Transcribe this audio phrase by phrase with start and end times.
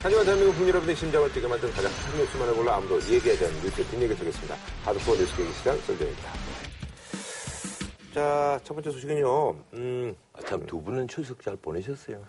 [0.00, 3.82] 하지만 대한민국 국민 여러분의 심장을 뛰게 만든 가장 큰 뉴스만을 골라 아무도 얘기하지 않는 뉴스
[3.90, 4.54] 뒷얘기 드리겠습니다.
[4.84, 6.32] 하드코어 뉴스 계기 시간 썰전입니다.
[8.14, 9.56] 자, 첫 번째 소식은요.
[9.74, 12.24] 음, 아, 참, 두 분은 추석 잘 보내셨어요.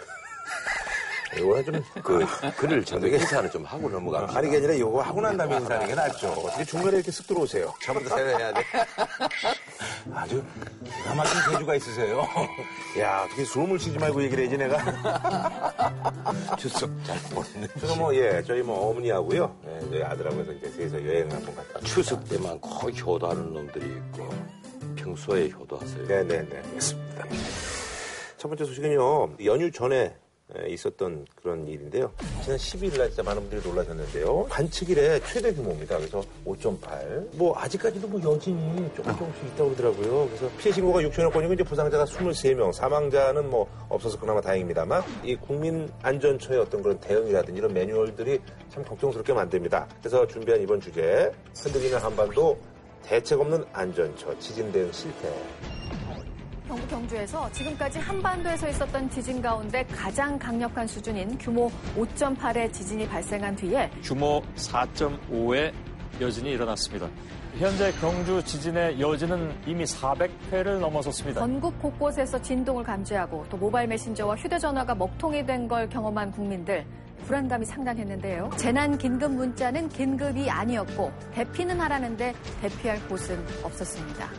[1.37, 2.25] 이거는 좀, 그,
[2.57, 4.39] 글을 저녁 인사는 좀 하고 넘어갑시다.
[4.39, 6.27] 아니, 게 아니라 이거 하고 난 다음에 인사하는 게 낫죠.
[6.29, 7.73] 어떻게 중간에 이렇게 쓱 들어오세요.
[7.81, 8.63] 처음부터 세뇌해야 돼.
[10.13, 10.43] 아주
[10.83, 12.27] 기가 막힌 재주가 있으세요.
[12.99, 14.77] 야, 어떻게 숨을 쉬지 말고 얘기를 해야지, 내가.
[16.57, 17.79] 추석 잘 보냈는지.
[17.79, 19.55] 저는 뭐, 예, 저희 뭐 어머니하고요.
[19.67, 21.79] 예, 저희 아들하고 해서 이제 셋이서 여행을 한번 갔다.
[21.81, 24.29] 추석 때만 꼭 효도하는 놈들이 있고,
[24.95, 26.07] 평소에 효도하세요.
[26.07, 26.57] 네네네.
[26.57, 27.25] 알겠습니다.
[28.37, 30.13] 첫 번째 소식은요, 연휴 전에 에,
[30.67, 32.11] 있었던 그런 일인데요.
[32.43, 34.45] 지난 12일 날 진짜 많은 분들이 놀라셨는데요.
[34.49, 35.97] 관측 일의 최대 규모입니다.
[35.97, 37.35] 그래서 5.8.
[37.35, 40.27] 뭐, 아직까지도 뭐 여진이 조금 조금씩 있다고 그러더라고요.
[40.27, 45.89] 그래서 피해 신고가 6천여 건이고 이제 부상자가 23명, 사망자는 뭐 없어서 그나마 다행입니다만 이 국민
[46.01, 48.39] 안전처의 어떤 그런 대응이라든지 이런 매뉴얼들이
[48.69, 49.87] 참 걱정스럽게 만듭니다.
[49.99, 52.57] 그래서 준비한 이번 주제, 흔들리는 한반도
[53.03, 55.29] 대책 없는 안전처, 지진 대응 실패.
[56.69, 61.67] 경북 경주에서 지금까지 한반도에서 있었던 지진 가운데 가장 강력한 수준인 규모
[61.97, 65.73] 5.8의 지진이 발생한 뒤에 규모 4.5의
[66.21, 67.09] 여진이 일어났습니다.
[67.57, 71.39] 현재 경주 지진의 여진은 이미 400회를 넘어섰습니다.
[71.39, 76.85] 전국 곳곳에서 진동을 감지하고 또 모바일 메신저와 휴대전화가 먹통이 된 걸 경험한 국민들
[77.25, 78.51] 불안감이 상당했는데요.
[78.57, 84.29] 재난 긴급 문자는 긴급이 아니었고 대피는 하라는데 대피할 곳은 없었습니다.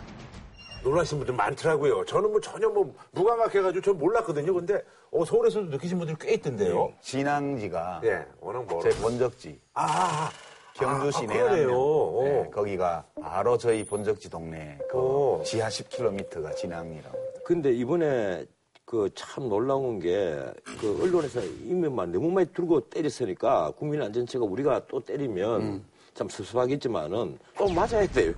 [0.83, 2.05] 놀라신 분들 많더라고요.
[2.07, 4.55] 저는 뭐 전혀 뭐 무감각해가지고 전 몰랐거든요.
[4.55, 6.93] 근데 어, 서울에서도 느끼신 분들 꽤 있던데요.
[7.03, 8.81] 진앙지가 예, 워낙 멀어.
[8.81, 10.31] 제 본적지 아, 아,
[10.75, 11.73] 경주시 아, 내안면 그러네요.
[11.79, 12.23] 오.
[12.25, 15.43] 네, 거기가 바로 저희 본적지 동네 그 오.
[15.45, 18.47] 지하 10km가 진앙이라고 근데 이번에
[18.87, 24.99] 그 참 놀라운 게 그 언론에서 이면만 너무 많이 들고 때렸으니까 국민 안전처가 우리가 또
[24.99, 28.35] 때리면 참 섭섭하겠지만은 또 맞아야 돼요.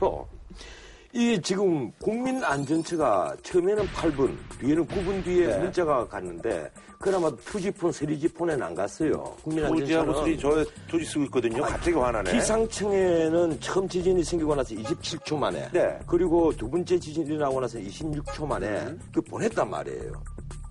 [1.14, 8.74] 이 지금 국민 안전처가 처음에는 8분, 뒤에는 9분 뒤에 문자가 갔는데 그나마 투지폰, 세리지폰에는 안
[8.74, 9.36] 갔어요.
[9.42, 11.62] 국민 도지하고 안전처는 수리 저 도지 쓰고 있거든요.
[11.64, 12.32] 갑자기 화나네.
[12.32, 15.98] 기상청에는 처음 지진이 생기고 나서 27초 만에 네.
[16.06, 20.12] 그리고 두 번째 지진이 나고 나서 26초 만에 그 보냈단 말이에요.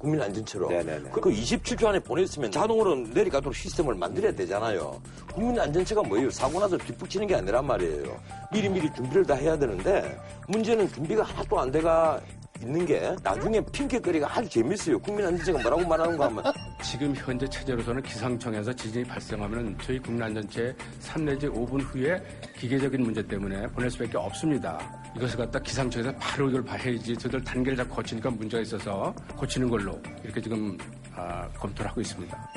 [0.01, 0.69] 국민안전처로.
[0.69, 1.09] 네네네.
[1.11, 4.99] 그 27초 안에 보냈으면 자동으로 내려가도록 시스템을 만들어야 되잖아요.
[5.33, 6.31] 국민안전처가 뭐예요?
[6.31, 8.19] 사고 나서 뒷북치는 게 아니란 말이에요.
[8.51, 12.19] 미리미리 준비를 다 해야 되는데 문제는 준비가 하나도 안 돼가
[12.61, 14.99] 있는 게 나중에 핑계거리가 아주 재밌어요.
[14.99, 16.43] 국민안전처가 뭐라고 말하는 거 하면
[16.83, 22.21] 지금 현재 체제로서는 기상청에서 지진이 발생하면 저희 국민안전체 3 내지 5분 후에
[22.57, 24.79] 기계적인 문제 때문에 보낼 수밖에 없습니다.
[25.15, 30.39] 이것을 갖다 기상청에서 바로 이걸 봐야지 저들 단계를 잡고 고치니까 문제가 있어서 고치는 걸로 이렇게
[30.41, 30.77] 지금
[31.15, 32.51] 아, 검토를 하고 있습니다.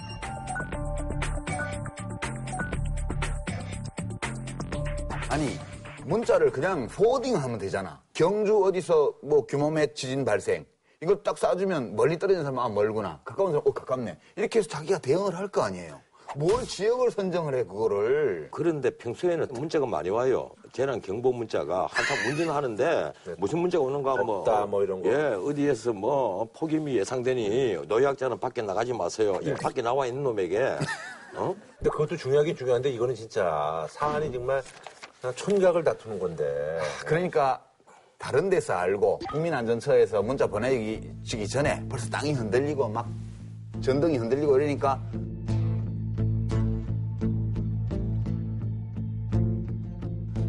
[5.31, 5.59] 아니
[6.05, 10.65] 문자를 그냥 포워딩하면 되잖아 경주 어디서 뭐 규모의 지진 발생
[11.03, 14.99] 이걸 딱 쏴주면 멀리 떨어진 사람은 아 멀구나 가까운 사람 어 가깝네 이렇게 해서 자기가
[14.99, 16.01] 대응을 할 거 아니에요
[16.37, 20.51] 뭘 지역을 선정을 해 그거를 그런데 평소에는 문자가 많이 와요.
[20.73, 25.11] 재난 경보 문자가 한참 문제는 하는데 무슨 문자가 오는가 뭐, 없다, 뭐 이런 거.
[25.11, 29.39] 예, 어디에서 뭐 폭염이 예상되니 노약자는 밖에 나가지 마세요.
[29.45, 29.51] 네.
[29.51, 30.77] 이 밖에 나와 있는 놈에게
[31.37, 31.55] 어?
[31.79, 34.61] 근데 그것도 중요하긴 중요한데 이거는 진짜 사안이 정말
[35.37, 36.81] 촌각을 다투는 건데.
[37.07, 37.63] 그러니까
[38.19, 43.09] 다른 데서 알고 국민안전처에서 문자 보내주기 전에 벌써 땅이 흔들리고 막
[43.81, 45.01] 전등이 흔들리고 이러니까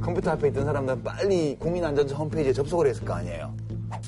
[0.01, 3.53] 컴퓨터 앞에 있던 사람들은 빨리 국민안전처 홈페이지에 접속을 했을 거 아니에요.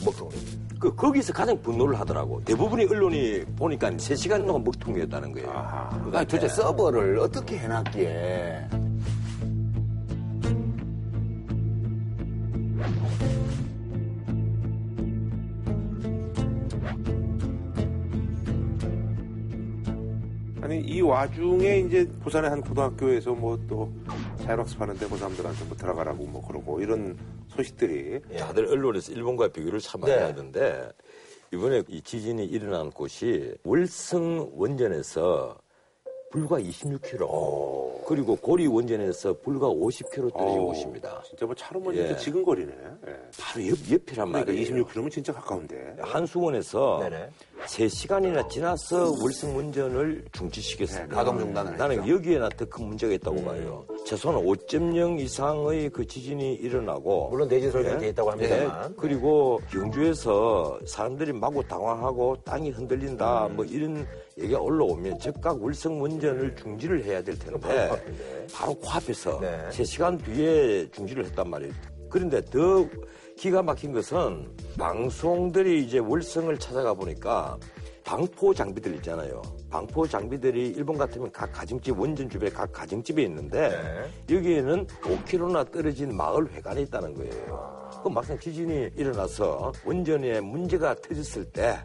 [0.05, 0.31] 먹통을.
[0.79, 2.39] 그 거기서 가장 분노를 하더라고.
[2.45, 5.47] 대부분의 언론이 보니까 3시간 동안 먹통이었다는 거예요.
[5.89, 8.67] 그러니까 도대체 서버를 어떻게 해놨기에
[20.67, 23.89] 아니 이 와중에 이제 부산의 한 고등학교에서 뭐 또
[24.43, 30.13] 자율학습하는데 그 사람들한테 뭐 들어가라고 뭐 그러고 이런 소식들이 다들 언론에서 일본과 비교를 참 많이
[30.13, 30.23] 네.
[30.23, 30.89] 하던데
[31.53, 35.57] 이번에 이 지진이 일어난 곳이 월성 원전에서
[36.29, 41.21] 불과 26km 그리고 고리 원전에서 불과 50km 떨어진 어, 곳입니다.
[41.27, 42.07] 진짜 뭐 차로 뭐 예.
[42.07, 42.71] 진짜 지근 거리네.
[43.07, 43.15] 예.
[43.39, 44.85] 바로 옆, 옆이란 그러니까 말이에요.
[44.85, 45.95] 26km면 진짜 가까운데.
[46.01, 47.29] 한수원에서 네네.
[47.65, 51.07] 3시간이나 지나서 월성 원전을 중지시켰습니다.
[51.07, 52.13] 네, 가동 중단을 나는 했죠.
[52.13, 53.85] 여기에나 더 큰 문제가 있다고 봐요.
[54.07, 57.97] 최소한 5.0 이상의 그 지진이 일어나고 물론 내진 예.
[57.97, 58.89] 돼 있다고 합니다만.
[58.89, 58.95] 예.
[58.95, 63.57] 그리고 경주에서 사람들이 마구 당황하고 땅이 흔들린다 음.
[63.57, 64.07] 뭐 이런
[64.39, 67.99] 얘기가 올라오면 즉각 월성 원전을 중지를 해야 될 텐데 바로.
[68.53, 69.67] 바로 코앞에서 네.
[69.71, 71.73] 3시간 뒤에 중지를 했단 말이에요.
[72.09, 72.87] 그런데 더
[73.35, 77.57] 기가 막힌 것은 방송들이 이제 월성을 찾아가 보니까
[78.07, 79.41] 방포 장비들 있잖아요.
[79.69, 83.67] 방포 장비들이 일본 같으면 각 가정집 원전 주변에 각 가정집에 있는데
[84.29, 84.35] 네.
[84.37, 87.89] 여기에는 5km나 떨어진 마을 회관에 있다는 거예요.
[88.01, 91.77] 그 막상 지진이 일어나서 원전에 문제가 터졌을 때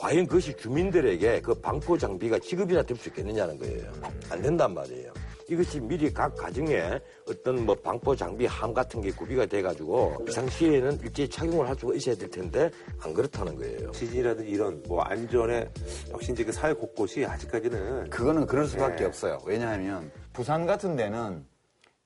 [0.00, 3.88] 과연 그것이 주민들에게 그 방포 장비가 지급이나 될 수 있겠느냐는 거예요.
[4.30, 5.09] 안 된단 말이에요.
[5.50, 11.28] 이것이 미리 각 가정에 어떤 뭐 방포 장비 함 같은 게 구비가 돼가지고 비상시에는 일제히
[11.28, 12.70] 착용을 할 수가 있어야 될 텐데
[13.02, 13.90] 안 그렇다는 거예요.
[13.90, 15.68] 지진이라든지 이런 뭐 안전에
[16.12, 19.04] 역시 이제 그 사회 곳곳이 아직까지는 그거는 그럴 수밖에 네.
[19.06, 19.40] 없어요.
[19.44, 21.44] 왜냐하면 부산 같은 데는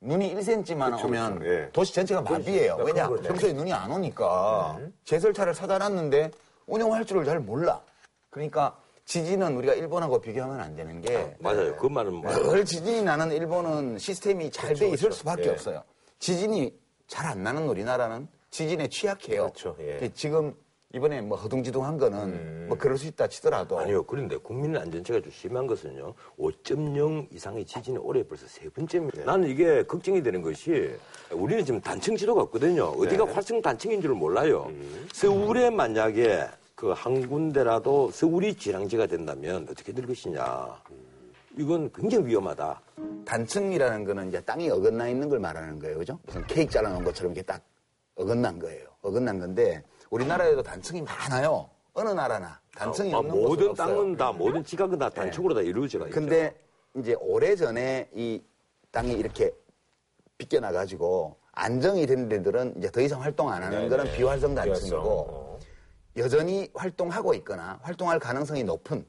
[0.01, 1.51] 눈이 1cm만 그쵸, 오면 그쵸.
[1.51, 1.69] 예.
[1.71, 2.77] 도시 전체가 마비예요.
[2.77, 3.11] 왜냐?
[3.11, 6.31] 평소에 눈이 안 오니까 제설차를 사다 놨는데
[6.67, 7.83] 운영할 줄을 잘 몰라.
[8.31, 8.75] 그러니까
[9.05, 11.77] 지진은 우리가 일본하고 비교하면 안 되는 게 맞아요.
[11.77, 12.23] 그 말은.
[12.23, 15.11] 늘 지진이 나는 일본은 시스템이 잘돼 있을 그렇죠.
[15.19, 15.49] 수밖에 예.
[15.51, 15.83] 없어요.
[16.19, 16.73] 지진이
[17.07, 19.43] 잘 안 나는 우리나라는 지진에 취약해요.
[19.43, 19.77] 그렇죠.
[19.81, 19.99] 예.
[19.99, 20.55] 근데 지금
[20.95, 24.05] 이번에 뭐 허둥지둥한 거는 뭐 그럴 수 있다 치더라도 아니요.
[24.05, 26.15] 그런데 국민 안전체가 좀 심한 것은요.
[26.39, 29.25] 5.0 이상의 지진이 올해 벌써 세 번째입니다.
[29.25, 30.95] 나는 이게 걱정이 되는 것이
[31.33, 32.85] 우리는 지금 단층 지도가 없거든요.
[32.85, 34.71] 어디가 활성 단층인 줄 몰라요.
[35.13, 40.83] 서울에 만약에 그 한 군데라도 서울이 지랑지가 된다면 어떻게 될 것이냐.
[41.57, 42.81] 이건 굉장히 위험하다.
[43.25, 45.99] 단층이라는 거는 이제 땅이 어긋나 있는 걸 말하는 거예요.
[45.99, 46.19] 그죠?
[46.27, 47.63] 무슨 케이크 잘라놓은 것처럼 이렇게 딱
[48.17, 48.89] 어긋난 거예요.
[49.03, 51.69] 어긋난 건데 우리나라에도 단층이 많아요.
[51.93, 53.87] 어느 나라나 단층이 아, 없는 모든 곳은 없어요.
[53.97, 56.15] 땅은 다 모든 지각은 다 단층으로 다 이루어져가 있죠.
[56.15, 56.57] 근데
[56.97, 58.43] 이제 오래 전에 이
[58.91, 59.53] 땅이 이렇게
[60.39, 63.89] 빗겨나 가지고 안정이 된 데들은 이제 더 이상 활동 안 하는 네네.
[63.91, 64.73] 거는 비활성 비활성.
[64.75, 65.59] 단층이고 어.
[66.17, 69.05] 여전히 활동하고 있거나 활동할 가능성이 높은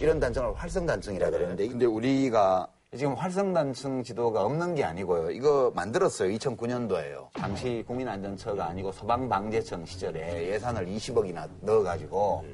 [0.00, 5.30] 이런 단층을 활성 단층이라 그러는데 근데 우리가 지금 활성 단층 지도가 없는 게 아니고요.
[5.30, 6.28] 이거 만들었어요.
[6.36, 7.28] 2009년도에요.
[7.34, 12.44] 당시 국민안전처가 아니고 소방방재청 시절에 예산을 20억이나 넣어가지고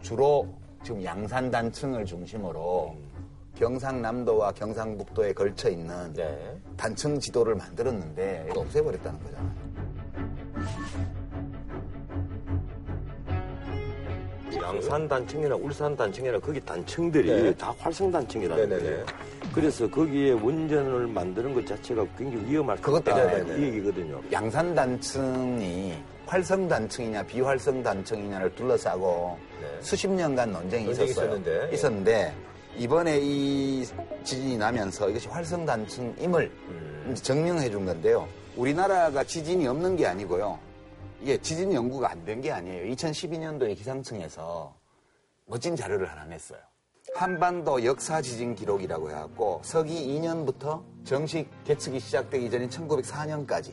[0.00, 0.48] 주로
[0.84, 2.96] 지금 양산 단층을 중심으로
[3.56, 6.56] 경상남도와 경상북도에 걸쳐 있는 네.
[6.76, 9.61] 단층 지도를 만들었는데 이거 없애버렸다는 거잖아요.
[14.60, 17.54] 양산 단층이나 울산 단층이나 거기 단층들이 네.
[17.54, 18.90] 다 활성 단층이라는 네네네.
[18.90, 19.06] 거예요.
[19.54, 22.76] 그래서 거기에 원전을 만드는 것 자체가 굉장히 위험할
[23.44, 23.58] 돼요.
[23.58, 24.20] 이 얘기거든요.
[24.32, 25.94] 양산 단층이
[26.26, 29.68] 활성 단층이냐 비활성 단층이냐를 둘러싸고 네.
[29.80, 31.26] 수십 년간 논쟁이 논쟁이 있었어요.
[31.26, 31.74] 있었는데, 예.
[31.74, 32.34] 있었는데
[32.78, 33.84] 이번에 이
[34.24, 37.08] 지진이 나면서 이것이 활성 단층임을 음.
[37.12, 38.26] 이제 증명해 준 건데요.
[38.56, 40.58] 우리나라가 지진이 없는 게 아니고요.
[41.22, 42.92] 이게 지진 연구가 안 된 게 아니에요.
[42.94, 44.74] 2012년도에 기상청에서
[45.46, 46.58] 멋진 자료를 하나 냈어요.
[47.14, 53.72] 한반도 역사 지진 기록이라고 해갖고 서기 2년부터 정식 계측이 시작되기 전인 1904년까지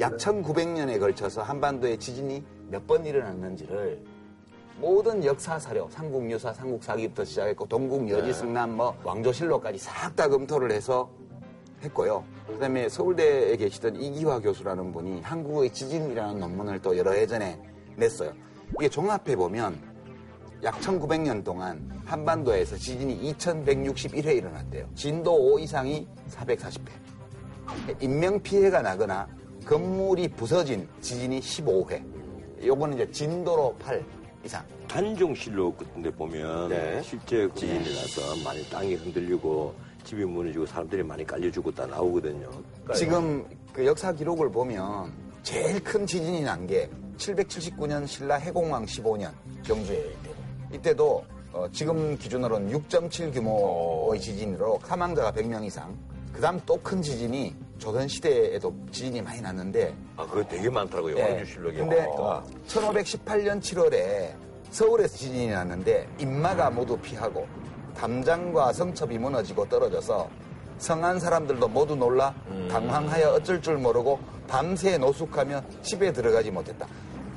[0.00, 4.02] 약 1900년에 걸쳐서 한반도에 지진이 몇 번 일어났는지를
[4.78, 11.08] 모든 역사 사료, 삼국유사, 삼국사기부터 시작했고 동국 여지승남 뭐 왕조실록까지 싹 다 검토를 해서
[11.84, 12.24] 했고요.
[12.46, 17.58] 그다음에 서울대에 계시던 이기화 교수라는 분이 한국의 지진이라는 논문을 또 여러 해 전에
[17.96, 18.32] 냈어요.
[18.78, 19.78] 이게 종합해 보면
[20.62, 24.88] 약 1900년 동안 한반도에서 지진이 2161회 일어났대요.
[24.94, 26.88] 진도 5 이상이 440회.
[28.00, 29.28] 인명 피해가 나거나
[29.66, 32.66] 건물이 부서진 지진이 15회.
[32.66, 34.04] 요거는 이제 진도로 8
[34.44, 34.64] 이상.
[34.88, 37.02] 단종실록 같은 데 보면 네.
[37.02, 42.48] 실제 지진이 나서 많이 땅이 흔들리고 집이 무너지고 사람들이 많이 깔려 죽었다 나오거든요.
[42.94, 49.30] 지금 그 역사 기록을 보면 제일 큰 지진이 난 게 779년 신라 해공왕 15년
[49.62, 50.34] 경주에 이때도.
[50.72, 55.96] 이때도 어, 지금 기준으로는 6.7 규모의 지진으로 사망자가 100명 이상.
[56.32, 61.16] 그 다음 또 큰 지진이 조선 시대에도 지진이 많이 났는데 아, 그거 되게 많더라고요.
[61.18, 61.22] 예.
[61.22, 61.76] 왕주실록에.
[61.78, 62.44] 근데 보니까.
[62.66, 64.32] 1518년 7월에
[64.70, 67.46] 서울에서 지진이 났는데 인마가 모두 피하고
[67.96, 70.28] 담장과 성첩이 무너지고 떨어져서
[70.78, 72.34] 성한 사람들도 모두 놀라
[72.68, 76.86] 당황하여 어쩔 줄 모르고 밤새 노숙하며 집에 들어가지 못했다.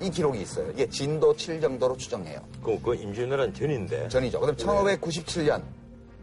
[0.02, 0.70] 이 기록이 있어요.
[0.72, 2.40] 이게 진도 7 정도로 추정해요.
[2.64, 4.08] 그, 그 임진왜란 전인데.
[4.10, 4.40] 전이죠.
[4.40, 5.64] 그다음 1597년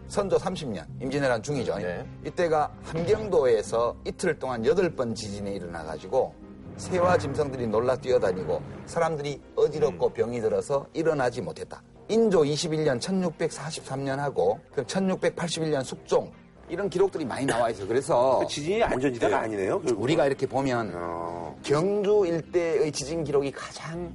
[0.07, 1.79] 선조 30년 임진왜란 중이죠.
[1.79, 2.07] 네.
[2.25, 6.35] 이때가 함경도에서 이틀 동안 8번 지진이 일어나 가지고
[6.77, 11.83] 새와 짐승들이 놀라 뛰어다니고 사람들이 어지럽고 병이 들어서 일어나지 못했다.
[12.09, 16.31] 인조 21년 1643년 하고 그럼 1681년 숙종
[16.69, 17.87] 이런 기록들이 많이 나와 있어요.
[17.87, 19.81] 그래서 그 지진이 안전지대가 아니네요.
[19.81, 20.03] 결국은.
[20.03, 21.57] 우리가 이렇게 보면 어.
[21.63, 24.13] 경주 일대의 지진 기록이 가장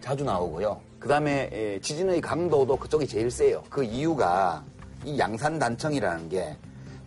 [0.00, 0.80] 자주 나오고요.
[0.98, 3.62] 그 다음에 지진의 강도도 그쪽이 제일 세요.
[3.68, 4.64] 그 이유가
[5.04, 6.56] 이 양산 단청이라는 게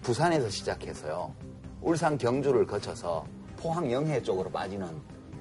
[0.01, 1.33] 부산에서 시작해서요.
[1.81, 3.25] 울산 경주를 거쳐서
[3.57, 4.87] 포항 영해 쪽으로 빠지는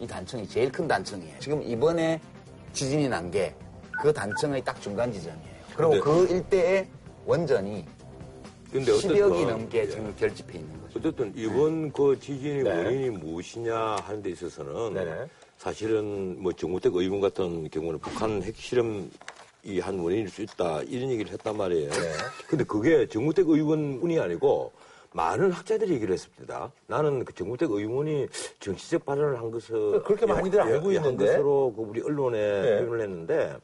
[0.00, 1.38] 이 단청이 제일 큰 단청이에요.
[1.38, 2.20] 지금 이번에
[2.73, 3.54] 지진이 난 게
[4.02, 5.50] 그 단청의 딱 중간 지점이에요.
[5.76, 6.88] 그리고 근데- 그 일대의
[7.26, 7.85] 원전이
[8.73, 9.88] 근데 10여기 어쨌든 넘게 예.
[9.88, 10.99] 지금 결집해 있는 거죠.
[10.99, 12.71] 어쨌든 이번 그 지진의 네.
[12.85, 15.26] 원인이 무엇이냐 하는 데 있어서는 네네.
[15.59, 19.11] 사실은 뭐 정우택 의원 같은 경우는 북한 핵실험
[19.62, 21.90] 이 한 원인일 수 있다 이런 얘기를 했단 말이에요.
[21.90, 22.12] 네.
[22.49, 24.73] 근데 그게 정우택 의원뿐이 아니고
[25.12, 26.73] 많은 학자들이 얘기를 했습니다.
[26.87, 28.26] 나는 그 정우택 의원이
[28.61, 31.26] 정치적 발언을 한 것을 그렇게 많이들 알고 예, 한 있는데.
[31.33, 32.78] 것으로 그 우리 언론에 네.
[32.78, 33.57] 표현을 했는데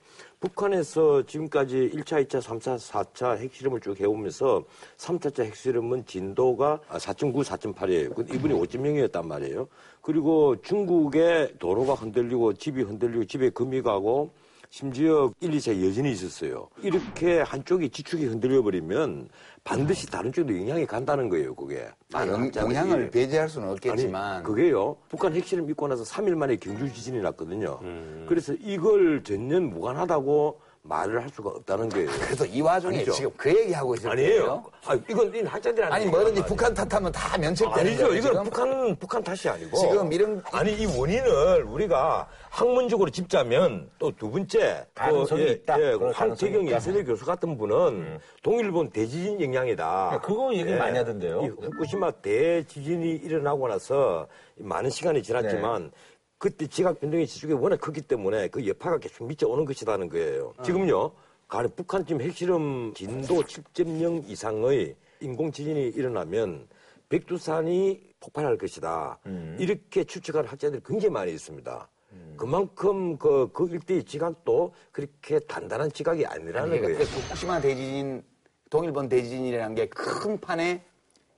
[0.47, 4.65] 북한에서 지금까지 1차, 2차, 3차, 4차 핵실험을 쭉 해오면서
[4.97, 8.35] 3차차 핵실험은 진도가 4.9, 4.8이에요.
[8.35, 9.69] 이분이 5.0이었단 말이에요.
[10.01, 14.31] 그리고 중국의 도로가 흔들리고 집이 흔들리고 집에 금이 가고
[14.81, 16.69] 심지어 1, 2차 여진이 있었어요.
[16.83, 19.31] 이렇게 한쪽이 지축이 흔들려 버리면
[19.65, 21.89] 반드시 다른 쪽도 영향이 간다는 거예요, 그게.
[22.13, 22.55] 많은 영.
[22.55, 24.99] 영향을 배제할 수는 없겠지만 아니, 그게요.
[25.09, 27.79] 북한 핵실험 있고 나서 3일 만에 경주 지진이 났거든요.
[27.81, 28.27] 음.
[28.29, 32.09] 그래서 이걸 전혀 무관하다고 말을 할 수가 없다는 거예요.
[32.21, 33.13] 그래서 이 와중에 아니죠.
[33.13, 34.65] 지금 그 얘기하고 있을 아니에요.
[34.87, 38.07] 아, 이건 이 학자들이 아니 뭐든지 북한 탓하면 다 면책되는 아니죠.
[38.07, 38.19] 거예요.
[38.19, 38.45] 이건.
[38.45, 44.87] 북한 북한 탓이 아니고 지금 이런- 아니 이 원인을 우리가 학문적으로 짚자면 또 두 번째
[44.95, 45.77] 가능성이 또, 있다.
[45.77, 46.77] 그럴 가능성이 황태경 있다.
[46.77, 50.11] 예술대 교수 같은 분은 동일본 대지진 영향이다.
[50.13, 51.43] 네, 그거 얘기 많이 하던데요.
[51.43, 54.27] 이 후쿠시마 대지진이 일어나고 나서
[54.57, 55.91] 많은 시간이 지났지만
[56.39, 60.53] 그때 지각 변동의 지속이 워낙 크기 때문에 그 여파가 계속 미쳐오는 것이라는 거예요.
[60.65, 61.13] 지금요,
[61.49, 66.69] 가령 북한 지금 핵실험 진도 7.0 이상의 인공 지진이 일어나면
[67.09, 69.19] 백두산이 폭발할 것이다.
[69.59, 71.89] 이렇게 추측하는 학자들이 굉장히 많이 있습니다.
[72.37, 76.97] 그만큼 그, 그 일대의 지각도 그렇게 단단한 지각이 아니라는 아니, 거예요.
[76.99, 78.23] 그러니까 후쿠시마 대지진,
[78.69, 80.83] 동일본 대지진이라는 게 큰 판에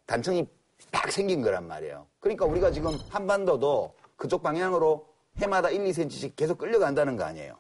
[0.07, 0.47] 단청이
[0.91, 2.07] 딱 생긴 거란 말이에요.
[2.21, 5.07] 그러니까 우리가 지금 한반도도 그쪽 방향으로
[5.39, 7.57] 해마다 1, 2cm씩 계속 끌려간다는 거 아니에요.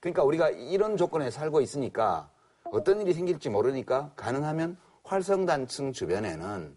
[0.00, 2.28] 그러니까 우리가 이런 조건에 살고 있으니까
[2.64, 6.76] 어떤 일이 생길지 모르니까 가능하면 활성단층 주변에는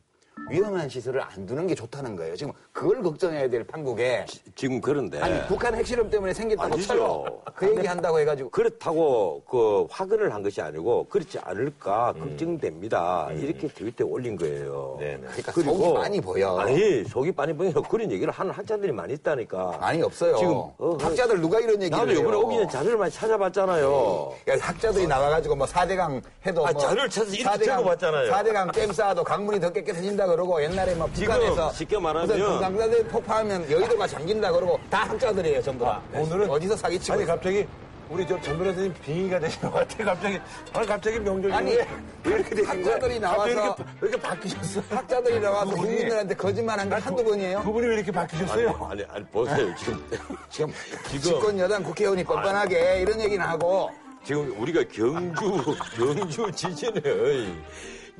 [0.50, 2.36] 위험한 시설을 안 두는 게 좋다는 거예요.
[2.36, 6.88] 지금 그걸 걱정해야 될 판국에 지 금 그런데 아니 북한 핵실험 때문에 생겼다고 아니죠.
[6.88, 7.26] 쳐요.
[7.56, 13.30] 그 얘기 한다고 해가지고 그렇다고 그 확인을 한 것이 아니고 그렇지 않을까 걱정됩니다.
[13.34, 14.98] 이렇게 트위터에 올린 거예요.
[15.00, 15.22] 네네.
[15.22, 16.58] 그러니까 속이 많이 보여.
[16.58, 19.78] 아니 속이 많이 보여 그런 얘기를 하는 학자들이 많이 있다니까.
[19.80, 20.36] 많이 없어요.
[20.38, 22.12] 지금 어, 학자들 누가 이런 얘기를 나도?
[22.12, 24.34] 이번에 오기 전에 자료를 많이 찾아봤잖아요.
[24.50, 28.32] 야, 학자들이 나와가지고 뭐 4대강 해도 아, 뭐 자료를 찾아서 이렇게 적어봤잖아요.
[28.32, 33.72] 4대강 댐 쌓아도 강물이 더 깨끗해진다 그러고 옛날에 뭐 북한에서 쉽게 말하면- 무슨 금강산에 폭파하면
[33.72, 36.02] 여의도가 잠긴다 그러고 다 학자들이에요 전부 다.
[36.14, 37.34] 오늘은 어디서 사기치고 아니 있어.
[37.34, 37.68] 갑자기
[38.10, 40.04] 우리 저전 변호사님 빙의가 되시는 것 같아.
[40.04, 40.40] 갑자기
[40.74, 41.88] 아니 갑자기 명절이 아니, 왜,
[42.26, 42.94] 왜 이렇게 되신 거야?
[42.96, 44.82] 학자들이 갑자기 나와서- 이렇게, 왜 이렇게 바뀌셨어?
[44.90, 47.62] 학자들이 나와서 그분이- 국민들한테 거짓말한 게 한두 번이에요.
[47.62, 48.88] 그분이 왜 이렇게 바뀌셨어요?
[48.90, 50.04] 아니 아니 보세요 지금
[50.50, 50.74] 지금
[51.08, 53.92] 지금 집권 여당 국회의원이 뻔뻔하게 이런 얘기는 하고
[54.24, 57.02] 지금 우리가 경주 경주 지진의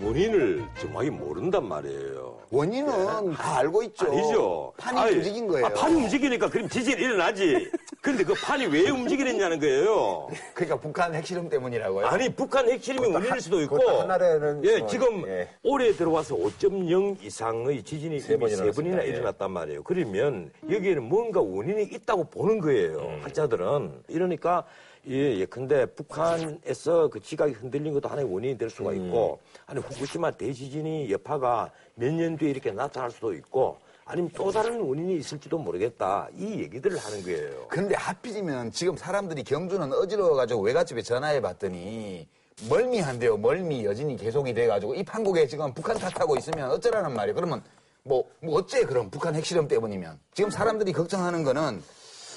[0.02, 2.40] 원인을 정확히 모른단 말이에요.
[2.52, 4.06] 원인은 다 알고 있죠.
[4.08, 4.74] 아니죠.
[4.78, 5.66] 판이 아니, 움직인 거예요.
[5.66, 7.70] 아, 판이 움직이니까 그럼 지진이 일어나지.
[8.02, 10.30] 근데 그 판이 왜 움직이느냐는 거예요.
[10.56, 12.08] 그러니까 북한 핵실험 때문이라고요.
[12.08, 13.78] 아니 북한 핵실험이 원인일 수도 있고.
[13.78, 15.50] 하나라는 예, 뭐, 지금 예.
[15.64, 19.04] 올해 들어와서 5.0 이상의 지진이 세 이미 번세 번이나.
[19.04, 19.10] 예.
[19.10, 19.84] 일어났단 말이에요.
[19.84, 23.00] 그러면 여기에는 뭔가 원인이 있다고 보는 거예요.
[23.00, 23.20] 음.
[23.24, 24.04] 학자들은.
[24.08, 24.64] 이러니까
[25.10, 29.62] 예, 예컨대 북한에서 그 지각이 흔들린 것도 하나의 원인이 될 수가 있고, 음.
[29.66, 35.18] 아니 후쿠시마 대지진이 여파가 몇 년 뒤에 이렇게 나타날 수도 있고, 아니면 또 다른 원인이
[35.18, 36.28] 있을지도 모르겠다.
[36.36, 37.68] 이 얘기들을 하는 거예요.
[37.68, 42.28] 근데 하필이면 지금 사람들이 경주는 어지러워가지고 외갓집에 전화해 봤더니
[42.70, 43.38] 멀미한대요.
[43.38, 47.36] 멀미 여진이 계속이 돼가지고 이 판국에 지금 북한 탓하고 있으면 어쩌라는 말이에요.
[47.36, 47.64] 그러면
[48.04, 51.82] 뭐, 뭐 어째 그럼 북한 핵실험 때문이면 지금 사람들이 걱정하는 거는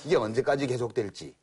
[0.04, 1.34] 이게 언제까지 계속될지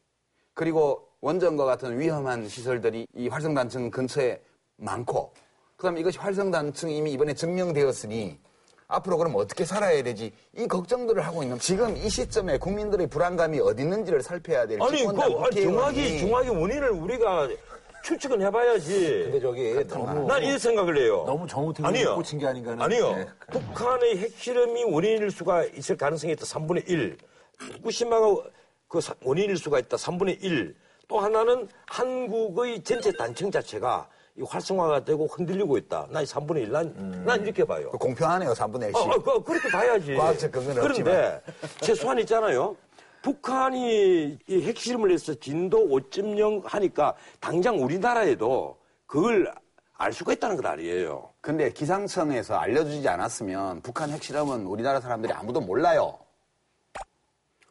[0.54, 4.40] 그리고 원전과 같은 위험한 시설들이 이 활성단층 근처에
[4.78, 5.34] 많고
[5.76, 8.38] 그다음에 이것이 활성단층이 이미 이번에 증명되었으니
[8.88, 10.32] 앞으로 그럼 어떻게 살아야 되지?
[10.58, 15.10] 이 걱정들을 하고 있는 지금 이 시점에 국민들의 불안감이 어디 있는지를 살펴야 될 아니, 그,
[15.22, 17.50] 아니, 국회의원이 정확히 원인을 우리가
[18.04, 19.24] 추측은 해봐야지.
[19.26, 21.24] 근데 저기 너무 난이 생각을 해요.
[21.28, 22.16] 너무 정우택이 아니요.
[22.16, 22.82] 꽂힌 게 아닌가 하는.
[22.82, 23.16] 아니요.
[23.16, 23.28] 네.
[23.52, 26.46] 북한의 핵실험이 원인일 수가 있을 가능성이 있다.
[26.46, 27.18] 3분의 1.
[27.60, 28.36] 후쿠시마가
[28.88, 29.98] 그 사- 원인일 수가 있다.
[29.98, 30.76] 3분의 1.
[31.10, 36.08] 또 하나는 한국의 전체 단층 자체가 이 활성화가 되고 흔들리고 있다.
[36.12, 37.90] 난 3분의 1, 난, 난 이렇게 봐요.
[37.92, 38.96] 공평하네요, 3분의 1씩.
[38.96, 40.14] 어, 어, 그, 그렇게 봐야지.
[40.14, 41.42] 과학적 근거는 그런데
[41.82, 42.78] 최소한 있잖아요.
[43.24, 49.52] 북한이 이 핵실험을 해서 진도 5.0 하니까 당장 우리나라에도 그걸
[49.98, 51.32] 알 수가 있다는 것 아니에요.
[51.42, 56.20] 근데 기상청에서 알려주지 않았으면 북한 핵실험은 우리나라 사람들이 아무도 몰라요.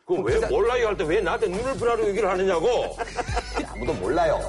[0.09, 2.97] 그럼 왜 기사- 몰라요 할 때 왜 나한테 눈을 부라로 얘기를 하느냐고.
[3.69, 4.41] 아무도 몰라요.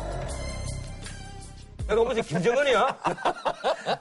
[1.88, 3.00] 내가 무슨 김정은이야?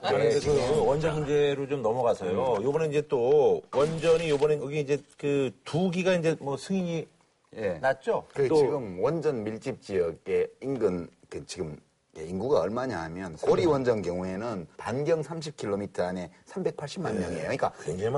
[0.02, 2.58] 근데 그 원전 문제로 좀 넘어가서요.
[2.62, 7.08] 요번에 이제 또 원전이 요번에 여기 이제 그 두 기가 이제 뭐 승인이
[7.56, 7.70] 예.
[7.80, 8.24] 났죠?
[8.34, 11.76] 그또 지금 원전 밀집 지역의 인근 그 지금
[12.16, 17.40] 인구가 얼마냐 하면 고리 원전 경우에는 반경 30km 안에 380만 명이에요.
[17.42, 17.72] 그러니까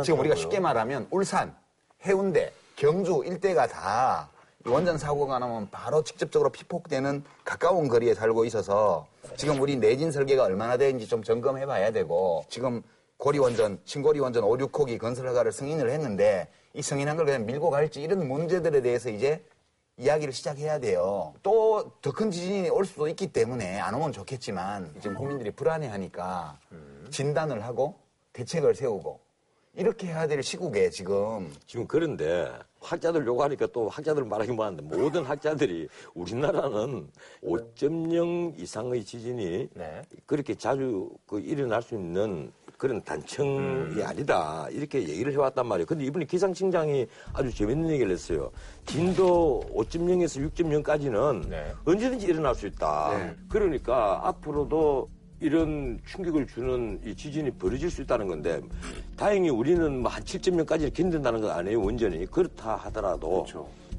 [0.04, 0.34] 지금 우리가.
[0.34, 1.54] 쉽게 말하면 울산,
[2.04, 4.24] 해운대, 경주 일대가 다이
[4.64, 9.06] 원전 사고가 나면 바로 직접적으로 피폭되는 가까운 거리에 살고 있어서
[9.36, 12.82] 지금 우리 내진 설계가 얼마나 되는지 좀 점검해 봐야 되고 지금
[13.18, 17.68] 고리 원전, 신고리 원전 5, 6호기 건설 허가를 승인을 했는데 이 승인한 걸 그냥 밀고
[17.68, 19.44] 갈지 이런 문제들에 대해서 이제
[19.98, 21.34] 이야기를 시작해야 돼요.
[21.42, 26.58] 또 더 큰 지진이 올 수도 있기 때문에 안 오면 좋겠지만 지금 국민들이 불안해하니까
[27.10, 27.96] 진단을 하고
[28.32, 29.20] 대책을 세우고
[29.76, 32.50] 이렇게 해야 될 시국에 지금 지금 그런데
[32.80, 37.08] 학자들 요구하니까 또 학자들 말하기 뭐하는데 모든 학자들이 우리나라는
[37.42, 40.02] 5.0 이상의 지진이 네.
[40.26, 45.86] 그렇게 자주 그 일어날 수 있는 그런 단청이 아니다 이렇게 얘기를 해왔단 말이에요.
[45.86, 48.50] 근데 이번에 기상청장이 아주 재밌는 얘기를 했어요.
[48.86, 51.72] 진도 5.0에서 6.0까지는 네.
[51.84, 53.36] 언제든지 일어날 수 있다.
[53.48, 55.08] 그러니까 앞으로도
[55.40, 58.60] 이런 충격을 주는 이 지진이 벌어질 수 있다는 건데
[59.16, 62.26] 다행히 우리는 뭐 한 7.0까지 견딘다는 건 아니에요 원전이.
[62.26, 63.46] 그렇다 하더라도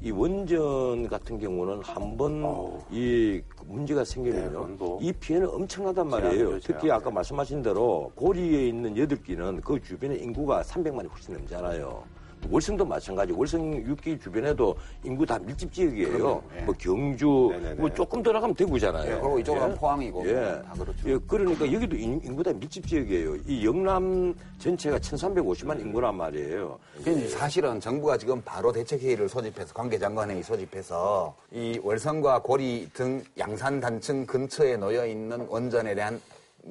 [0.02, 2.42] 이 원전 같은 경우는 한 번
[2.90, 6.60] 이 문제가 생기면요 이 피해는 엄청나단 말이에요.
[6.60, 12.02] 특히 아까 말씀하신 대로 고리에 있는 여덟 기는 그 주변에 인구가 300만이 훨씬 넘잖아요
[12.50, 13.32] 월성도 마찬가지.
[13.32, 16.42] 월성 6기 주변에도 인구 다 밀집 지역이에요.
[16.64, 19.10] 뭐 경주, 뭐 조금 더 나가면 대구잖아요.
[19.10, 20.34] 예, 그리고 이쪽은 포항이고 예.
[20.64, 21.10] 다 그렇죠.
[21.10, 23.36] 예, 그러니까 여기도 인- 인구 다 밀집 지역이에요.
[23.46, 26.78] 이 영남 전체가 1,350만 인구란 말이에요.
[27.04, 34.26] 근데 사실은 정부가 지금 바로 대책회의를 소집해서 관계장관회의 소집해서 이 월성과 고리 등 양산 단층
[34.26, 36.20] 근처에 놓여 있는 원전에 대한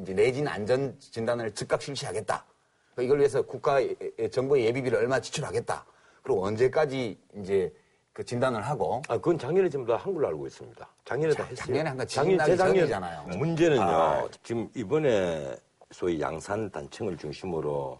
[0.01, 2.45] 이제 내진 안전 진단을 즉각 실시하겠다.
[3.01, 3.79] 그러니까 이걸 위해서 국가
[4.31, 5.85] 정부의 예비비를 얼마 지출하겠다.
[6.23, 7.73] 그리고 언제까지 이제
[8.13, 10.87] 그 진단을 하고 아, 그건 작년에 전부 다한 걸로 알고 있습니다.
[11.05, 11.65] 작년에 다 자, 했어요.
[11.65, 13.37] 작년에 한거 작년, 지진나기 재작년 전이잖아요.
[13.37, 13.81] 문제는요.
[13.81, 14.27] 아.
[14.43, 15.55] 지금 이번에
[15.91, 17.99] 소위 양산 단층을 중심으로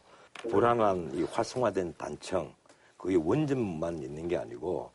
[0.50, 2.54] 불안한 이 활성화된 단층,
[2.98, 4.92] 그게 원전만 있는 게 아니고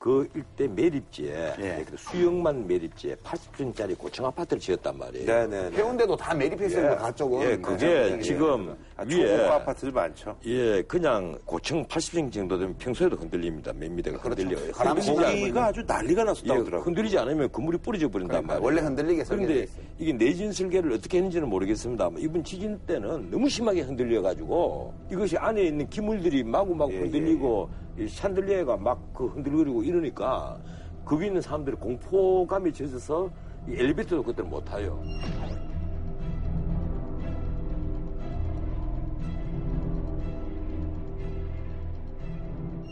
[0.00, 1.84] 그 일대 매립지에 예.
[1.90, 5.26] 그 수영만 매립지에 80층짜리 고층 아파트를 지었단 말이에요.
[5.26, 5.76] 네네네.
[5.76, 6.96] 해운대도 다 매립했어요.
[6.98, 7.42] 가쪽은.
[7.50, 10.36] 예, 그게 지금 위에 초고가 아파트들 많죠.
[10.46, 13.72] 예, 그냥 고층 80층 정도 되면 평소에도 흔들립니다.
[13.76, 14.70] 몇 미터가 흔들려요.
[14.72, 16.76] 바람이 흔들리지 않으면- 거기가 아주 난리가 났었다고 예.
[16.80, 18.64] 흔들리지 않으면 건물이 부러져 버린단 그러니까 말이에요.
[18.64, 19.72] 원래 흔들리게 설계돼 그런데.
[19.98, 22.08] 이게 내진 설계를 어떻게 했는지는 모르겠습니다.
[22.18, 28.08] 이번 지진 때는 너무 심하게 흔들려 가지고 이것이 안에 있는 기물들이 마구마구 예, 흔들리고 이
[28.08, 30.58] 샹들리에가 막 그 흔들거리고 이러니까
[31.04, 33.30] 그 위에 있는 사람들이 공포감이 젖어서
[33.66, 35.02] 이 엘리베이터도 그때는 못 타요.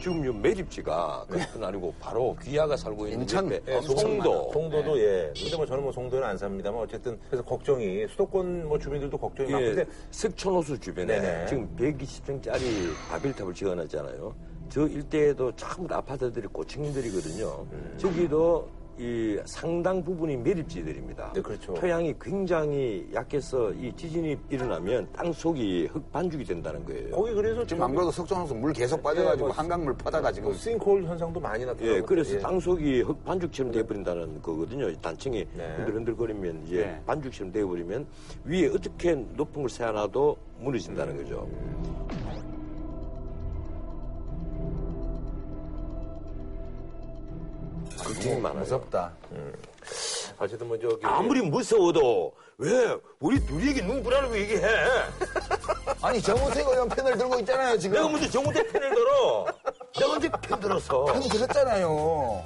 [0.01, 4.51] 지금 요 매립지가 그건 아니고 바로 귀하가 살고 있는 인천, 옆에 예, 송도.
[4.53, 5.33] 송도도 예.
[5.37, 9.53] 근데 뭐 저는 뭐 송도는 안 삽니다만 어쨌든 그래서 걱정이 수도권 뭐 주민들도 걱정이 예,
[9.55, 11.47] 많은데 석촌호수 주변에 네네.
[11.47, 12.61] 지금 120층짜리
[13.11, 14.35] 바빌탑을 지어놨잖아요.
[14.69, 17.67] 저 일대에도 전부 다 아파트들이 고층들이거든요.
[17.73, 17.95] 음.
[17.97, 21.33] 저기도 이 상당 부분이 매립지들입니다.
[21.35, 21.75] 네, 그렇죠.
[21.75, 27.11] 토양이 굉장히 약해서 이 지진이 일어나면 땅 속이 흙 반죽이 된다는 거예요.
[27.11, 30.57] 거기 그래서 지금 안 그래도 석촌호수 물 계속 빠져가지고 예, 뭐 한강물 퍼다가 지금 뭐
[30.57, 32.39] 싱크홀 현상도 많이 나타나고 예, 그래서 예.
[32.39, 34.91] 땅 속이 흙 반죽처럼 돼버린다는 거거든요.
[34.95, 35.75] 단층이 네.
[35.77, 37.03] 흔들흔들거리면 이제 네.
[37.07, 38.07] 반죽처럼 돼버리면
[38.45, 41.47] 위에 어떻게 높은 걸 세워놔도 무너진다는 거죠.
[47.97, 48.61] 걱정이 많아요.
[48.61, 49.13] 무섭다.
[50.39, 54.63] 어쨌든 뭐 저기 아무리 무서워도 왜 우리 둘이에게 눈구라고 얘기해?
[56.03, 57.97] 아니 정우택 의원 편을 들고 있잖아요 지금.
[57.97, 59.47] 내가 먼저 정우대 편을 들어.
[59.95, 61.05] 내가 언제 편 들었어?
[61.05, 62.45] 편 들었잖아요.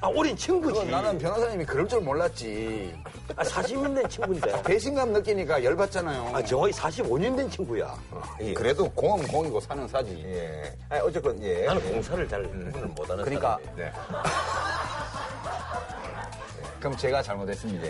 [0.00, 0.84] 아, 우린 친구지.
[0.90, 2.94] 나는 변호사님이 그럴 줄 몰랐지.
[3.36, 4.62] 아, 40년 된 친구인데.
[4.64, 6.34] 배신감 느끼니까 열받잖아요.
[6.36, 7.96] 아, 정확히 45년 된 친구야.
[8.40, 8.52] 예.
[8.52, 10.22] 그래도 공은 공이고 사는 사지.
[10.26, 10.76] 예.
[10.88, 11.66] 아니, 어쨌건 예.
[11.66, 13.58] 나는 공사를 잘 구분을 못하는 그러니까.
[13.76, 13.90] 네.
[16.80, 17.86] 그럼 제가 잘못했습니다.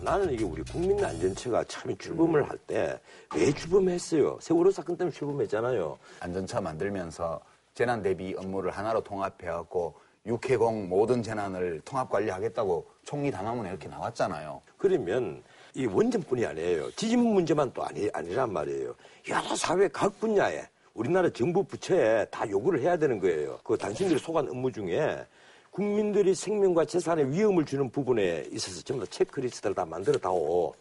[0.00, 2.98] 나는 이게 우리 국민안전처가 참 출범을 할 때
[3.34, 4.38] 왜 출범했어요?
[4.40, 5.98] 세월호 사건 때문에 출범했잖아요.
[6.20, 7.38] 안전차 만들면서
[7.76, 14.62] 재난 대비 업무를 하나로 통합해갖고 육해공 모든 재난을 통합 관리하겠다고 총리 담화문에 이렇게 나왔잖아요.
[14.78, 15.42] 그러면
[15.74, 16.90] 이 원전뿐이 아니에요.
[16.92, 18.94] 지진 문제만 또 아니, 아니란 말이에요.
[19.28, 23.60] 여러 사회 각 분야에 우리나라 정부 부처에 다 요구를 해야 되는 거예요.
[23.62, 25.22] 그 당신들이 소관 업무 중에
[25.70, 30.74] 국민들이 생명과 재산에 위험을 주는 부분에 있어서 전부 다 체크리스트를 다 만들어 다오.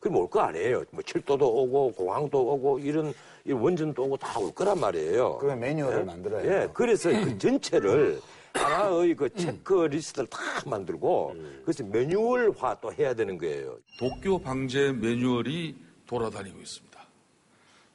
[0.00, 0.82] 그럼 올 거 아니에요.
[0.90, 5.38] 뭐 철도도 오고 공항도 오고 이런, 이런 원전도 오고 다 올 거란 말이에요.
[5.38, 6.04] 그러면 매뉴얼을 예?
[6.04, 6.70] 만들어야 예, 돼요.
[6.74, 8.20] 그래서 그 전체를
[8.54, 13.78] 하나의 그 체크리스트를 다 만들고 그래서 매뉴얼화 또 해야 되는 거예요.
[13.98, 15.76] 독교 방제 매뉴얼이
[16.06, 17.00] 돌아다니고 있습니다.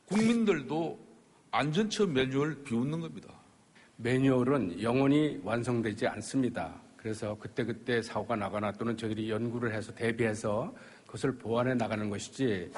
[0.07, 0.97] 국민들도
[1.51, 3.29] 안전처 매뉴얼 비웃는 겁니다.
[3.97, 6.81] 매뉴얼은 영원히 완성되지 않습니다.
[6.97, 10.73] 그래서 그때그때 사고가 나거나 또는 저희들이 연구를 해서 대비해서
[11.05, 12.71] 그것을 보완해 나가는 것이지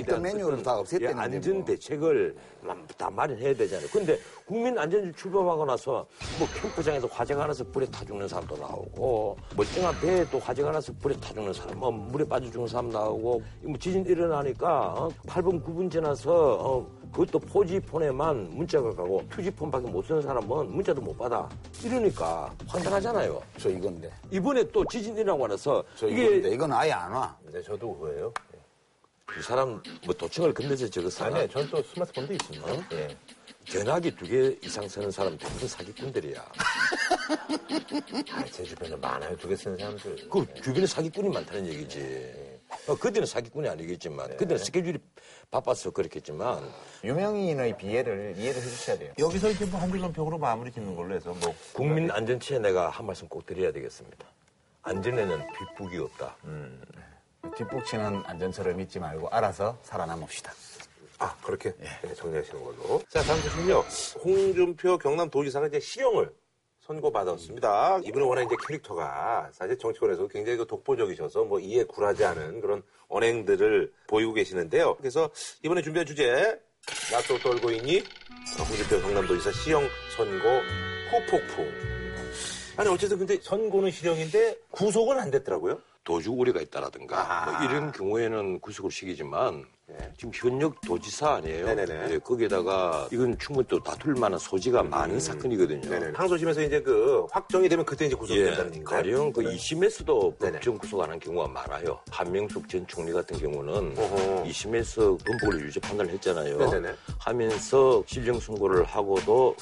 [0.00, 1.22] 있던 매뉴얼을 다 없앴다는데 예, 뭐.
[1.22, 2.36] 안전 대책을
[2.96, 3.88] 다 마련해야 되잖아요.
[3.92, 6.06] 근데 국민 안전을 출범하고 나서
[6.38, 11.16] 뭐 캠프장에서 화재가 나서 불에 타 죽는 사람도 나오고 멀쩡한 배에 또 화재가 나서 불에
[11.16, 15.90] 타 죽는 사람, 뭐 물에 빠져 죽는 사람 나오고 뭐 지진 일어나니까 어, 8분 9분
[15.90, 21.46] 지나서 어, 그것도 포지폰에만 문자가 가고 투지폰밖에 못 쓰는 사람은 문자도 못 받아.
[21.84, 23.40] 이러니까 황당하잖아요.
[23.58, 24.10] 저 이건데.
[24.30, 26.48] 이번에 또 지진 일어나고 나서 저 이게 이건데.
[26.54, 27.36] 이건 아예 안 와.
[27.52, 28.32] 네, 저도 그거예요.
[29.34, 31.24] 두 사람 뭐 도청을 건네서 적었어.
[31.26, 32.72] 아니요, 저는 또 스마트폰도 있습니다.
[32.72, 32.84] 어?
[32.92, 33.16] 예.
[33.64, 36.40] 전화기 두 개 이상 쓰는 사람 대부분 사기꾼들이야.
[38.32, 39.36] 아, 제 주변에 많아요.
[39.36, 40.28] 두 개 쓰는 사람들.
[40.28, 42.60] 그 주변에 사기꾼이 많다는 얘기지.
[42.88, 44.98] 어, 그때는 사기꾼이 아니겠지만, 그때는 스케줄이
[45.50, 46.66] 바빠서 그렇겠지만,
[47.04, 49.12] 유명인의 비애를 이해를 해주셔야 돼요.
[49.18, 51.54] 여기서 이제 뭐 한줄 논평으로 마무리 짓는 걸로 해서 뭐.
[51.74, 54.26] 국민 안전처에 내가 한 말씀 꼭 드려야 되겠습니다.
[54.82, 56.36] 안전에는 빗북이 없다.
[57.56, 60.52] 뒷북치는 안전처를 믿지 말고 알아서 살아남읍시다.
[61.18, 63.02] 아, 그렇게 네, 정리하시는 걸로.
[63.08, 63.84] 자, 다음 소식은요.
[64.24, 66.32] 홍준표 경남도지사가 이제 실형을
[66.80, 68.00] 선고받았습니다.
[68.04, 73.92] 이분은 워낙 이제 캐릭터가 사실 정치권에서 굉장히 그 독보적이셔서 뭐 이해 굴하지 않은 그런 언행들을
[74.08, 74.96] 보이고 계시는데요.
[74.96, 75.30] 그래서
[75.62, 76.32] 이번에 준비한 주제,
[77.12, 78.02] 나 또 떨고 있니?
[78.58, 80.48] 홍준표 경남도지사 시형 선고
[81.10, 81.72] 후폭풍.
[82.78, 85.78] 아니, 어쨌든 근데 선고는 실형인데 구속은 안 됐더라고요.
[86.04, 87.50] 도주 우려가 있다라든가, 아.
[87.50, 89.64] 뭐 이런 경우에는 구속을 시키지만,
[90.16, 91.66] 지금 현역 도지사 아니에요?
[91.68, 95.82] 예, 거기에다가 이건 충분히 또 다툴 만한 소지가 많은 사건이거든요.
[95.82, 96.12] 네네.
[96.14, 98.96] 항소심에서 이제 그 확정이 되면 그때 이제 구속된다는 예, 얘기인가요?
[99.02, 100.52] 가령 그 2심에서도 네네.
[100.52, 102.00] 법정 구속하는 경우가 많아요.
[102.10, 104.44] 한명숙 전 총리 같은 경우는 어허.
[104.44, 106.56] 2심에서 범법을 유죄 판단을 했잖아요.
[106.56, 106.94] 네네네.
[107.18, 109.54] 하면서 실형 선고를 하고도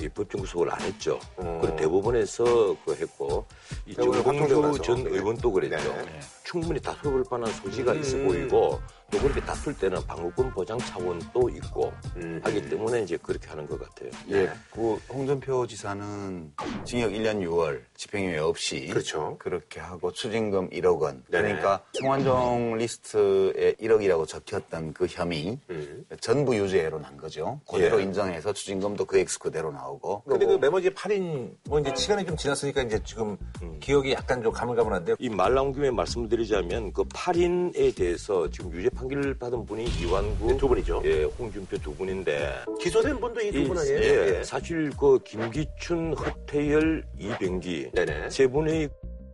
[0.00, 1.18] 이 법정 구속을 안 했죠.
[1.36, 1.58] 어.
[1.60, 3.46] 그리고 대법원에서 그 했고
[3.86, 4.82] 이 대법원 확정되고 정동주 나서.
[4.82, 5.10] 전 네.
[5.10, 5.92] 의원도 그랬죠.
[5.92, 6.20] 네네.
[6.44, 8.26] 충분히 다툴 만한 소지가 있어 음.
[8.26, 8.80] 보이고
[9.10, 12.40] 또 그렇게 다툴 때는 방어권 보장 차원도 있고 음.
[12.44, 14.10] 하기 때문에 이제 그렇게 하는 것 같아요.
[14.30, 16.52] 예, 그 홍준표 지사는
[16.84, 19.34] 징역 1년 6월 집행유예 없이 그렇죠.
[19.40, 21.24] 그렇게 하고 추징금 1억 원.
[21.30, 21.48] 네네.
[21.48, 26.04] 그러니까 성완종 리스트에 1억이라고 적혔던 그 혐의 음.
[26.20, 27.60] 전부 유죄로 난 거죠.
[27.68, 28.04] 그대로 예.
[28.04, 30.22] 인정해서 추징금도 그 액수 그대로 나오고.
[30.28, 33.36] 근데 그 메모지 8인 뭐 이제 시간이 좀 지났으니까 이제 지금
[33.80, 39.34] 기억이 약간 좀 가물가물한데 이 말 나온 김에 말씀드리자면 그 8인에 대해서 지금 유죄 판결
[39.38, 41.02] 받은 분이 이완구 네, 두 분이죠.
[41.04, 43.98] 예, 홍준표 두 분인데 기소된 분도 이 두 분 아니에요?
[44.36, 48.30] 예, 사실 그 김기춘, 허태열, 이병기 네네.
[48.30, 48.88] 세 분의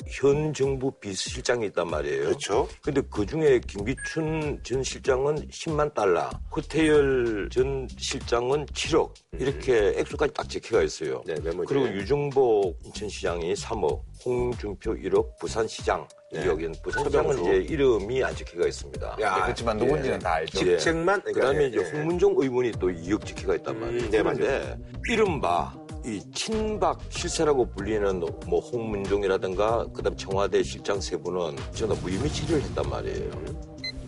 [0.06, 2.24] 현 정부 비서실장이 있단 말이에요.
[2.24, 2.68] 그렇죠.
[2.82, 10.48] 근데 그 중에 김기춘 전 실장은 10만 달러, 허태열 전 실장은 7억 이렇게 액수까지 딱
[10.48, 11.22] 적혀가 있어요.
[11.26, 11.64] 네, 메모지에.
[11.66, 16.44] 그리고 유정복 인천시장이 3억, 홍준표 1억, 부산시장 네.
[16.44, 17.40] 2억인 부산시장은.
[17.40, 19.16] 이제 이름이 안 적혀가 있습니다.
[19.22, 20.58] 야, 예, 그렇지만 누군지는 다 알죠.
[20.58, 21.98] 직책만 그 다음에 이제 예.
[21.98, 24.02] 홍문종 의원이 또 2억 지키가 있단 말이에요.
[24.02, 24.76] 음, 네, 그런데
[25.08, 32.30] 이른바 이 친박 실세라고 불리는 뭐 홍문종이라든가 그다음 청와대 실장 세 분은 전부 다 무혐의
[32.30, 33.30] 처리를 했단 말이에요.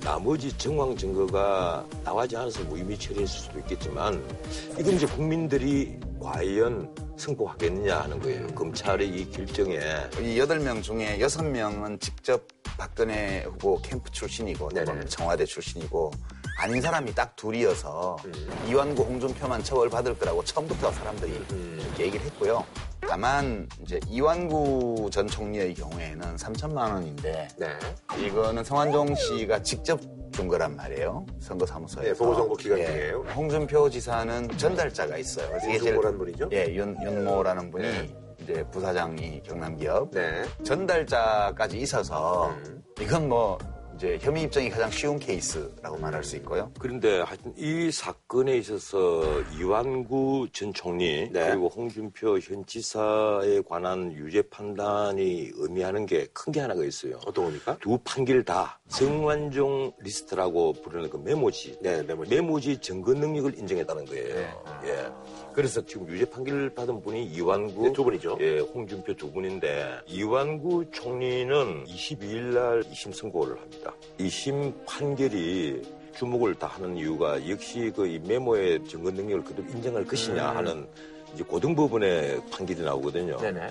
[0.00, 4.22] 나머지 정황 증거가 나오지 않아서 무혐의 처리했을 수도 있겠지만
[4.78, 8.46] 이건 이제 국민들이 과연 선고하겠느냐 하는 거예요.
[8.48, 9.76] 검찰의 이 결정에
[10.20, 14.68] 이 8명 중에 6명은 직접 박근혜 후보 캠프 출신이고
[15.08, 16.10] 청와대 출신이고
[16.58, 18.32] 아닌 사람이 딱 둘이어서 음.
[18.68, 21.78] 이완구 홍준표만 처벌받을 거라고 처음부터 사람들이 음.
[21.80, 22.64] 이렇게 얘기를 했고요.
[23.00, 27.68] 다만 이제 이완구 전 총리의 경우에는 3천만 원인데 네.
[28.18, 30.00] 이거는 성환종 씨가 직접
[30.32, 31.24] 준 거란 말이에요.
[31.40, 32.12] 선거사무소에서.
[32.12, 33.24] 네, 보궐선거 기간 중에요.
[33.34, 35.56] 홍준표 지사는 전달자가 있어요.
[35.62, 36.48] 윤준모라는 분이죠?
[36.52, 38.16] 예, 윤, 윤모라는 분이 네.
[38.40, 40.44] 이제 부사장이 경남기업 네.
[40.64, 42.54] 전달자까지 있어서
[43.00, 43.56] 이건 뭐
[43.96, 46.70] 이제 혐의 입증이 가장 쉬운 케이스라고 말할 수 있고요.
[46.78, 49.22] 그런데 하여튼 이 사건에 있어서
[49.58, 51.48] 이완구 전 총리 네.
[51.48, 57.18] 그리고 홍준표 현 지사에 관한 유죄 판단이 의미하는 게 큰 게 하나가 있어요.
[57.26, 57.76] 어떤 겁니까?
[57.80, 62.78] 두 판결 다 성완종 리스트라고 부르는 그 메모지, 네, 메모지.
[62.80, 64.36] 증거 능력을 인정했다는 거예요.
[64.84, 65.06] 예.
[65.56, 68.36] 그래서 지금 유죄 판결 받은 분이 이완구 네, 두 분이죠.
[68.40, 73.94] 예, 홍준표 두 분인데 이완구 총리는 22일 날 2심 선고를 합니다.
[74.18, 75.80] 2심 판결이
[76.14, 80.86] 주목을 다 하는 이유가 역시 그 이 메모의 증거 능력을 그대로 인정할 것이냐 하는
[81.34, 83.38] 이제 고등법원의 판결이 나오거든요.
[83.38, 83.68] 네네.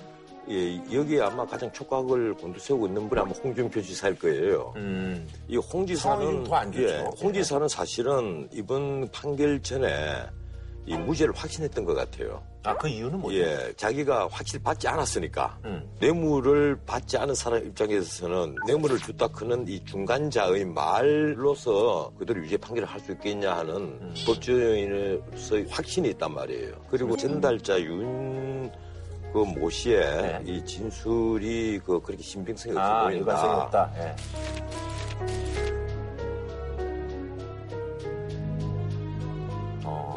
[0.50, 4.74] 예, 여기에 아마 가장 촉각을 곤두세우고 있는 분이 아마 홍준표 지사일 거예요.
[4.76, 5.28] 음.
[5.48, 6.88] 이 홍 지사는 더안 좋죠.
[6.88, 9.88] 예, 홍 지사는 사실은 이번 판결 전에
[10.88, 12.44] 이 무죄를 확신했던 것 같아요.
[12.64, 13.38] 아, 그 이유는 뭐죠?
[13.38, 15.88] 예, 자기가 확실히 받지 않았으니까 음.
[16.00, 23.00] 뇌물을 받지 않은 사람 입장에서는 뇌물을 줬다 크는 이 중간자의 말로서 그대로 유죄 판결을 할
[23.00, 24.14] 수 있겠냐 하는 음.
[24.26, 26.74] 법조인으로서의 확신이 있단 말이에요.
[26.90, 28.72] 그리고 전달자 윤
[29.32, 30.42] 그모 씨의 네.
[30.46, 33.92] 이 진술이 그 그렇게 신빙성이 없어 아, 보인다.
[33.98, 35.75] 예.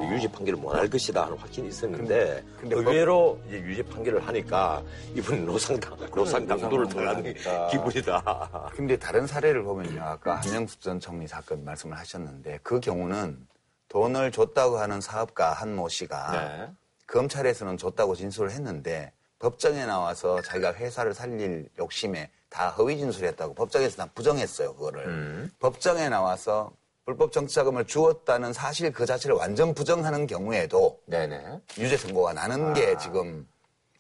[0.06, 4.82] 유죄 판결을 못할 것이다 하는 확신이 있었는데 근데 의외로 이제 유죄 판결을 하니까
[5.14, 7.34] 이분 노상당 노상당도를 당하는.
[7.70, 8.70] 기분이다.
[8.74, 10.02] 근데 다른 사례를 보면요.
[10.02, 13.46] 아까 한영숙 전 총리 사건 말씀을 하셨는데 그 경우는
[13.88, 16.72] 돈을 줬다고 하는 사업가 한 모 씨가 네.
[17.06, 24.08] 검찰에서는 줬다고 진술을 했는데 법정에 나와서 자기가 회사를 살릴 욕심에 다 허위 진술했다고 법정에서 다
[24.14, 25.50] 부정했어요 그거를 음.
[25.61, 26.72] 법정에 나와서
[27.09, 31.59] 불법 정치자금을 주었다는 사실 그 자체를 완전 부정하는 경우에도 네네.
[31.79, 33.49] 유죄 선고가 나는 게 지금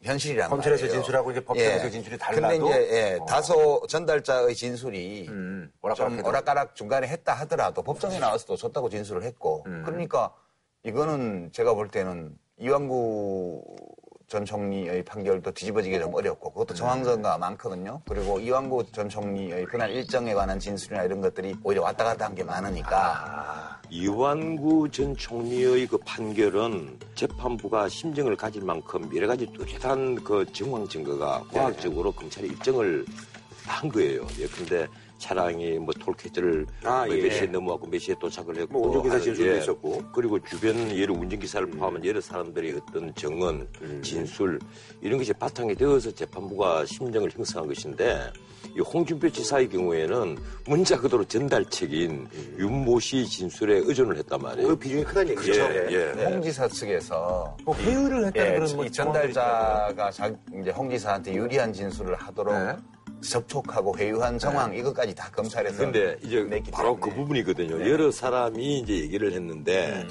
[0.02, 1.00] 현실이란 검찰에서 말이에요.
[1.00, 2.58] 진술하고 이제 법정에서 진술이 달라도?
[2.58, 3.24] 근데 이제 예, 어.
[3.24, 6.28] 다소 전달자의 진술이 음, 좀 오락가락해도.
[6.28, 9.84] 오락가락 중간에 했다 하더라도 법정에 나와서도 줬다고 진술을 했고 음.
[9.86, 10.34] 그러니까
[10.82, 13.64] 이거는 제가 볼 때는 이완구
[14.28, 16.52] 전 총리의 판결도 뒤집어지기 좀 어렵고 음.
[16.52, 18.02] 그것도 정황선가 많거든요.
[18.06, 22.44] 그리고 이완구 전 총리의 그날 일정에 관한 진술이나 이런 것들이 오히려 왔다 갔다 한 게
[22.44, 30.86] 많으니까 이완구 전 총리의 그 판결은 재판부가 심증을 가질 만큼 여러 가지 뚜렷한 그 정황
[30.86, 33.06] 증거가 과학적으로 검찰이 입증을
[33.66, 34.26] 한 거예요.
[34.38, 34.86] 예컨대
[35.18, 37.22] 차량이 뭐 톨게이트를 아, 뭐 예.
[37.22, 39.58] 몇 시에 넘어왔고 몇 시에 도착을 했고 뭐 운전기사 진술도 예.
[39.58, 40.02] 있었고.
[40.12, 44.02] 그리고 주변 여러 운전기사를 포함한 여러 사람들의 어떤 증언, 음.
[44.02, 44.58] 진술
[45.00, 48.32] 이런 것이 바탕이 되어서 재판부가 심정을 형성한 것인데
[48.76, 52.28] 이 홍준표 지사의 경우에는 문자 그대로 전달책인
[52.58, 54.68] 윤모 씨 진술에 의존을 했단 말이에요.
[54.68, 55.52] 그 비중이 크다는 얘기죠.
[55.52, 56.24] 예, 예.
[56.24, 61.72] 홍 지사 측에서 뭐 회의를 했다는 예, 그런 뭐이 전달자가 자, 이제 홍 지사한테 유리한
[61.72, 62.76] 진술을 하도록 네.
[63.20, 67.00] 접촉하고 회유한 정황 이것까지 다 검찰에서 근데 이제 냈기 바로 때문에.
[67.10, 67.88] 그 부분이거든요.
[67.90, 70.06] 여러 사람이 이제 얘기를 했는데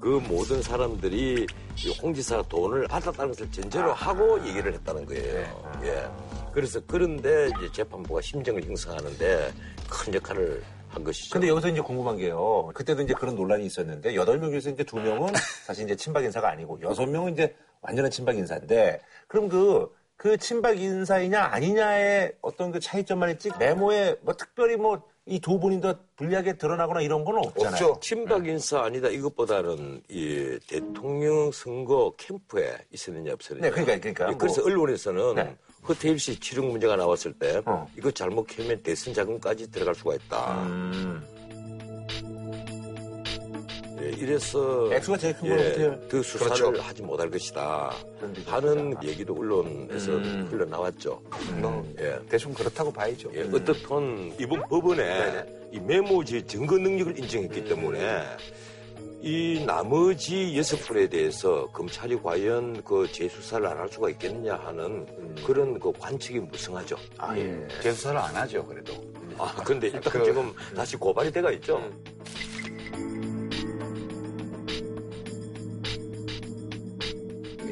[0.00, 5.80] 그 모든 사람들이 이 홍 지사가 돈을 받았다는 것을 전제로 하고 얘기를 했다는 거예요.
[5.84, 6.08] 예.
[6.52, 9.52] 그래서 그런데 이제 재판부가 심정을 형성하는데
[9.88, 11.32] 큰 역할을 한 것이죠.
[11.34, 12.70] 근데 여기서 이제 궁금한 게요.
[12.74, 15.32] 그때도 이제 그런 논란이 있었는데 여덟 명 중에서 이제 두 명은
[15.64, 20.78] 사실 이제 친박 인사가 아니고 여섯 명은 이제 완전한 친박 인사인데 그럼 그, 그 친박
[20.78, 25.00] 인사이냐 아니냐의 어떤 그 차이점만 있지 메모에 뭐 특별히 뭐
[25.30, 27.70] 이 두 분이 더 불리하게 드러나거나 이런 건 없잖아요.
[27.86, 28.00] 없죠.
[28.00, 33.66] 친박 인사 아니다 이것보다는 이 대통령 선거 캠프에 있었느냐 없었느냐.
[33.66, 35.54] 네, 그러니까, 그러니까 예, 그래서 뭐- 언론에서는 네.
[35.86, 37.86] 허태일 씨 치룡 문제가 나왔을 때 어.
[37.98, 40.62] 이거 잘못 캐면 대선 자금까지 들어갈 수가 있다.
[40.62, 41.22] 음,
[44.00, 46.00] 예, 이래서 액수가 제일 큰건 허태일.
[46.08, 46.82] 그 수사를 그렇죠.
[46.82, 47.92] 하지 못할 것이다
[48.46, 48.94] 하는.
[49.02, 50.48] 얘기도 언론에서 음.
[50.50, 51.20] 흘러나왔죠.
[51.60, 52.18] 뭐 예.
[52.28, 53.30] 대충 그렇다고 봐야죠.
[53.34, 58.22] 예, 어떻든 이번 법원에 이 메모지 증거 능력을 인정했기 때문에
[59.20, 65.06] 이 나머지 여섯 분에 대해서 검찰이 과연 그 재수사를 안 할 수가 있겠느냐 하는
[65.44, 66.96] 그런 그 관측이 무성하죠.
[67.18, 67.66] 아, 예.
[67.82, 68.92] 재수사를 안 하죠 그래도.
[69.36, 71.82] 아, 근데 일단 그- 지금 다시 고발이 돼가 있죠.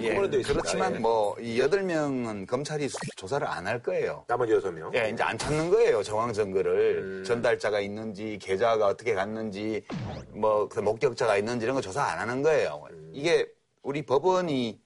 [0.07, 0.61] 예, 그거로 돼 있습니다.
[0.63, 0.99] 그렇지만 예.
[0.99, 4.25] 뭐이 여덟 명은 검찰이 수- 조사를 안 할 거예요.
[4.29, 4.91] 나머지 여섯 명.
[4.95, 7.25] 예, 이제 안 찾는 거예요 정황 증거를 음.
[7.25, 9.85] 전달자가 있는지 계좌가 어떻게 갔는지
[10.33, 12.85] 뭐 그 목격자가 있는지 이런 거 조사 안 하는 거예요.
[12.91, 13.11] 음.
[13.13, 13.47] 이게
[13.83, 14.81] 우리 법원이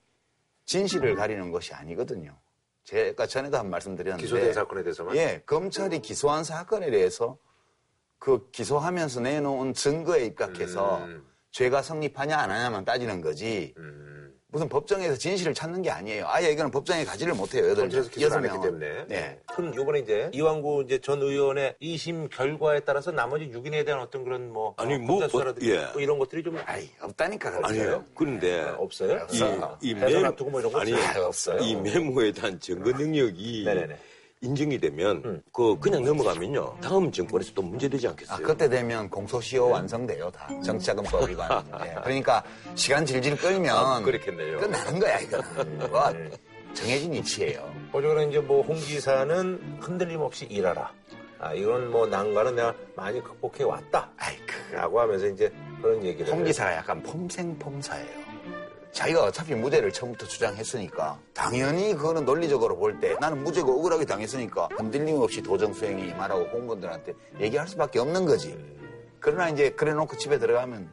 [0.64, 2.36] 진실을 가리는 것이 아니거든요.
[2.84, 5.16] 제가 전에도 한 말씀 드렸는데 기소된 사건에 대해서만.
[5.16, 7.36] 예, 검찰이 기소한 사건에 대해서
[8.18, 11.26] 그 기소하면서 내놓은 증거에 입각해서 음.
[11.52, 13.74] 죄가 성립하냐 안 하냐만 따지는 거지.
[13.78, 14.06] 음.
[14.52, 16.24] 무슨 법정에서 진실을 찾는 게 아니에요.
[16.26, 17.62] 아예 이거는 법정에 가지를 못해요.
[17.68, 18.80] 여덟 명, 검찰에서 기소를 안 했기 명은.
[18.80, 19.04] 때문에.
[19.08, 19.38] 네.
[19.54, 24.52] 그럼 요번에 이제 이왕구 이제 전 의원의 2심 결과에 따라서 나머지 6인에 대한 어떤 그런
[24.52, 25.86] 뭐 아니, 어, 뭐, 수사라든지 예.
[25.92, 27.50] 뭐 이런 것들이 좀 아이 없다니까.
[27.50, 27.66] 그렇죠.
[27.68, 28.04] 아니에요.
[28.14, 29.26] 그런데 없어요?
[29.30, 29.36] 이,
[29.90, 31.58] 이 대선 매- 앞두고 뭐 이런 거 아니, 다 없어요.
[31.60, 33.96] 이 메모에 대한 증거 능력이 네네네.
[34.42, 35.42] 인정이 되면 음.
[35.52, 38.46] 그 그냥 넘어가면요 다음 정권에서 또 문제되지 아, 않겠어요?
[38.46, 39.72] 그때 되면 공소시효 네.
[39.72, 40.48] 완성돼요, 다.
[40.62, 41.62] 정치자금법 위반.
[41.84, 41.94] 예.
[42.02, 42.42] 그러니까
[42.74, 44.56] 시간 질질 끌면 아, 그렇겠네요.
[44.56, 44.60] 음.
[44.60, 45.78] 끝나는 거야, 이거는.
[45.90, 46.02] 뭐
[46.72, 47.70] 정해진 이치예요.
[47.92, 50.90] 어저께는 이제 뭐홍 지사는 흔들림 없이 일하라.
[51.38, 54.10] 아, 이런 뭐 난관은 내가 많이 극복해 왔다.
[54.16, 56.32] 아이, 그, 라고 하면서 이제 그런 얘기를.
[56.32, 58.19] 홍 기사가 약간 폼생폼사예요.
[58.92, 65.16] 자기가 어차피 무죄를 처음부터 주장했으니까 당연히 그거는 논리적으로 볼 때 나는 무죄고 억울하게 당했으니까 흔들림
[65.16, 68.58] 없이 도정 수행에 임하라고 공무원들한테 얘기할 수밖에 없는 거지.
[69.20, 70.90] 그러나 이제 그래 놓고 집에 들어가면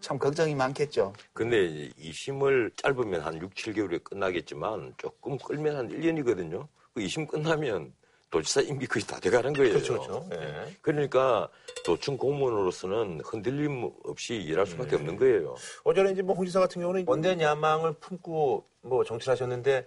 [0.00, 1.12] 참 걱정이 많겠죠.
[1.32, 6.66] 근데 이 심을 짧으면 한 6, 7개월에 끝나겠지만 조금 끌면 한 1년이거든요.
[6.94, 7.92] 그 2심 끝나면
[8.30, 9.72] 도지사 임기 거의 다 돼가는 거예요.
[9.72, 10.28] 그렇죠, 그렇죠.
[10.32, 10.76] 예.
[10.80, 11.48] 그러니까
[11.84, 15.00] 도청 공무원으로서는 흔들림 없이 일할 수밖에 음.
[15.00, 15.56] 없는 거예요.
[15.84, 19.86] 어제는 이제 뭐홍 지사 같은 경우는 원대한 야망을 품고 뭐 정치를 하셨는데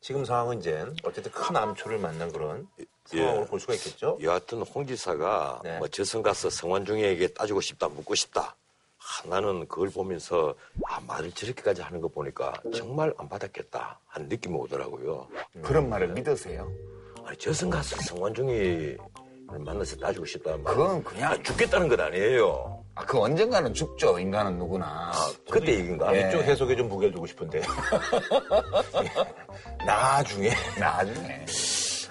[0.00, 2.66] 지금 상황은 이제 어쨌든 큰 암초를 만난 그런
[3.04, 4.18] 상황으로 볼 수가 있겠죠.
[4.22, 5.78] 여하튼 홍 지사가 네.
[5.78, 8.56] 뭐 저승 가서 성완중에게 따지고 싶다, 묻고 싶다.
[8.98, 10.54] 아, 나는 그걸 보면서
[10.86, 15.28] 아, 말을 저렇게까지 하는 거 보니까 정말 안 받았겠다 하는 느낌이 오더라고요.
[15.62, 16.70] 그런 말을 믿으세요?
[17.26, 18.96] 아니, 저승 가서 성완중이
[19.46, 20.74] 만나서 따지고 싶다는 말.
[20.74, 22.82] 그건 그냥 아, 죽겠다는 건 아니에요.
[22.94, 25.12] 아, 그 언젠가는 죽죠, 인간은 누구나.
[25.50, 26.14] 그때 얘기인가?
[26.14, 26.28] 예.
[26.28, 27.62] 이쪽 해석에 좀 무게를 두고 싶은데.
[29.86, 30.50] 나중에.
[30.78, 31.44] 나중에.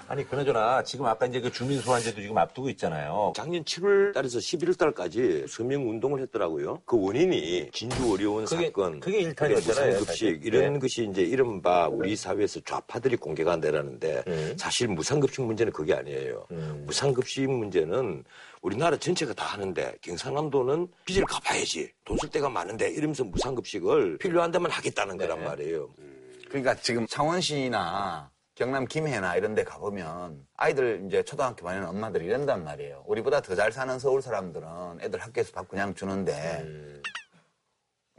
[0.07, 3.33] 아니, 그나저나 지금 아까 이제 그 주민 소환제도 지금 앞두고 있잖아요.
[3.35, 6.81] 작년 7월 달에서 11월 달까지 서명 운동을 했더라고요.
[6.85, 10.39] 그 원인이 진주 어려운 그게- 사건, 그게 일탄이었잖아요, 무상급식 사실.
[10.43, 10.79] 이런 네.
[10.79, 14.55] 것이 이제 이른바 우리 사회에서 좌파들이 공개가 안 되라는데 음.
[14.57, 16.45] 사실 무상급식 문제는 그게 아니에요.
[16.51, 16.83] 음.
[16.85, 18.23] 무상급식 문제는
[18.61, 24.69] 우리나라 전체가 다 하는데 경상남도는 빚을 갚아야지 돈 쓸 데가 많은데 이러면서 무상급식을 필요한 데만
[24.69, 25.25] 하겠다는 네.
[25.27, 25.89] 거란 말이에요.
[26.49, 33.03] 그러니까 지금 창원시나 경남 김해나 이런 데 가보면 아이들 이제 초등학교 다니는 엄마들이 이런단 말이에요.
[33.07, 36.61] 우리보다 더 잘 사는 서울 사람들은 애들 학교에서 밥 그냥 주는데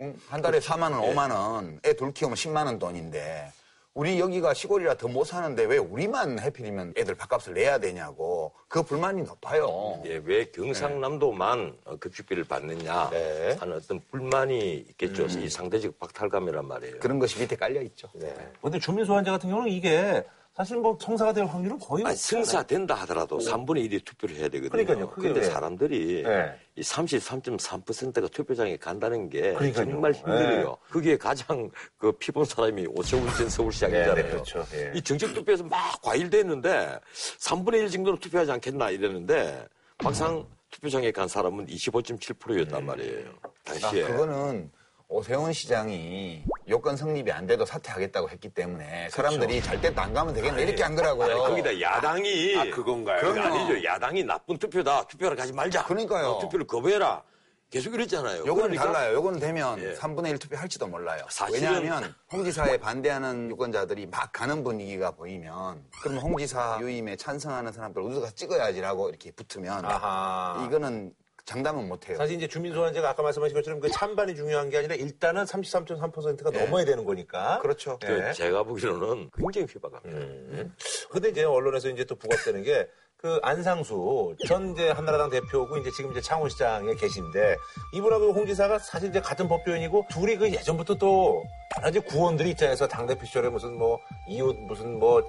[0.01, 0.17] 응?
[0.29, 3.53] 한 달에 4만 원, 5만 원, 애 둘 키우면 10만 원 돈인데
[3.95, 9.23] 우리 여기가 시골이라 더 못 사는데 왜 우리만 해필이면 애들 밥값을 내야 되냐고 그 불만이
[9.23, 10.03] 높아요.
[10.07, 13.57] 예, 왜 경상남도만 어, 급식비를 받느냐 네.
[13.61, 15.27] 하는 어떤 불만이 있겠죠.
[15.27, 16.99] 이 상대적 박탈감이란 말이에요.
[16.99, 18.09] 그런 것이 밑에 깔려 있죠.
[18.15, 18.35] 네.
[18.61, 20.25] 근데 주민 소환제 같은 경우는 이게
[20.57, 22.45] 사실 뭐 성사가 될 확률은 거의 아니, 없잖아요.
[22.45, 24.71] 승사 된다 하더라도 3분의 1이 투표를 해야 되거든요.
[24.71, 25.11] 그러니까요.
[25.11, 25.47] 근데 왜?
[25.47, 26.55] 사람들이 네.
[26.77, 29.91] 이 33.3%가 투표장에 간다는 게 그러니까요.
[29.91, 30.69] 정말 힘들어요.
[30.69, 30.77] 네.
[30.91, 34.15] 그게 가장 그 피본 사람이 오세훈 전 서울시장이잖아요.
[34.15, 34.65] 네, 네, 그렇죠.
[34.75, 34.93] 예.
[34.95, 37.01] 이 정책 투표에서 막 과일됐는데
[37.41, 39.67] 3분의 1 정도는 투표하지 않겠나 이랬는데
[40.05, 43.29] 막상 투표장에 간 사람은 25.7%였단 말이에요.
[43.43, 44.05] 아, 당시에.
[44.05, 44.71] 그거는
[45.09, 50.63] 오세훈 시장이 요건 성립이 안 돼도 사퇴하겠다고 했기 때문에 사람들이 잘 때도 안 가면 되겠네
[50.63, 51.25] 이렇게 한 거라고요.
[51.27, 53.21] 아니, 거기다 야당이 아, 그건가요?
[53.21, 53.39] 그건.
[53.45, 53.85] 아니죠.
[53.85, 55.07] 야당이 나쁜 투표다.
[55.07, 55.85] 투표를 가지 말자.
[55.85, 56.27] 그러니까요.
[56.29, 57.23] 어, 투표를 거부해라.
[57.71, 58.41] 계속 이랬잖아요.
[58.47, 59.15] 요거는 그러니까 달라요.
[59.15, 59.95] 요거는 되면 예.
[59.95, 61.25] 3분의 1 투표 할지도 몰라요.
[61.29, 67.73] 사실은- 왜냐하면 홍 지사에 반대하는 유권자들이 막 가는 분위기가 보이면 그럼 홍 지사 유임에 찬성하는
[67.73, 70.65] 사람들 우리가 찍어야지라고 이렇게 붙으면 아하.
[70.69, 71.13] 이거는
[71.45, 72.17] 장담은 못해요.
[72.17, 76.85] 사실 이제 주민 소환제가 아까 말씀하신 것처럼 그 찬반이 중요한 게 아니라 일단은 33.3%가 넘어야
[76.85, 77.59] 되는 거니까.
[77.61, 77.99] 그렇죠.
[78.01, 78.33] 그 네.
[78.33, 80.17] 제가 보기로는 굉장히 휘박합니다.
[80.17, 80.75] 음.
[81.11, 82.89] 근데 이제 언론에서 이제 또 부각되는 게
[83.25, 87.57] 그 안상수 전 이제 한나라당 대표고 이제 지금 이제 창원시장에 계신데
[87.95, 91.43] 이분하고 홍 지사가 사실 이제 같은 법조인이고 둘이 그 예전부터 또
[91.79, 92.77] 여러 가지 구원들이 있잖아요.
[92.87, 95.23] 당대표 시절에 무슨 뭐 이웃 무슨 뭐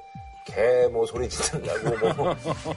[0.46, 2.14] 개 뭐 소리 짓는다고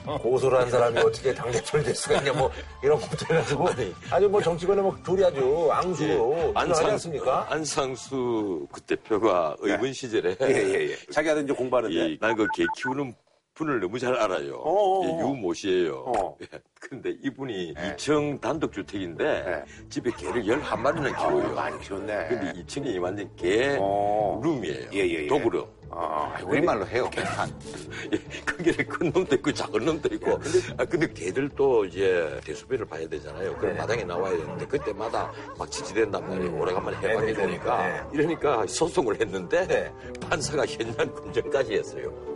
[0.03, 2.51] 뭐 고소를 한 사람이 어떻게 당 대표를 될 수가 있냐 뭐
[2.83, 3.67] 이런 것도 해가지고
[4.09, 7.47] 아주 뭐 정치권에 뭐 둘이 아주 앙수로 하지 않습니까?
[7.49, 10.95] 예, 안상수 그 대표가 의원 시절에 예, 예, 예.
[11.11, 12.17] 자기가 이제 공부하는데.
[12.19, 13.13] 난 그 개 키우는
[13.59, 14.63] 분을 너무 잘 알아요.
[15.03, 16.03] 예, 유모 씨예요.
[16.07, 16.37] 어.
[16.41, 16.47] 예,
[16.79, 17.95] 그런데 이분이 네.
[17.97, 19.63] 2층 단독주택인데 네.
[19.89, 21.53] 집에 개를 11마리나 키워요.
[21.53, 22.27] 많이 키웠네.
[22.29, 24.39] 근데 2층이 완전 개 어.
[24.41, 24.89] 룸이에요.
[24.93, 25.27] 예, 예, 예.
[25.27, 25.65] 도구룸.
[25.91, 27.09] 아, 우리말로 해요.
[27.11, 27.49] 개판.
[28.13, 30.39] 예, 거기에 큰 놈도 있고 작은 놈도 있고.
[30.77, 33.57] 아, 근데 개들도 이제 대수배를 봐야 되잖아요.
[33.57, 36.57] 그럼 마당에 나와야 되는데 그때마다 막 지지된단 말이에요.
[36.57, 37.87] 오래간만에 해방이 네, 네, 되니까.
[37.87, 38.03] 네.
[38.13, 39.93] 이러니까 소송을 했는데 네.
[40.29, 42.28] 판사가 현장 검증까지 했어요.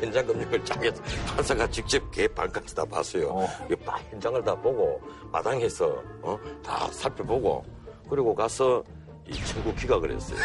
[0.00, 0.26] 현장
[0.64, 3.28] 쫙 해서 판사가 직접 개 발까지 다 봤어요.
[3.28, 3.46] 어.
[3.84, 6.38] 막 현장을 다 보고 마당에서 어?
[6.64, 7.64] 다 살펴보고
[8.08, 8.82] 그리고 가서
[9.26, 10.38] 이 천국 기각을 했어요.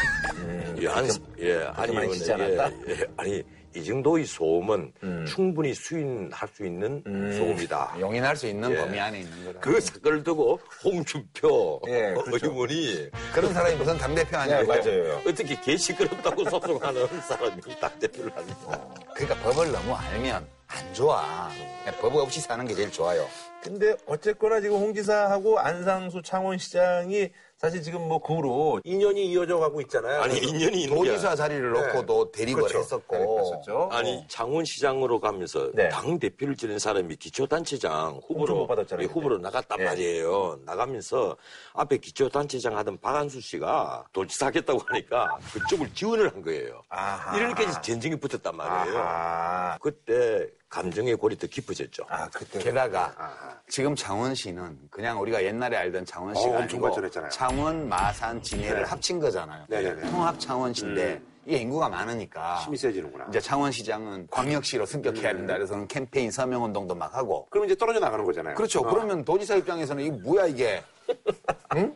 [0.78, 1.08] 예, 안,
[1.40, 1.96] 예, 아니,
[2.32, 2.72] 않았다?
[2.88, 3.44] 예, 예, 아니,
[3.76, 4.94] 이 정도의 소음은
[5.28, 7.02] 충분히 수인할 수 있는
[7.38, 7.96] 소음이다.
[8.00, 8.78] 용인할 수 있는 예.
[8.78, 9.60] 범위 안에 있는 거라.
[9.60, 12.52] 그 사건을 두고 홍준표 예, 그렇죠.
[12.52, 14.62] 의원이 그런 사람이 무슨 당대표 아니에요?
[14.62, 15.22] 네, 맞아요.
[15.28, 18.94] 어떻게 개 시끄럽다고 소송하는 사람이 당대표를 합니까?
[19.16, 21.50] 그러니까 법을 너무 알면 안 좋아.
[22.00, 23.28] 법 없이 사는 게 제일 좋아요.
[23.62, 27.30] 근데 어쨌거나 지금 홍 지사하고 안상수 창원시장이
[27.64, 30.22] 사실 지금 뭐 그 후로 인연이 이어져 가고 있잖아요.
[30.22, 32.80] 아니, 인연이 있는 게 도지사 자리를 놓고도 대립을 그렇죠.
[32.80, 33.16] 했었고.
[33.16, 33.90] 대립했었죠.
[33.94, 35.88] 아니 창원시장으로 가면서 네.
[35.88, 39.86] 당 대표를 지낸 사람이 기초단체장 후보로 못 받았잖아요, 예, 후보로 나갔단 예.
[39.86, 40.60] 말이에요.
[40.66, 41.38] 나가면서
[41.74, 46.82] 앞에 기초단체장 하던 박한수 씨가 도지사 하겠다고 하니까 그쪽을 지원을 한 거예요.
[46.90, 47.38] 아하.
[47.38, 48.98] 이렇게까지 전쟁이 붙었단 말이에요.
[49.00, 49.78] 아하.
[49.82, 52.04] 그때 감정의 골이 더 깊어졌죠.
[52.10, 52.58] 아, 그때.
[52.58, 53.14] 게다가
[53.70, 57.30] 지금 창원시는 그냥 우리가 옛날에 알던 창원시가 어, 아니고.
[57.30, 59.66] 창원, 마산, 진해를 합친 거잖아요.
[59.70, 60.10] 네네네.
[60.10, 63.28] 통합 창원시인데 이게 인구가 많으니까 힘이 세지는구나.
[63.30, 65.54] 이제 창원시장은 광역시로 승격해야 된다.
[65.54, 67.46] 그래서는 캠페인 서명 운동도 막 하고.
[67.52, 68.56] 그럼 이제 떨어져 나가는 거잖아요.
[68.56, 68.80] 그렇죠.
[68.80, 68.84] 어.
[68.84, 70.82] 그러면 도지사 입장에서는 이게 뭐야 이게.
[71.76, 71.96] 응?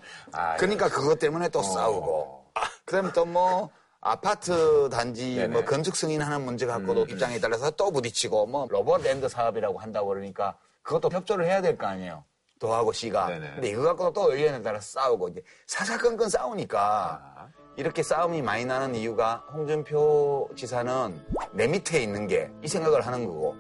[0.59, 2.45] 그러니까 그것 때문에 또 싸우고.
[2.85, 8.67] 그다음에 또 뭐 아파트 단지 뭐 건축 승인하는 문제 갖고도 입장에 따라서 또 부딪히고 뭐
[8.69, 12.23] 로봇랜드 사업이라고 한다고 그러니까 그것도 협조를 해야 될 거 아니에요.
[12.59, 13.27] 도하고 씨가.
[13.27, 13.51] 네네.
[13.55, 19.43] 근데 이거 갖고도 또 의견에 따라 싸우고 이제 사사건건 싸우니까 이렇게 싸움이 많이 나는 이유가
[19.53, 21.21] 홍준표 지사는
[21.53, 23.55] 내 밑에 있는 게 이 생각을 하는 거고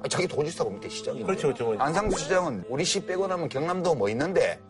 [0.00, 1.24] 아니, 자기 도지사고 밑에 시장인데.
[1.26, 1.82] 그렇죠, 그렇죠.
[1.82, 4.60] 안상수 시장은 우리 시 빼고 나면 경남도 뭐 있는데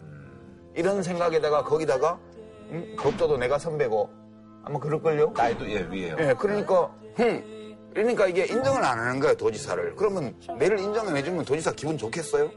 [0.76, 2.18] 이런 생각에다가 거기다가
[2.70, 4.08] 음, 법조도 내가 선배고
[4.64, 5.32] 아마 그럴걸요?
[5.36, 6.16] 나이도 예, 위에요.
[6.18, 11.96] 예, 그러니까 흠 그러니까 이게 인정을 안 하는 거예요 도지사를 그러면 내를 인정해주면 도지사 기분
[11.96, 12.50] 좋겠어요?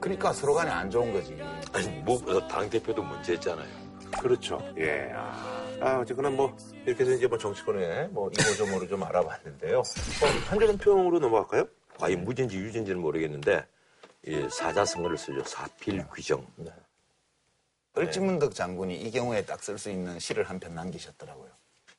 [0.00, 1.38] 그러니까 서로 간에 안 좋은 거지
[1.72, 2.18] 아니 뭐
[2.48, 3.82] 당 대표도 문제였잖아요.
[4.20, 4.60] 그렇죠.
[4.76, 5.10] 예.
[5.14, 6.54] 아, 아, 어쨌거나 뭐,
[6.84, 9.78] 이렇게 해서 이제 뭐 정치권에 뭐 이모저모를 좀 알아봤는데요.
[9.78, 9.82] 어,
[10.50, 11.64] 한조론 평으로 넘어갈까요?
[11.98, 13.64] 과연 무죄인지 유죄인지는 모르겠는데
[14.26, 15.42] 이 사자성어를 쓰죠.
[15.44, 16.46] 사필 규정.
[18.06, 21.50] 을지문덕 장군이 이 경우에 딱 쓸 수 있는 시를 한 편 남기셨더라고요.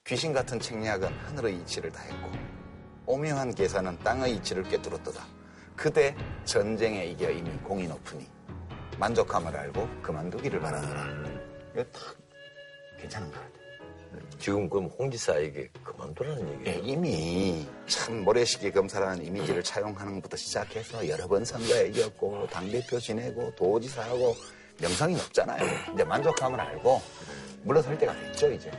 [0.05, 2.31] 귀신 같은 책략은 하늘의 이치를 다했고
[3.05, 5.25] 오묘한 계산은 땅의 이치를 꿰뚫었도다.
[5.77, 8.27] 그대 전쟁에 이겨 이미 공이 높으니
[8.99, 11.07] 만족함을 알고 그만두기를 바라노라.
[11.73, 12.15] 이거 딱
[12.99, 13.53] 괜찮은 것 같아요.
[14.37, 16.85] 지금 그럼 홍 지사에게 그만두라는 예, 얘기예요.
[16.85, 24.35] 이미 참 모래시계 검사라는 이미지를 차용하는 것부터 시작해서 여러 번 선거에 이겼고 당대표 지내고 도지사하고
[24.79, 25.63] 명성이 높잖아요.
[25.93, 27.01] 이제 만족함을 알고
[27.63, 28.71] 물러설 때가 됐죠, 이제.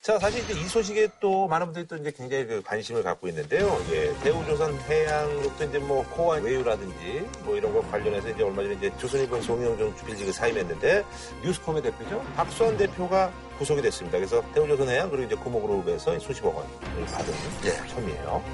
[0.00, 3.78] 자, 사실 이제 이 소식에 또 많은 분들이 또 이제 굉장히 그 관심을 갖고 있는데요.
[3.90, 8.96] 예, 대우조선 해양로또 이제 뭐 코안 외유라든지 뭐 이런 거 관련해서 이제 얼마 전에 이제
[8.96, 11.04] 조선일보 송영종 주필지가 사임했는데
[11.42, 12.22] 뉴스콤의 대표죠.
[12.36, 14.18] 박수환 대표가 구속이 됐습니다.
[14.18, 17.34] 그래서 대우조선 해양 그리고 이제 고모그룹에서 수십억 원을 받은
[17.64, 17.70] 예.
[17.92, 18.44] 혐의예요.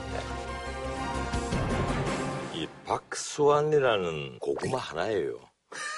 [2.55, 5.54] 이 박수환이라는 고구마 하나예요.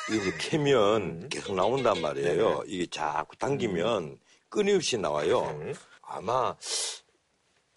[0.08, 2.62] 이게 이제 캐면 계속 나온단 말이에요.
[2.66, 4.18] 이게 자꾸 당기면
[4.48, 5.58] 끊임없이 나와요.
[6.02, 6.54] 아마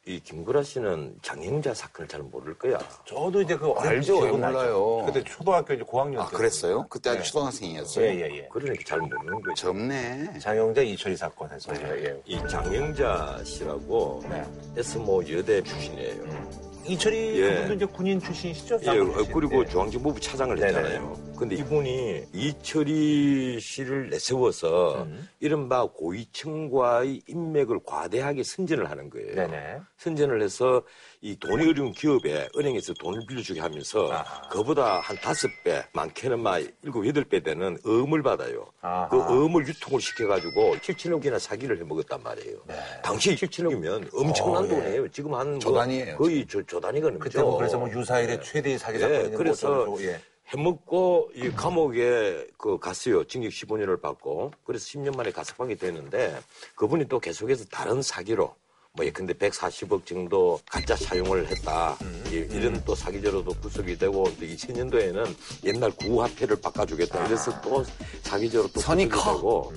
[0.05, 2.79] 이 김구라 씨는 장영자 사건을 잘 모를 거야.
[3.05, 4.25] 저도 이제 그 알죠.
[4.25, 5.03] 몰라요.
[5.05, 6.35] 그때 초등학교 이제 고학년 아, 때.
[6.37, 6.87] 그랬어요?
[6.89, 7.25] 그때 아직 네.
[7.25, 8.05] 초등학생이었어요?
[8.05, 8.47] 예, 예, 예.
[8.51, 9.53] 그러니까 잘 모르는 거죠.
[9.53, 10.39] 젊네.
[10.39, 11.71] 장영자 이철이 사건 해서.
[11.75, 12.21] 예, 예.
[12.25, 14.43] 이 장영자 씨라고 네.
[14.77, 16.68] 에스모 여대 출신이에요.
[16.89, 17.49] 이철이 예.
[17.53, 18.79] 그분도 이제 군인 출신이시죠?
[18.83, 19.27] 예, 어.
[19.31, 19.65] 그리고 예.
[19.67, 20.67] 중앙정보부 차장을 네네.
[20.67, 21.17] 했잖아요.
[21.37, 25.29] 근데 이분이 이철이 씨를 내세워서 음.
[25.39, 29.35] 이른바 고위층과의 인맥을 과대하게 선전을 하는 거예요.
[29.35, 29.77] 네네.
[29.97, 30.83] 선전을 해서
[31.21, 34.41] 이 돈이 어려운 기업에 은행에서 돈을 빌려주게 하면서 아하.
[34.47, 38.71] 그보다 한 다섯 배, 많게는 막 일곱, 여덟 배 되는 어음을 받아요.
[38.79, 39.09] 아하.
[39.09, 42.59] 그 어음을 유통을 시켜가지고 7천억이나 사기를 해먹었단 말이에요.
[43.03, 44.73] 당시 7천억이면 엄청난 네.
[44.73, 44.81] 어, 예.
[44.83, 45.07] 돈이에요.
[45.09, 47.19] 지금 한뭐 조단위예요, 거의 조, 조단위가 넘죠.
[47.19, 50.21] 그때 뭐 그래서 뭐 유사일의 최대의 사기 예, 사건이 그래서 예.
[50.47, 53.25] 해먹고 이 감옥에 그 갔어요.
[53.25, 54.51] 징역 15년을 받고.
[54.63, 56.39] 그래서 10년 만에 가석방이 되는데
[56.75, 58.55] 그분이 또 계속해서 다른 사기로
[58.99, 61.95] 뭐 예컨대 140억 정도 가짜 사용을 했다.
[62.29, 65.25] 이- 이런 또 사기죄로도 구속이 되고 또 2000년도에는
[65.63, 67.25] 옛날 구화폐를 바꿔주겠다.
[67.27, 67.81] 이래서 또
[68.23, 69.35] 사기죄로 또 선이 커.
[69.35, 69.73] 되고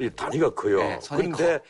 [0.00, 0.78] 이 단위가 커요.
[0.78, 1.60] 네, 그런데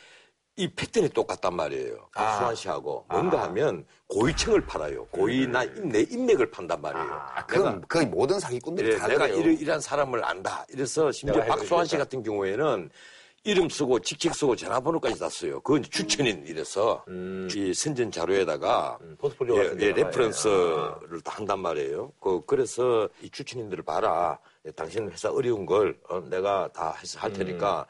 [0.56, 2.08] 이 패턴이 똑같단 말이에요.
[2.14, 2.24] 아.
[2.24, 5.04] 박수환 씨하고 뭔가 하면 고위층을 팔아요.
[5.08, 7.06] 고위나 내 인맥을 판단 말이에요.
[7.06, 9.40] 아, 그건 거의 모든 사기꾼들이 예, 다 내가 그래요.
[9.42, 10.64] 이런, 이런 사람을 안다.
[10.70, 11.98] 이래서 심지어 박수환 씨.
[11.98, 12.88] 같은 경우에는
[13.48, 15.58] 이름 쓰고 직책 쓰고 전화번호까지 다 써요.
[15.60, 17.02] 그건 추천인 이래서
[17.54, 22.12] 이 선전 자료에다가 음, 포트폴리오 예, 예, reference를 다 한단 말이에요.
[22.20, 24.38] 그, 그래서 이 추천인들을 봐라.
[24.66, 27.86] 예, 당신 회사 어려운 걸 어, 내가 다 해서 할 테니까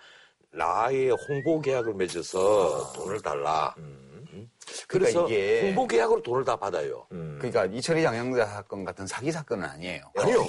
[0.53, 3.75] 나의 홍보 계약을 맺어서 돈을 달라.
[3.79, 4.49] 음.
[4.87, 7.05] 그래서 그러니까 이게- 홍보 계약으로 돈을 다 받아요.
[7.09, 10.03] 그러니까 이철희 장영자 사건 같은 사기 사건은 아니에요.
[10.17, 10.47] 아니요.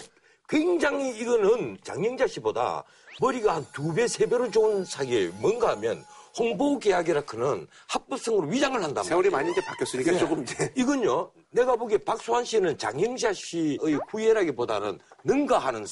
[0.49, 2.83] 굉장히 이거는 장영자 씨보다
[3.21, 5.31] 머리가 한 두 배, 세 배로 좋은 사기예요.
[5.39, 6.03] 뭔가 하면
[6.37, 9.09] 홍보 계약이라크는 합법성으로 위장을 한단 말이에요.
[9.09, 15.83] 세월이 많이 이제 바뀌었으니까 조금 이제 이건요, 내가 보기에 박수환 씨는 장영자 씨의 후예라기보다는 능가하는,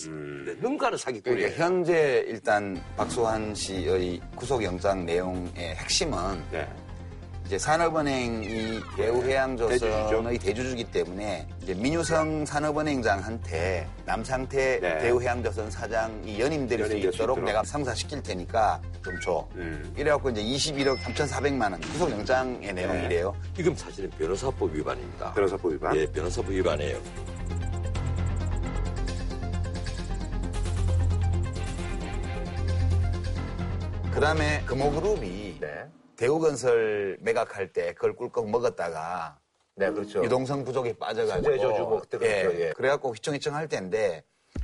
[0.45, 1.49] 네, 능가하는 사기꾼이에요.
[1.49, 6.67] 그러니까 현재 일단 박수환 씨의 구속영장 내용의 핵심은 네.
[7.47, 10.37] 이제 산업은행이 대우해양조선의 대주주죠.
[10.37, 14.97] 대주주기 때문에 이제 민유성 산업은행장한테 남상태 네.
[14.97, 17.43] 대우해양조선 사장이 연임될 수 있도록 있도록.
[17.45, 19.47] 내가 상사시킬 테니까 좀 줘.
[19.55, 19.93] 음.
[19.95, 23.33] 이래갖고 이제 21억 3,400만 원 구속영장의 내용이래요.
[23.57, 25.31] 이건 사실은 변호사법 위반입니다.
[25.31, 25.95] 변호사법 위반.
[25.95, 26.97] 예, 변호사법 위반이에요.
[34.11, 35.85] 그 다음에 금호그룹이 네.
[36.17, 39.37] 대우건설 매각할 때 그걸 꿀꺽 먹었다가
[39.75, 40.23] 네, 그렇죠.
[40.23, 42.73] 유동성 부족에 빠져가지고 저주 뭐 그때 그랬죠, 예.
[42.75, 44.23] 그래갖고 휘청휘청 할 때인데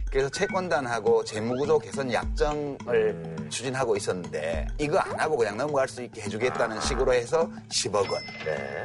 [0.09, 3.47] 그래서 채권단하고 재무구조 개선 약정을 음.
[3.49, 8.21] 추진하고 있었는데 이거 안 하고 그냥 넘어갈 수 있게 해주겠다는 식으로 해서 10억 원.
[8.45, 8.83] 네.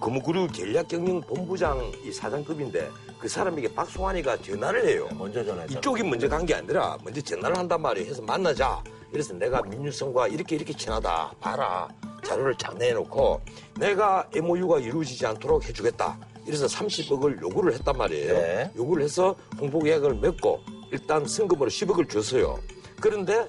[0.00, 5.08] 금그룹 전략경영본부장 이 사장급인데 그 사람에게 박송환이가 전화를 해요.
[5.14, 5.78] 먼저 전화했죠.
[5.78, 8.10] 이쪽이 먼저 간 게 아니라 먼저 전화를 한단 말이에요.
[8.10, 8.82] 해서 만나자.
[9.12, 11.34] 그래서 내가 민유성과 이렇게 이렇게 친하다.
[11.38, 11.88] 봐라.
[12.24, 13.42] 자료를 쫙 내놓고
[13.78, 16.18] 내가 MOU가 이루어지지 않도록 해주겠다.
[16.46, 18.32] 이래서 30억을 요구를 했단 말이에요.
[18.32, 18.70] 네.
[18.74, 20.60] 요구를 해서 홍보 계약을 맺고
[20.90, 22.58] 일단 성금으로 10억을 줬어요.
[23.00, 23.48] 그런데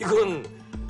[0.00, 0.44] 이건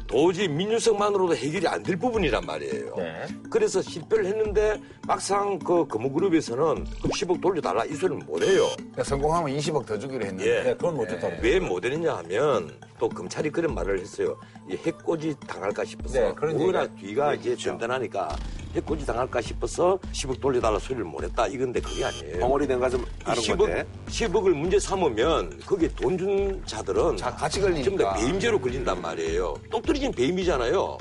[0.07, 2.95] 도저히 민유성만으로도 해결이 안 될 부분이란 말이에요.
[2.97, 3.27] 네.
[3.51, 8.69] 그래서 실패를 했는데 막상 그 금호그룹에서는 그 10억 돌려달라 이 소리는 못 해요.
[8.77, 10.63] 그러니까 성공하면 20억 더 주기로 했는데 예.
[10.63, 11.35] 네, 그건 못 줬다고.
[11.43, 14.37] 왜못 했느냐 하면 또 검찰이 그런 말을 했어요.
[14.71, 18.35] 이 해코지 당할까 싶어서 네, 그런 워낙 뒤가 이제 든든하니까
[18.75, 21.47] 해코지 당할까 싶어서 10억 돌려달라 소리를 못 했다.
[21.47, 22.41] 이건데 그게 아니에요.
[22.41, 23.85] 벙어리 된이 아는 10억, 건데.
[24.09, 28.15] 10억을 문제 삼으면 거기에 돈준 자들은 자, 같이 걸리니까.
[28.15, 29.55] 배임죄로 걸린단 말이에요.
[29.71, 30.99] 똑떨어진 배임이잖아요.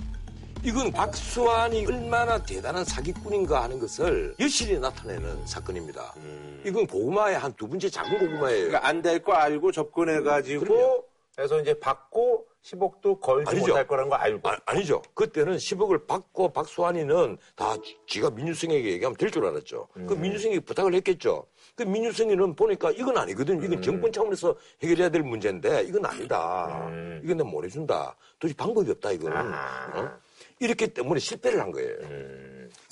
[0.65, 6.13] 이건 박수환이 얼마나 대단한 사기꾼인가 하는 것을 여실히 나타내는 사건입니다.
[6.65, 8.67] 이건 고구마의 한 두 번째 작은 고구마예요.
[8.67, 11.03] 그러니까 안 될 거 알고 접근해가지고 그럼요.
[11.35, 13.67] 그래서 이제 받고 10억도 걸지 아니죠.
[13.67, 14.49] 못할 거라는 거 알고.
[14.65, 19.87] 아, 니죠 그때는 10억을 받고 박수환이는 다 지- 지가 민유성에게 얘기하면 될 줄 알았죠.
[20.07, 21.45] 그 민유성에게 부탁을 했겠죠.
[21.75, 23.61] 그 민유성이는 보니까 이건 아니거든.
[23.63, 26.87] 이건 정권 차원에서 해결해야 될 문제인데 이건 아니다.
[27.23, 28.15] 이건 내가 못 해준다.
[28.39, 29.37] 도저히 방법이 없다 이거는.
[29.37, 30.11] 어?
[30.59, 31.97] 이렇기 때문에 실패를 한 거예요.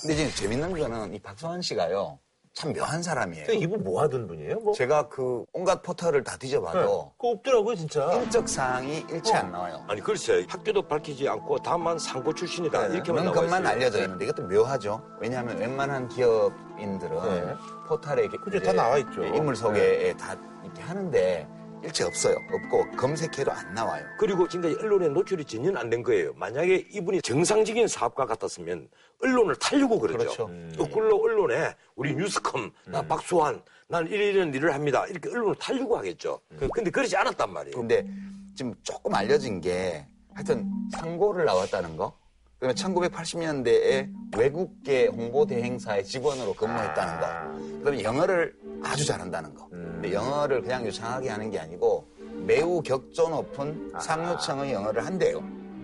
[0.00, 2.18] 근데 지금 재밌는 거는 이 박수환 씨가요
[2.54, 3.46] 참 묘한 사람이에요.
[3.46, 4.60] 근데 이분 뭐 하던 분이에요?
[4.60, 4.74] 뭐?
[4.74, 8.12] 제가 그 온갖 포털을 다 뒤져봐도 그거 없더라고요, 진짜.
[8.12, 9.82] 인적 사항이 일치 안 나와요.
[9.88, 13.74] 아니 글쎄 학교도 밝히지 않고 다만 상고 출신이다 이렇게만 나와 그런 것만 있어요.
[13.74, 15.02] 알려져 있는데 이것도 묘하죠.
[15.18, 17.54] 왜냐하면 웬만한 기업인들은 네.
[17.88, 19.24] 포털에 이렇게 그죠, 이제 다 나와 있죠.
[19.24, 21.48] 인물 소개에 다 이렇게 하는데
[21.82, 22.36] 일체 없어요.
[22.52, 24.04] 없고 검색해도 안 나와요.
[24.18, 26.32] 그리고 지금까지 언론에 노출이 전혀 안 된 거예요.
[26.34, 28.88] 만약에 이분이 정상적인 사업가 같았으면
[29.22, 30.46] 언론을 타려고 그러죠.
[30.46, 30.78] 그렇죠.
[30.78, 35.06] 거꾸로 언론에 우리 뉴스컴, 나 박수환, 난 이런 일을 합니다.
[35.08, 36.40] 이렇게 언론을 타려고 하겠죠.
[36.72, 37.76] 근데 그러지 않았단 말이에요.
[37.76, 38.06] 근데
[38.54, 42.16] 지금 조금 알려진 게 하여튼 상고를 나왔다는 거.
[42.62, 44.08] 그다음에 1980년대에
[44.38, 47.78] 외국계 홍보 대행사의 직원으로 근무했다는 거.
[47.78, 48.54] 그다음에 영어를
[48.84, 49.68] 아주 잘한다는 거.
[49.68, 52.06] 근데 영어를 그냥 유창하게 하는 게 아니고
[52.46, 55.42] 매우 격조 높은 상류층의 영어를 한대요.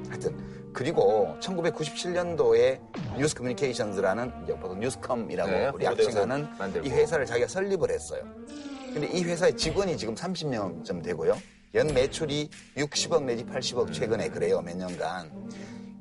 [0.09, 0.39] 하여튼
[0.73, 2.81] 그리고 1997년도에
[3.19, 6.47] 뉴스 커뮤니케이션즈라는 이제 보통 뉴스컴이라고 네, 우리 약칭하는.
[6.85, 8.23] 이 회사를 자기가 설립을 했어요.
[8.95, 11.37] 근데 이 회사의 직원이 지금 30명쯤 되고요.
[11.75, 15.31] 연 매출이 60억 내지 80억 최근에 그래요, 몇 년간.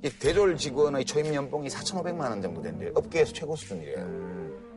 [0.08, 2.91] 이 대졸 직원의 초임 연봉이 4,500만 원 정도 된대요.
[2.95, 3.95] 업계에서 최고 수준이래요.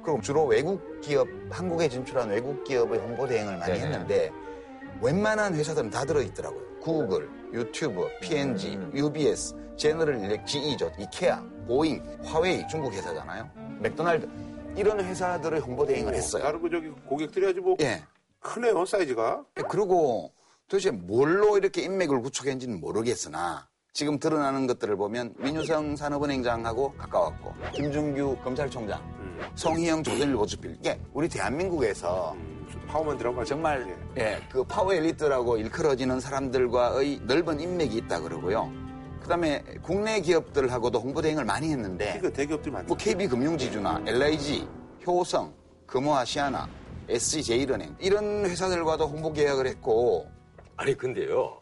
[0.03, 3.85] 그리고 주로 외국 기업, 한국에 진출한 외국 기업의 홍보 대행을 많이 네네.
[3.85, 4.33] 했는데
[5.01, 6.79] 웬만한 회사들은 다 들어있더라고요.
[6.81, 13.49] 구글, 유튜브, P&G, UBS, 제너럴 일렉, GE죠, 이케아, 보잉, 화웨이, 중국 회사잖아요.
[13.79, 14.29] 맥도날드
[14.77, 16.43] 이런 회사들의 홍보 대행을 했어요.
[16.43, 18.03] 다른 그 저기 고객들이 아주 뭐 예.
[18.41, 19.45] 크네요 사이즈가.
[19.69, 20.33] 그리고
[20.67, 29.01] 도대체 뭘로 이렇게 인맥을 구축했는지는 모르겠으나 지금 드러나는 것들을 보면 민유성 산업은행장하고 가까웠고 김준규 검찰총장,
[29.57, 32.37] 송희영 조선일보 주필 이게 우리 대한민국에서
[32.87, 38.71] 파워맨들하고 정말 예, 그 파워 엘리트라고 일컬어지는 사람들과의 넓은 인맥이 있다 그러고요.
[39.23, 42.87] 그다음에 국내 기업들하고도 홍보 대행을 많이 했는데 그 대기업들이 많죠.
[42.87, 44.69] 뭐 KB금융지주나 LIG,
[45.07, 45.53] 효성,
[45.87, 46.69] 금호아시아나,
[47.09, 50.31] SG제일은행 이런 회사들과도 홍보 계약을 했고
[50.77, 51.60] 아니 근데요.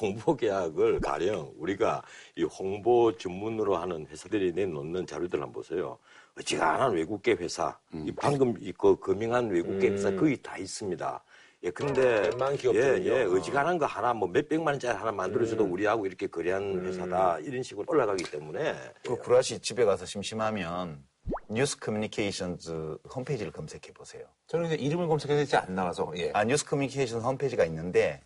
[0.00, 2.02] 홍보 계약을 가령 우리가
[2.36, 5.98] 이 홍보 전문으로 하는 회사들이 내놓는 자료들 한번 보세요.
[6.38, 11.22] 어지간한 외국계 회사, 이 방금 이거 금융한 외국계 회사 거의 다 있습니다.
[11.62, 12.30] 예, 근데
[12.74, 13.02] 예.
[13.04, 17.86] 예, 어지간한 거 하나 뭐 몇백만 원짜리 하나 만들어줘도 우리하고 이렇게 거래한 회사다 이런 식으로
[17.88, 21.02] 올라가기 때문에 그 구라씨 집에 가서 심심하면
[21.48, 24.24] 뉴스 커뮤니케이션즈 홈페이지를 검색해 보세요.
[24.46, 26.30] 저는 이제 이름을 검색해서 이제 안 나와서 예.
[26.34, 28.20] 아, 뉴스 커뮤니케이션 홈페이지가 있는데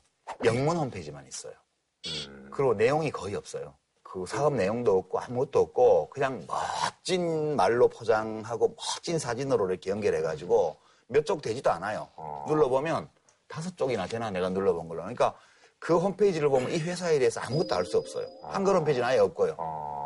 [0.44, 1.52] 영문 홈페이지만 있어요.
[2.50, 3.74] 그리고 내용이 거의 없어요.
[4.02, 10.76] 그 사업 내용도 없고 아무것도 없고 그냥 멋진 말로 포장하고 멋진 사진으로 이렇게 연결해가지고
[11.08, 12.08] 몇 쪽 되지도 않아요.
[12.46, 13.08] 눌러보면
[13.48, 15.02] 다섯 쪽이나 되나 내가 눌러본 걸로.
[15.02, 15.34] 그러니까
[15.78, 18.26] 그 홈페이지를 보면 이 회사에 대해서 아무것도 알 수 없어요.
[18.42, 19.52] 한글 홈페이지는 아예 없고요.
[19.52, 19.97] 이거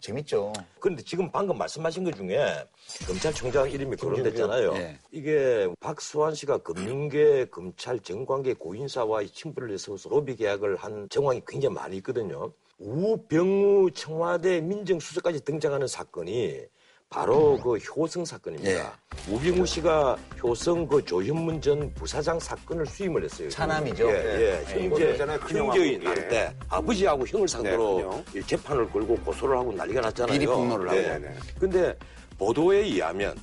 [0.00, 0.52] 재밌죠.
[0.78, 2.64] 그런데 지금 방금 말씀하신 것 중에
[3.06, 4.74] 검찰총장 이름이 거론됐잖아요.
[4.74, 4.98] 예.
[5.10, 11.96] 이게 박수환 씨가 금융계, 검찰, 정관계 고인사와의 친분을 해서 로비 계약을 한 정황이 굉장히 많이
[11.98, 12.52] 있거든요.
[12.78, 16.62] 우병우 청와대 민정수석까지 등장하는 사건이
[17.10, 18.92] 바로 그 효성 사건입니다.
[19.28, 23.50] 우병우 씨가 효성 그 조현문 전 부사장 사건을 수임을 했어요.
[23.50, 24.08] 차남이죠.
[24.08, 24.64] 예, 예.
[24.64, 24.88] 네.
[24.88, 25.18] 형제.
[25.48, 26.06] 형제인 예.
[26.06, 28.24] 한때 아버지하고 형을 상대로 네, 큰형.
[28.36, 30.38] 이 재판을 걸고 고소를 하고 난리가 났잖아요.
[30.38, 31.00] 비리 폭로를 하고.
[31.00, 31.18] 네.
[31.18, 31.34] 네.
[31.58, 31.98] 근데
[32.38, 33.36] 보도에 의하면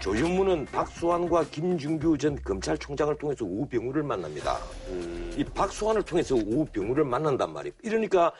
[0.00, 4.56] 조현무는 박수환과 김준규 전 검찰총장을 통해서 우병우를 만납니다.
[5.36, 7.74] 이 박수환을 통해서 우병우를 만난단 말이에요.
[7.82, 8.32] 이러니까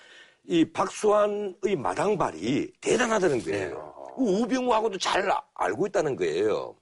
[0.46, 3.89] 이 박수환의 마당발이 대단하다는 거예요.
[4.16, 6.76] 우병우하고도 잘 아- 알고 있다는 거예요.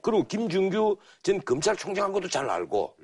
[0.00, 2.96] 그리고 김준규 전 검찰총장하고도 잘 알고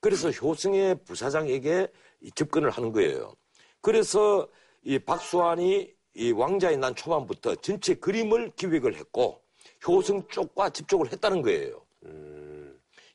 [0.00, 1.88] 그래서 효승의 부사장에게
[2.20, 3.34] 이 접근을 하는 거예요.
[3.80, 4.48] 그래서
[4.82, 9.40] 이 박수환이 이 왕자의 난 초반부터 전체 그림을 기획을 했고
[9.86, 11.80] 효승 쪽과 접촉을 했다는 거예요.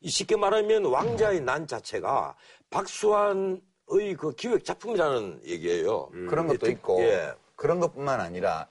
[0.02, 2.36] 이 쉽게 말하면 왕자의 난 자체가
[2.70, 6.10] 박수환의 그 기획 작품이라는 얘기예요.
[6.30, 7.34] 그런 것도 예, 있고 예.
[7.56, 8.68] 그런 것뿐만 아니라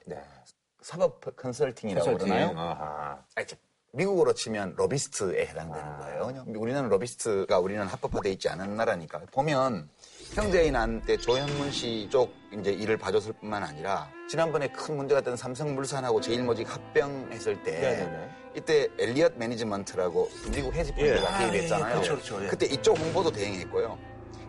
[0.87, 2.53] 사법 컨설팅이라고 그러나요?
[2.55, 3.21] 아하.
[3.35, 3.57] 아, 저,
[3.91, 6.25] 미국으로 치면 로비스트에 해당되는 거예요.
[6.27, 9.19] 그냥 우리는 로비스트가 우리는 합법화돼 있지 않은 나라니까.
[9.33, 9.89] 보면
[10.33, 16.21] 형제인 한때 조현문 씨 쪽 이제 일을 봐줬을 뿐만 아니라 지난번에 큰 문제가 됐던 삼성물산하고
[16.21, 18.29] 제일모직 합병했을 때 네네네.
[18.55, 21.51] 이때 엘리엇 매니지먼트라고 미국 헤지펀드가 예.
[21.51, 21.85] 개입했잖아요.
[21.85, 22.47] 아, 예, 그렇죠, 그렇죠, 예.
[22.47, 23.97] 그때 이쪽 홍보도 대행했고요.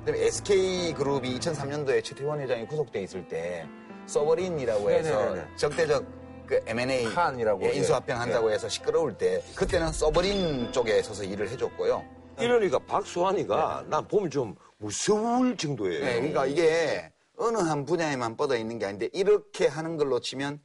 [0.05, 3.67] 그다음에 SK 그룹이 2003년도에 최태원 회장이 구속돼 있을 때
[4.07, 5.57] 서버린이라고 해서 네네네네.
[5.57, 6.18] 적대적
[6.49, 7.75] 그 M&A 칸이라고, 예, 예.
[7.75, 12.05] 인수합병 한다고 해서 시끄러울 때 그때는 서버린 쪽에 서서 일을 해줬고요.
[12.41, 16.05] 이러니까 박수환이가 난 보면 좀 무서울 정도예요.
[16.05, 20.61] 네, 그러니까 이게 어느 한 분야에만 뻗어 있는 게 아닌데 이렇게 하는 걸로 치면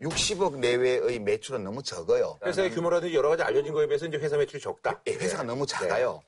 [0.00, 2.38] 60억 내외의 매출은 너무 적어요.
[2.44, 5.00] 회사의 규모라든지 여러 가지 알려진 거에 비해서 이제 회사 매출이 적다.
[5.06, 6.22] 예, 회사가 너무 작아요.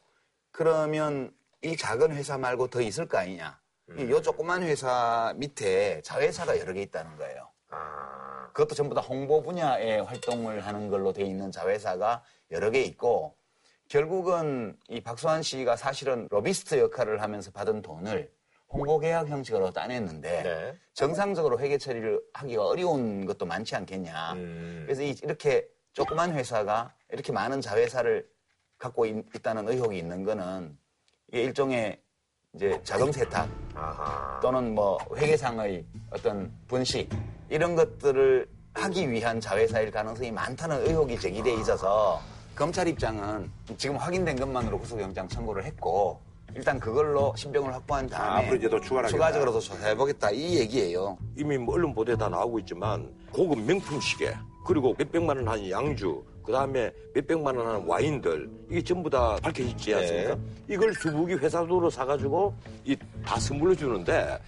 [0.52, 1.32] 그러면
[1.62, 3.58] 이 작은 회사 말고 더 있을 거 아니냐.
[3.96, 7.48] 이 조그만 회사 밑에 자회사가 여러 개 있다는 거예요.
[7.70, 8.39] 아.
[8.52, 13.36] 그것도 전부 다 홍보 분야에 활동을 하는 걸로 돼 있는 자회사가 여러 개 있고
[13.88, 18.30] 결국은 이 박수환 씨가 사실은 로비스트 역할을 하면서 받은 돈을
[18.68, 20.78] 홍보 계약 형식으로 따냈는데 네.
[20.94, 24.34] 정상적으로 회계 처리를 하기가 어려운 것도 많지 않겠냐.
[24.34, 24.82] 음.
[24.86, 28.28] 그래서 이- 이렇게 조그만 회사가 이렇게 많은 자회사를
[28.78, 30.78] 갖고 있, 다는 의혹이 있는 거는
[31.32, 32.00] 이게 일종의
[32.54, 34.38] 이제 자금 세탁 아하.
[34.40, 37.08] 또는 뭐 회계상의 어떤 분식
[37.50, 42.20] 이런 것들을 하기 위한 자회사일 가능성이 많다는 의혹이 제기돼 있어서
[42.54, 46.20] 검찰 입장은 지금 확인된 것만으로 구속영장 청구를 했고
[46.54, 49.08] 일단 그걸로 신병을 확보한 다음에 앞으로 이제 더 하겠다.
[49.08, 51.16] 추가적으로 더 조사해보겠다 이 얘기예요.
[51.36, 54.34] 이미 뭐 언론 보도에 다 나오고 있지만 고급 명품 시계
[54.66, 59.94] 그리고 몇백만 원 하는 양주 그 다음에 몇백만 원 하는 와인들 이게 전부 다 밝혀지지
[59.94, 60.36] 않습니까?
[60.68, 64.38] 이걸 수북이 회사도로 사가지고 이 다 선물로 주는데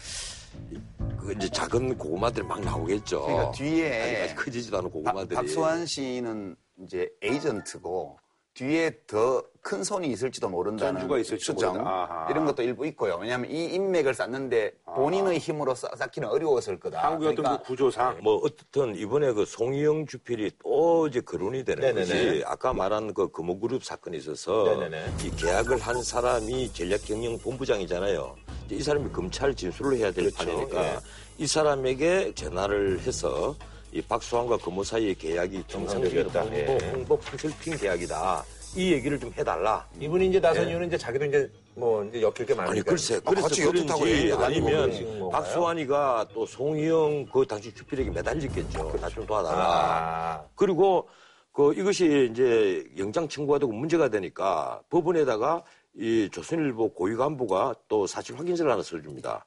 [1.23, 3.23] 그 이제 작은 고구마들이 막 나오겠죠.
[3.25, 5.37] 그러니까 뒤에 아직까지 커지지도 않은 박- 고구마들이.
[5.37, 8.19] 박수환 씨는 이제 에이전트고
[8.55, 12.27] 뒤에 더 큰 손이 있을지도 모른다는 전주가 있을지도 추정 모른다.
[12.29, 13.17] 이런 것도 일부 있고요.
[13.21, 17.01] 왜냐하면 이 인맥을 쌓는데 본인의 힘으로 쌓, 쌓기는 어려웠을 거다.
[17.01, 21.81] 한국의 어떤 그러니까 그 구조상 뭐 어떻든 이번에 그 송희영 주필이 또 이제 거론이 되는
[21.81, 22.01] 네네네.
[22.01, 25.13] 것이 아까 말한 그 금호그룹 사건에 있어서 네네네.
[25.25, 28.35] 이 계약을 한 사람이 전략경영본부장이잖아요.
[28.73, 30.37] 이 사람이 검찰 진술을 해야 될 그렇죠.
[30.39, 30.99] 판이니까 예.
[31.39, 33.55] 이 사람에게 전화를 해서
[33.93, 36.41] 이 박수환과 금호 사이의 계약이 정상적인 정상적이었다.
[36.67, 36.91] 홍보, 예.
[36.91, 38.45] 홍보 컨설팅 계약이다.
[38.75, 39.87] 이 얘기를 좀 해달라.
[40.01, 42.71] 이분이 이제 나선 이유는 이제 자기도 이제 뭐 이제 엮일 게 많으니까.
[42.71, 45.31] 아니 글쎄 아, 그래서 같이 그런지 여행도 다니고 아니면?
[45.31, 48.97] 박수환이가 또 송희영 그 당시 주필에게 매달렸겠죠.
[48.99, 49.63] 나 좀 도와달라.
[49.63, 50.45] 아.
[50.55, 51.07] 그리고
[51.53, 55.63] 그 이것이 이제 영장 청구가 되고 문제가 되니까 법원에다가
[55.95, 59.45] 이 조선일보 고위 간부가 또 사실 확인서를 하나 써줍니다.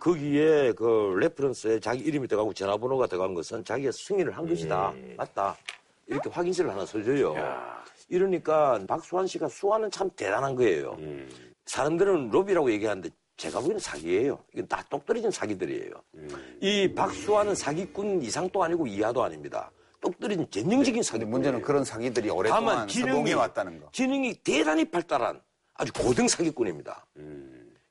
[0.00, 4.94] 거기에 그 reference에 자기 이름이 들어가고 전화번호가 들어간 것은 자기가 승인을 한 것이다.
[5.16, 5.56] 맞다.
[6.06, 7.34] 이렇게 확인서를 하나 써줘요.
[8.08, 10.96] 이러니까 박수환 씨가 수완은 참 대단한 거예요.
[11.66, 14.38] 사람들은 로비라고 얘기하는데 제가 보기에는 사기예요.
[14.52, 15.92] 이건 다 똑떨어진 사기들이에요.
[16.60, 19.70] 이 박수환은 사기꾼 이상도 아니고 이하도 아닙니다.
[20.00, 21.30] 똑 떨어진 전형적인 근데 사기꾼.
[21.30, 23.90] 문제는 그런 사기들이 오랫동안 성공해 왔다는 거.
[23.92, 25.40] 지능이 대단히 발달한
[25.74, 27.06] 아주 고등 사기꾼입니다.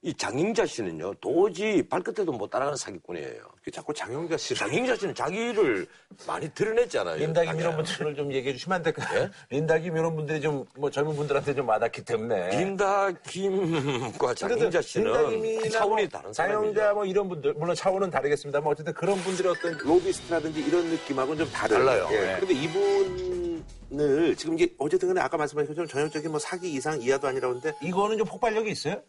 [0.01, 3.41] 이 장영자 씨는요, 도저히 발끝에도 못 따라가는 사기꾼이에요.
[3.61, 4.57] 그 자꾸 장영자 씨를.
[4.57, 5.85] 장영자 씨는 자기를
[6.25, 7.17] 많이 드러냈잖아요.
[7.17, 7.59] 린다김.
[7.59, 9.29] 이런 분들을 좀 얘기해 주시면 안 될까요?
[9.51, 12.57] 린다김 이런 분들이 좀 뭐 젊은 분들한테 좀 와닿기 때문에.
[12.57, 16.93] 린다 김과 장영자 씨는 린다김이나 차원이 뭐 다른 장영자 사람이죠.
[16.95, 21.77] 뭐 이런 분들 물론 차원은 다르겠습니다만 어쨌든 그런 분들의 어떤 로비스트라든지 이런 느낌하고는 좀 다른.
[21.77, 22.07] 달라요.
[22.11, 22.19] 예.
[22.21, 22.35] 네.
[22.39, 27.27] 그런데 이분 을 지금 이게 어쨌든 간에 아까 말씀하신 것처럼 전형적인 뭐 사기 이상 이하도
[27.27, 29.01] 아니라고 하는데 이거는 좀 폭발력이 있어요?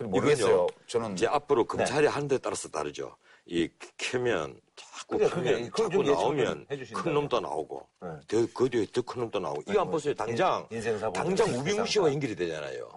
[0.00, 0.46] 모르겠어요.
[0.48, 3.16] 이건요, 저는 이제 앞으로 검찰이 하는 데 따라서 다르죠.
[3.44, 6.66] 이 캐면 자꾸 그게, 캐면 그게, 그건 자꾸 나오면.
[6.94, 8.08] 큰 놈도 나오고 네.
[8.28, 10.14] 더, 그 뒤에 더 큰 놈도 나오고 이거 안 보세요.
[10.14, 11.70] 당장 인생사 보면 당장 세상사.
[11.70, 12.88] 우병우 씨와 연결이 되잖아요.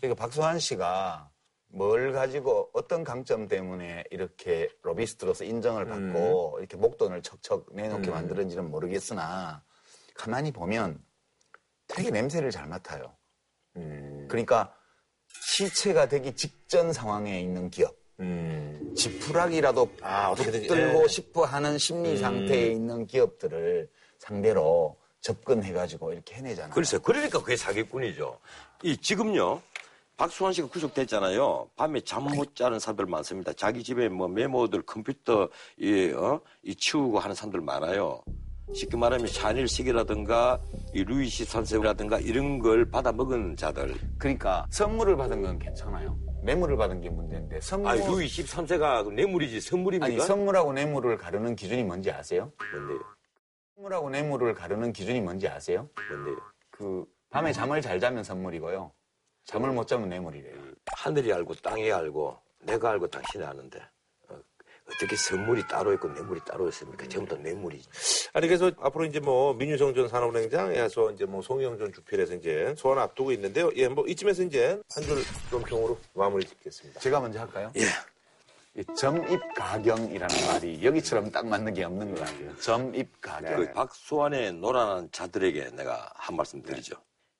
[0.00, 1.30] 그러니까 박수환 씨가
[1.68, 9.62] 뭘 가지고 어떤 강점 때문에 이렇게 로비스트로서 인정을 받고 이렇게 목돈을 척척 내놓게 만드는지는 모르겠으나
[10.14, 11.02] 가만히 보면
[11.88, 13.14] 되게 냄새를 잘 맡아요.
[14.28, 14.74] 그러니까
[15.42, 17.96] 시체가 되기 직전 상황에 있는 기업.
[18.94, 21.08] 지푸라기라도 아, 어떻게든, 들고 예.
[21.08, 26.72] 싶어 하는 심리 상태에 있는 기업들을 상대로 접근해가지고 이렇게 해내잖아요.
[26.74, 28.38] 글쎄, 그러니까 그게 사기꾼이죠.
[28.82, 29.60] 이 지금요.
[30.16, 31.70] 박수환 씨가 구속됐잖아요.
[31.74, 33.52] 밤에 잠 못 자는 사람들 많습니다.
[33.54, 35.48] 자기 집에 뭐 메모들, 컴퓨터,
[35.78, 36.40] 이, 어?
[36.62, 38.22] 이 치우고 하는 사람들 많아요.
[38.74, 40.60] 쉽게 말하면 샤넬식이라든가
[40.94, 43.94] 이 루이시 선생이라든가 이런 걸 받아 먹은 자들.
[44.18, 46.18] 그러니까 선물을 받은 건 괜찮아요.
[46.42, 50.06] 뇌물을 받은 게 문제인데 선물 아, 루이 13세가 뇌물이지 선물입니까?
[50.06, 52.50] 아니 선물하고 뇌물을 가르는 기준이 뭔지 아세요?
[52.72, 53.00] 뭔데요?
[53.76, 55.88] 선물하고 뇌물을 가르는 기준이 뭔지 아세요?
[56.10, 56.36] 뭔데요?
[56.70, 58.90] 그 밤에 잠을 잘 자면 선물이고요.
[59.44, 60.54] 잠을 못 자면 뇌물이래요.
[60.86, 63.80] 하늘이 알고 땅이 알고 내가 알고 당신이 아는데
[64.92, 67.06] 어, 어떻게 선물이 따로 있고 뇌물이 따로 있습니까?
[67.08, 67.88] 전부 다 뇌물이지.
[68.34, 72.98] 아니 그래서 앞으로 이제 뭐 민유성 전 산업은행장에서 이제 뭐 송영 전 주필에서 이제 소환
[72.98, 73.70] 앞두고 있는데요.
[73.76, 77.00] 예, 뭐 이쯤에서 이제 한 줄 논평으로 마무리 짓겠습니다.
[77.00, 77.72] 제가 먼저 할까요?
[77.76, 77.82] 예.
[78.74, 82.56] 이 점입 가경이라는 말이 여기처럼 딱 맞는 게 없는 것 같아요.
[82.56, 83.56] 점입 가경.
[83.56, 86.96] 그 박수환의 노란한 자들에게 내가 한 말씀 드리죠.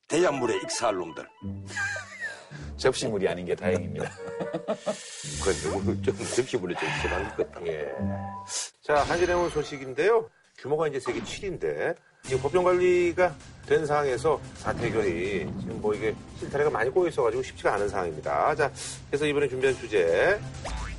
[0.08, 1.26] 대양물에 익사할 놈들.
[2.76, 4.10] 접시물이 아닌 게 다행입니다.
[5.38, 7.66] 그건 너무 좀 접시분이 좀 심한 것 같다.
[7.66, 7.88] 예.
[8.82, 10.28] 자, 한진해운 소식인데요.
[10.58, 11.94] 규모가 이제 세계 7인데,
[12.30, 13.34] 이 법정 관리가
[13.66, 18.54] 된 상황에서 사태 해결이 지금 뭐 이게 실타래가 많이 꼬여 있어가지고 쉽지가 않은 상황입니다.
[18.54, 18.70] 자,
[19.08, 20.91] 그래서 이번에 준비한 주제, 아,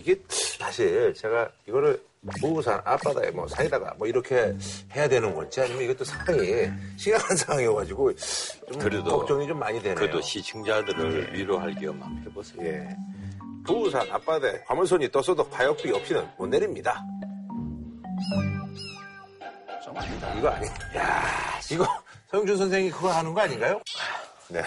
[0.00, 2.02] 이게 사실 제가 이거를
[2.40, 4.54] 부부산 앞바다에 뭐 사이다가 뭐 이렇게
[4.94, 9.94] 해야 되는 건지 아니면 이것도 상황이 심각한 상황이어가지고 좀 그래도- 걱정이 좀 많이 되네요.
[9.94, 12.66] 그래도 시청자들을 위로할 겸 한번 해보세요.
[12.66, 12.88] 예.
[13.66, 17.02] 부산 앞바다에 화물선이 떴어도 파역비 없이는 못 내립니다.
[19.84, 20.34] 좀 아니다.
[20.34, 20.66] 이거 아니.
[20.96, 21.86] 야, 이거
[22.30, 23.80] 서영준 선생이 그거 하는 거 아닌가요?
[24.48, 24.62] 네.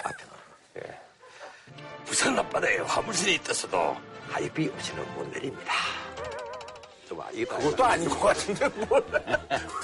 [2.04, 3.96] 부산 앞바다에 화물선이 있었어도
[4.34, 5.72] 하이비 없이는 못 내립니다.
[7.06, 9.04] 좀 아, 이거 그것도 아닌 것 같은데 뭘?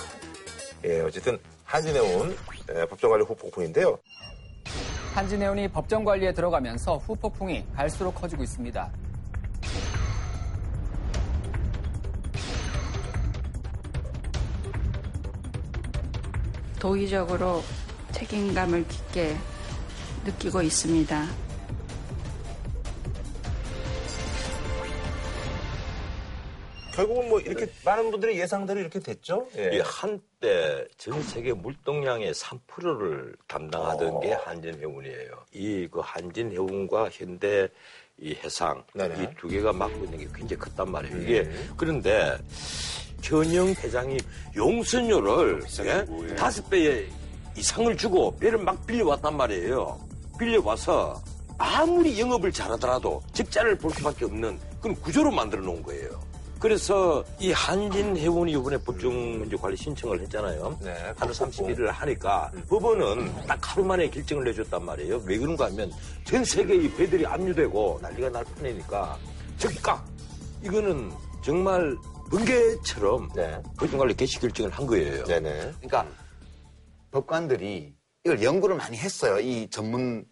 [0.84, 2.36] 예, 어쨌든 한진해운
[2.74, 3.96] 예, 법정관리 후폭풍인데요.
[5.14, 8.90] 한진해운이 법정 관리에 들어가면서 후폭풍이 갈수록 커지고 있습니다.
[16.80, 17.62] 도의적으로
[18.10, 19.36] 책임감을 깊게
[20.24, 21.49] 느끼고 있습니다.
[27.00, 29.46] 결국은 뭐 이렇게 많은 분들의 예상대로 이렇게 됐죠.
[29.56, 29.76] 예.
[29.76, 34.20] 이 한때 전 세계 물동량의 3%를 담당하던 어.
[34.20, 35.30] 게 한진해운이에요.
[35.54, 37.68] 이 그 한진해운과 현대
[38.18, 38.84] 이 해상.
[38.94, 41.22] 이 두 개가 맡고 있는 게 굉장히 컸단 말이에요.
[41.22, 42.36] 이게 그런데
[43.22, 44.18] 전영 회장이
[44.56, 46.34] 용선료를 예?
[46.36, 47.08] 다섯 배의
[47.56, 49.98] 이상을 주고 배를 막 빌려왔단 말이에요.
[50.38, 51.20] 빌려와서
[51.58, 56.29] 아무리 영업을 잘하더라도 적자를 볼 수밖에 없는 그런 구조로 만들어 놓은 거예요.
[56.60, 60.78] 그래서 이 한진해운이 이번에 법정문제관리 신청을 했잖아요.
[60.82, 61.32] 네, 하루 그렇고.
[61.32, 65.22] 31일을 하니까 법원은 딱 하루 만에 결정을 내줬단 말이에요.
[65.24, 65.90] 왜 그런가 하면
[66.24, 69.18] 전 세계 이 배들이 압류되고 난리가 날 뻔하니까
[69.56, 70.06] 즉각
[70.62, 71.10] 이거는
[71.42, 71.96] 정말
[72.30, 73.62] 번개처럼 네.
[73.78, 75.24] 법정관리 개시 결정을 한 거예요.
[75.24, 75.72] 네네.
[75.78, 76.06] 그러니까
[77.10, 77.94] 법관들이
[78.24, 79.40] 이걸 연구를 많이 했어요.
[79.40, 80.26] 이 전문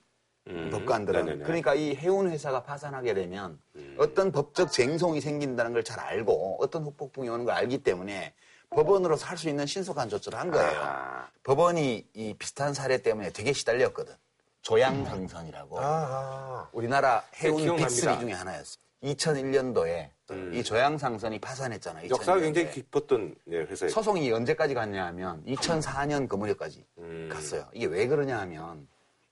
[0.49, 0.71] 음.
[0.71, 1.25] 법관들은.
[1.27, 1.45] 네네네.
[1.45, 3.59] 그러니까 이 해운 회사가 파산하게 되면
[3.99, 8.33] 어떤 법적 쟁송이 생긴다는 걸 잘 알고 어떤 후폭풍이 오는 걸 알기 때문에
[8.71, 10.81] 법원으로서 할 수 있는 신속한 조처를 한 거예요.
[10.83, 11.29] 아.
[11.45, 14.15] 법원이 이 비슷한 사례 때문에 되게 시달렸거든.
[14.63, 15.79] 조양상선이라고.
[15.81, 16.69] 아.
[16.73, 17.57] 우리나라 해운.
[17.77, 18.77] 빅3 중에 하나였어.
[19.03, 20.11] 2001년도에
[20.53, 22.11] 이 조양상선이 파산했잖아요.
[22.11, 22.43] 역사가 2001년도에.
[22.43, 23.91] 굉장히 깊었던 예, 회사예요.
[23.93, 27.29] 소송이 언제까지 갔냐 하면 2004년 그 무렵까지 음.
[27.33, 27.65] 갔어요.
[27.73, 28.87] 이게 왜 그러냐 하면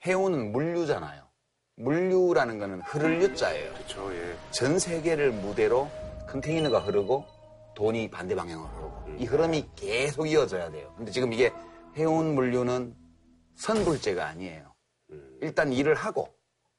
[0.06, 1.22] 해운은 물류잖아요.
[1.78, 3.72] 물류라는 거는 흐를 유자예요.
[3.74, 4.14] 그렇죠.
[4.14, 4.36] 예.
[4.50, 5.90] 전 세계를 무대로
[6.28, 7.26] 컨테이너가 흐르고
[7.74, 10.94] 돈이 반대 방향으로 흐르고 이 흐름이 계속 이어져야 돼요.
[10.96, 11.52] 근데 지금 이게
[11.96, 12.94] 해운 물류는
[13.56, 14.74] 선불제가 아니에요.
[15.42, 16.28] 일단 일을 하고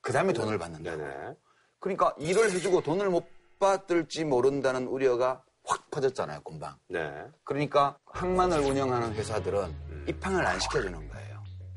[0.02, 0.98] 그 다음에 돈을 받는다고.
[0.98, 1.34] 네네.
[1.80, 3.28] 그러니까 일을 해주고 돈을 못
[3.60, 6.78] 받을지 모른다는 우려가 확 퍼졌잖아요, 금방.
[6.88, 7.26] 네.
[7.44, 11.27] 그러니까 항만을 운영하는 회사들은 입항을 안 시켜주는 거예요.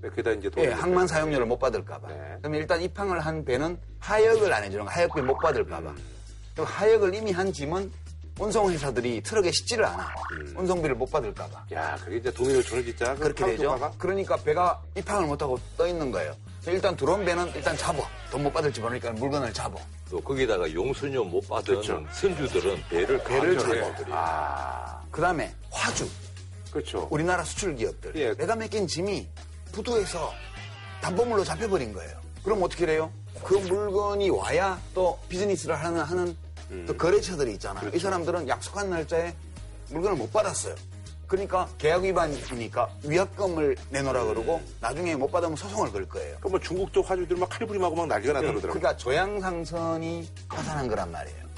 [0.09, 0.65] 그다 이제 돈.
[0.65, 2.09] 예, 항만 사용료를 못 받을까봐.
[2.09, 2.37] 네.
[2.41, 5.95] 그럼 일단 입항을 한 배는 하역을 안 해주는 거, 하역비 못 받을까봐.
[6.55, 7.91] 그럼 하역을 이미 한 짐은
[8.39, 10.15] 운송회사들이 트럭에 싣지를 않아.
[10.57, 11.67] 운송비를 못 받을까봐.
[11.75, 13.79] 야, 그게 이제 도미노 전을 진짜 그렇게 되죠.
[13.99, 16.35] 그러니까 배가 입항을 못하고 떠 있는 거예요.
[16.67, 18.03] 일단 들어온 배는 일단 잡어.
[18.31, 19.79] 돈 못 받을지 모르니까 물건을 잡어.
[20.11, 22.03] 또 거기다가 용수료 못 받은 그렇죠.
[22.13, 23.69] 선주들은 배를 배를 강제로 잡아.
[23.95, 23.95] 버려요.
[24.13, 26.09] 아, 그 다음에 화주.
[26.73, 27.09] 그렇죠.
[27.11, 28.13] 우리나라 수출 기업들.
[28.15, 28.35] 예.
[28.35, 29.29] 배가 맡긴 짐이
[29.73, 30.33] 부두에서
[31.01, 32.19] 담보물로 잡혀버린 거예요.
[32.45, 33.11] 그럼 어떻게 돼요?
[33.45, 36.37] 그 물건이 와야 또 비즈니스를 하는, 하는
[36.87, 37.91] 또 거래처들이 있잖아요.
[37.95, 39.35] 이 사람들은 약속한 날짜에
[39.89, 40.75] 물건을 못 받았어요.
[41.27, 46.37] 그러니까 계약 위반이니까 위약금을 내놓으라 그러고 나중에 못 받으면 소송을 걸 거예요.
[46.41, 48.81] 그뭐 중국 쪽 화주들 막 칼부림하고 막 난리가 났다 그러더라고요.
[48.81, 51.50] 그러니까 조양상선이 파산한 거란 말이에요.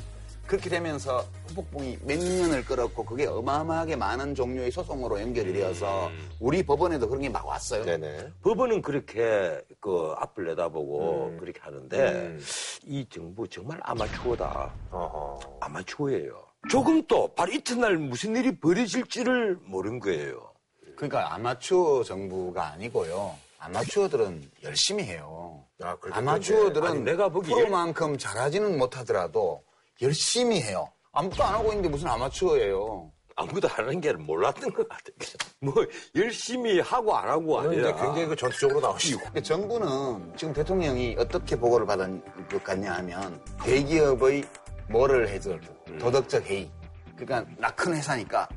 [0.53, 7.09] 그렇게 되면서 후폭풍이 몇 년을 끌었고 그게 어마어마하게 많은 종류의 소송으로 연결이 되어서 우리 법원에도
[7.09, 7.83] 그런 게 막 왔어요.
[7.87, 8.29] 네네.
[8.43, 12.45] 법원은 그렇게 그 앞을 내다보고 그렇게 하는데 음.
[12.85, 14.75] 이 정부 정말 아마추어다.
[14.91, 15.41] 어허.
[15.61, 16.45] 아마추어예요.
[16.69, 20.53] 조금 또 바로 이튿날 무슨 일이 벌어질지를 모른 거예요.
[20.97, 23.35] 그러니까 아마추어 정부가 아니고요.
[23.59, 25.65] 아마추어들은 열심히 해요.
[25.83, 29.63] 아, 아니, 내가 보기에- 프로만큼 잘하지는 못하더라도
[30.03, 30.89] 열심히 해요.
[31.13, 33.11] 아무것도 안 하고 있는데 무슨 아마추어예요.
[33.35, 35.15] 아무도 안 하는 게 몰랐던 것 같아요.
[35.61, 35.75] 뭐
[36.17, 39.23] 열심히 하고 안 하고 아니라 굉장히 그 전투적으로 나오시고.
[39.25, 44.45] 근데 정부는 지금 대통령이 어떻게 보고를 받은 것 같냐 하면 대기업의
[44.91, 45.61] 뭐를 해줄
[45.99, 46.71] 도덕적 해이.
[47.17, 48.49] 그러니까 나 큰 회사니까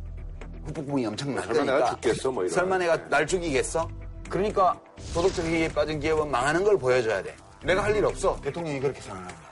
[0.66, 2.32] 후폭풍이 엄청 날 설마 내가 죽겠어?
[2.32, 2.54] 뭐 이런.
[2.54, 3.88] 설마 내가 날 죽이겠어?
[4.30, 4.80] 그러니까
[5.14, 7.36] 도덕적 해이에 빠진 기업은 망하는 걸 보여줘야 돼.
[7.64, 8.40] 내가 할 일 없어.
[8.42, 9.45] 대통령이 그렇게 생각하는 거야.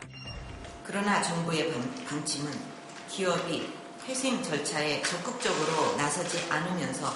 [0.86, 2.52] 그러나 정부의 방- 방침은
[3.10, 3.72] 기업이
[4.08, 7.14] 회생 절차에 적극적으로 나서지 않으면서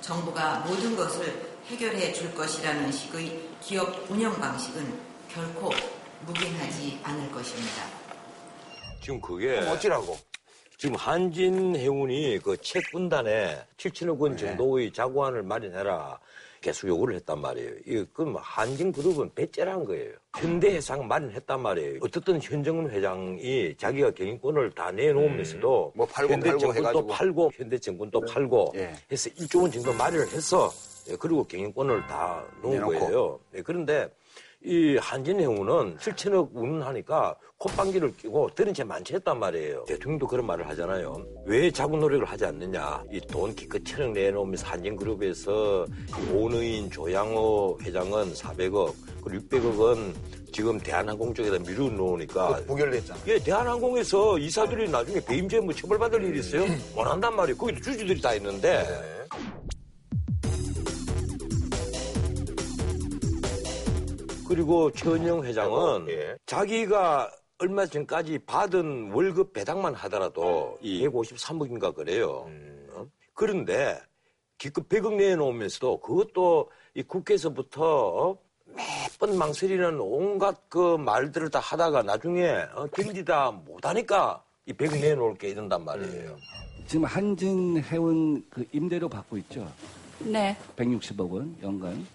[0.00, 5.00] 정부가 모든 것을 해결해 줄 것이라는 식의 기업 운영 방식은
[5.32, 5.70] 결코
[6.26, 7.84] 묵인하지 않을 것입니다.
[9.02, 10.18] 지금 그게 어찌라고?
[10.78, 16.20] 지금 한진 해운이 그책 분단에 7천억 원 정도의 자구안을 마련해라.
[16.60, 17.70] 계속 요구를 했단 말이에요.
[17.84, 20.12] 이 그럼 한진 그룹은 배째란 거예요.
[20.36, 21.98] 현대해상 마련했단 말이에요.
[22.00, 27.06] 어떻든 현정은 회장이 자기가 경영권을 다 내놓으면서도 뭐 팔고 현대증권도.
[27.08, 28.92] 팔고 현대증권도 팔고 예.
[29.10, 30.70] 해서 1조 원 정도 마련을 했어.
[31.10, 32.98] 예, 그리고 경영권을 다 놓은 내놓고.
[33.00, 33.40] 거예요.
[33.56, 34.08] 예, 그런데
[34.64, 39.84] 이 한진해운은 7천억 운하니까 콧방귀를 끼고 들은 채 만취했단 말이에요.
[39.86, 41.24] 대통령도 그런 말을 하잖아요.
[41.46, 43.02] 왜 자구 노력을 하지 않느냐.
[43.12, 50.14] 이 돈 기껏 천억 내놓으면서 한진그룹에서 이 오너인 조양호 회장은 400억, 그리고 600억은
[50.52, 53.20] 지금 대한항공 쪽에다 미루 놓으니까 부결됐잖아.
[53.28, 56.64] 예, 대한항공에서 이사들이 나중에 배임죄 뭐 처벌받을 일이 있어요?
[56.96, 57.56] 못 한단 말이에요.
[57.56, 58.84] 거기도 주주들이 다 있는데.
[64.48, 66.34] 그리고 최은영 회장은 예.
[66.46, 72.48] 자기가 얼마 전까지 받은 월급 배당만 하더라도 이 153억인가 그래요.
[72.90, 73.06] 어?
[73.34, 74.00] 그런데
[74.56, 78.38] 기껏 100억 내놓으면서도 그것도 이 국회에서부터 어?
[78.74, 85.48] 매번 망설이는 온갖 그 말들을 다 하다가 나중에 어, 견디다 못하니까 이 100억 내놓을 게
[85.50, 86.36] 이런단 말이에요.
[86.86, 89.70] 지금 한진 해운 그 임대료 받고 있죠.
[90.20, 90.56] 네.
[90.76, 92.06] 160억 원 연간.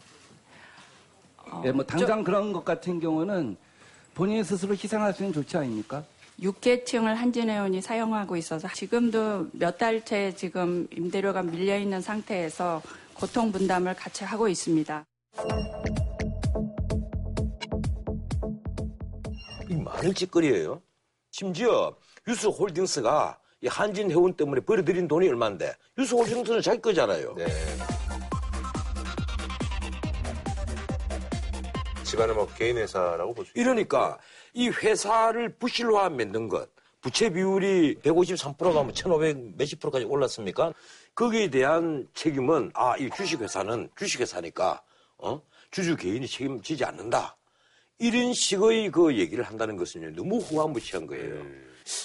[1.53, 3.55] 어, 예, 뭐 당장 그런 것 같은 경우는
[4.13, 6.03] 본인 스스로 희생할 수 있는 조치 아닙니까?
[6.39, 12.81] 6계층을 한진해운이 사용하고 있어서 지금도 몇 달째 지금 임대료가 밀려 있는 상태에서
[13.13, 15.05] 고통 분담을 같이 하고 있습니다.
[19.69, 20.81] 이 많은 짓거리예요.
[21.31, 21.95] 심지어
[22.27, 27.33] 유스홀딩스가 이 한진해운 때문에 벌어들인 돈이 얼마인데 유스홀딩스는 자기 거잖아요.
[27.35, 27.45] 네.
[32.13, 33.59] 집안의 뭐 개인 회사라고 볼수 있죠.
[33.59, 34.19] 이러니까
[34.53, 36.69] 이 회사를 부실화 만든 것,
[37.01, 40.73] 부채 비율이 153%가 뭐 1,500 몇십 프로까지 올랐습니까?
[41.15, 44.81] 거기에 대한 책임은 아, 이 주식회사는 주식회사니까
[45.17, 45.41] 어?
[45.71, 47.35] 주주 개인이 책임지지 않는다.
[47.97, 51.43] 이런 식의 그 얘기를 한다는 것은 너무 후한무치한 거예요.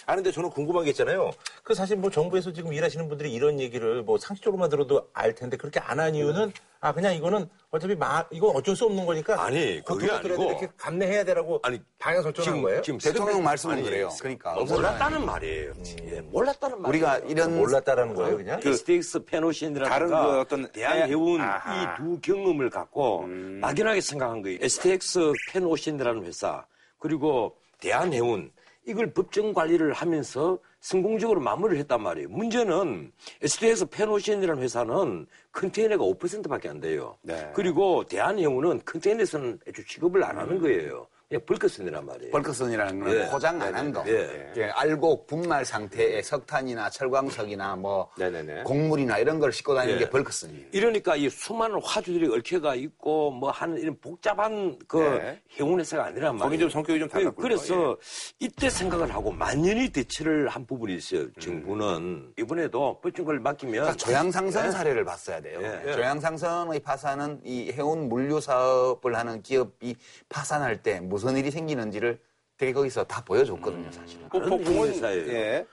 [0.06, 1.30] 아, 근데 저는 궁금한 게 있잖아요.
[1.68, 5.78] 그 사실 뭐 정부에서 지금 일하시는 분들이 이런 얘기를 뭐 상식적으로만 들어도 알 텐데 그렇게
[5.80, 6.50] 안 한 이유는
[6.80, 9.42] 아, 그냥 이거는 어차피 마, 이건 어쩔 수 없는 거니까.
[9.44, 10.44] 아니, 그게 아니고.
[10.44, 12.80] 이렇게 감내해야 되라고 아니, 방향 설정한 거예요?
[12.82, 14.08] 대통령 선배- 말씀은 아니, 그래요.
[14.20, 15.72] 그러니까 뭐 몰랐다는 말이에요.
[16.04, 16.88] 예, 몰랐다는 말이에요.
[16.88, 18.60] 우리가 이런 몰랐다라는 거예요, 그냥?
[18.60, 21.96] 그 STX 팬오션이라든가 다른 그 어떤 대한해운 아하.
[22.00, 22.16] 음.
[22.16, 24.58] 이 두 경험을 갖고 막연하게 생각한 거예요.
[24.62, 26.64] STX 팬오션이라는 회사
[27.00, 28.52] 그리고 대한해운
[28.88, 32.30] 이걸 법정 관리를 하면서 성공적으로 마무리를 했단 말이에요.
[32.30, 33.12] 문제는
[33.42, 37.18] STX 팬오션이라는 회사는 컨테이너가 5%밖에 안 돼요.
[37.20, 37.50] 네.
[37.54, 41.06] 그리고 대한해운은 컨테이너에서는 애초 취급을 안 하는 거예요.
[41.28, 42.32] 그냥 벌크선이란 말이에요.
[42.32, 43.28] 벌크선이라는 건 예.
[43.28, 44.02] 포장 안 한 거.
[44.08, 44.50] 예.
[44.56, 48.62] 예, 알곡 분말 상태의 석탄이나 철광석이나 뭐 네네네.
[48.62, 50.04] 곡물이나 이런 걸 싣고 다니는 예.
[50.04, 50.68] 게 벌크선이에요.
[50.72, 55.42] 이러니까 이 수많은 화주들이 얽혀가 있고 뭐 하는 이런 복잡한 그 네.
[55.58, 56.44] 해운회사가 아니란 말이에요.
[56.44, 57.42] 거긴 좀 성격이 좀 달랐군요.
[57.42, 57.96] 그래서
[58.38, 61.30] 이때 생각을 하고 만연히 대처를 한 부분이 있어요.
[61.34, 64.70] 정부는 이번에도 법정을 맡기면 그러니까 조양상선 네.
[64.70, 65.60] 사례를 봤어야 돼요.
[65.62, 65.92] 예.
[65.92, 69.94] 조양상선의 파산은 이 해운 물류 사업을 하는 기업이
[70.30, 72.20] 파산할 때 무슨 일이 생기는지를
[72.56, 74.28] 되게 거기서 다 보여줬거든요, 사실은.
[74.28, 75.02] 그 폭풍은.
[75.28, 75.66] 예.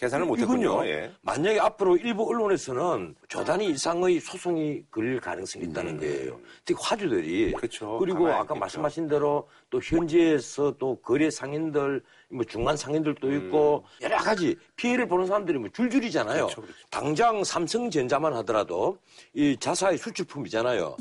[0.00, 0.82] 계산을 못했군요.
[0.82, 0.86] 이군요.
[0.86, 1.12] 예.
[1.20, 6.40] 만약에 앞으로 일부 언론에서는 조단위 이상의 소송이 걸릴 가능성이 있다는 거예요.
[6.64, 7.52] 특히 화주들이 음.
[7.52, 7.98] 그쵸.
[7.98, 8.54] 그리고 아까 있겠죠.
[8.54, 15.26] 말씀하신 대로 또 현지에서 또 거래 상인들, 뭐 중간 상인들도 있고 여러 가지 피해를 보는
[15.26, 16.42] 사람들이 뭐 줄줄이잖아요.
[16.42, 16.46] 음.
[16.46, 16.78] 그렇죠, 그렇죠.
[16.90, 18.98] 당장 삼성전자만 하더라도
[19.32, 20.96] 이 자사의 수출품이잖아요.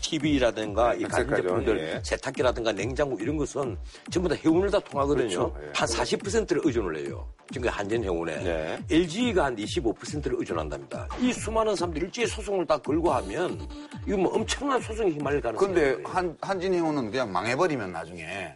[0.00, 2.00] TV라든가 이 백색가전, 가전 제품들 예.
[2.02, 3.76] 세탁기라든가 냉장고 이런 것은
[4.10, 5.28] 전부 다 해운을 다 통하거든요.
[5.28, 5.56] 그렇죠.
[5.62, 5.72] 예.
[5.74, 7.28] 한 40%를 의존을 해요.
[7.50, 8.36] 지금 한전 해운에.
[8.42, 8.78] 네.
[8.90, 11.08] LG가 한 25%를 의존한답니다.
[11.20, 13.66] 이 수많은 사람들이 일제히 소송을 다 걸고 하면
[14.06, 16.02] 이거 뭐 엄청난 소송이 휘말릴 가능성이 근데.
[16.04, 18.54] 한, 한진 해운은 그냥 망해버리면 나중에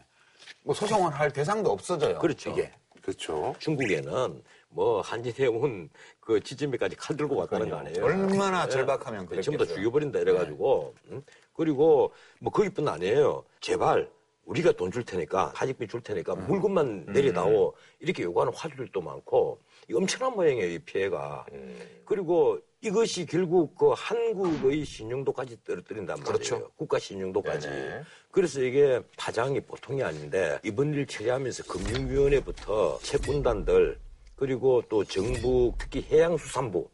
[0.62, 2.18] 뭐 소송을 할 대상도 없어져요.
[2.18, 2.50] 그렇죠.
[2.50, 2.70] 이게.
[3.02, 3.54] 그렇죠.
[3.58, 5.90] 중국에는 뭐 한진해운
[6.20, 8.04] 그 지점에까지 칼 들고 왔다는 거 아니에요.
[8.04, 8.68] 얼마나 예.
[8.70, 9.74] 절박하면 전부 다.
[9.74, 11.22] 죽여버린다 이래가지고 응?
[11.54, 13.44] 그리고 뭐 거기뿐 아니에요.
[13.60, 14.08] 제발
[14.44, 16.46] 우리가 돈 줄 테니까 파직비 줄 테니까 음.
[16.46, 21.46] 물건만 내려다오 이렇게 요구하는 화주들도 많고 이 엄청난 모양이에요 이 피해가.
[21.52, 22.02] 음.
[22.04, 26.24] 그리고 이것이 결국 그 한국의 신용도까지 떨어뜨린단 말이에요.
[26.24, 26.70] 그렇죠.
[26.76, 27.68] 국가 신용도까지.
[27.68, 28.02] 네네.
[28.30, 33.98] 그래서 이게 파장이 보통이 아닌데 이번 일 처리하면서 금융위원회부터 채권단들
[34.34, 36.88] 그리고 또 정부 특히 해양수산부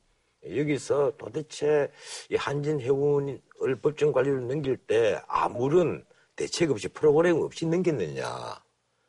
[0.44, 1.90] 여기서 도대체
[2.30, 3.40] 이 한진해운을
[3.80, 6.04] 법정 관리를 넘길 때 아무런
[6.36, 8.28] 대책 없이 프로그램 없이 넘겼느냐.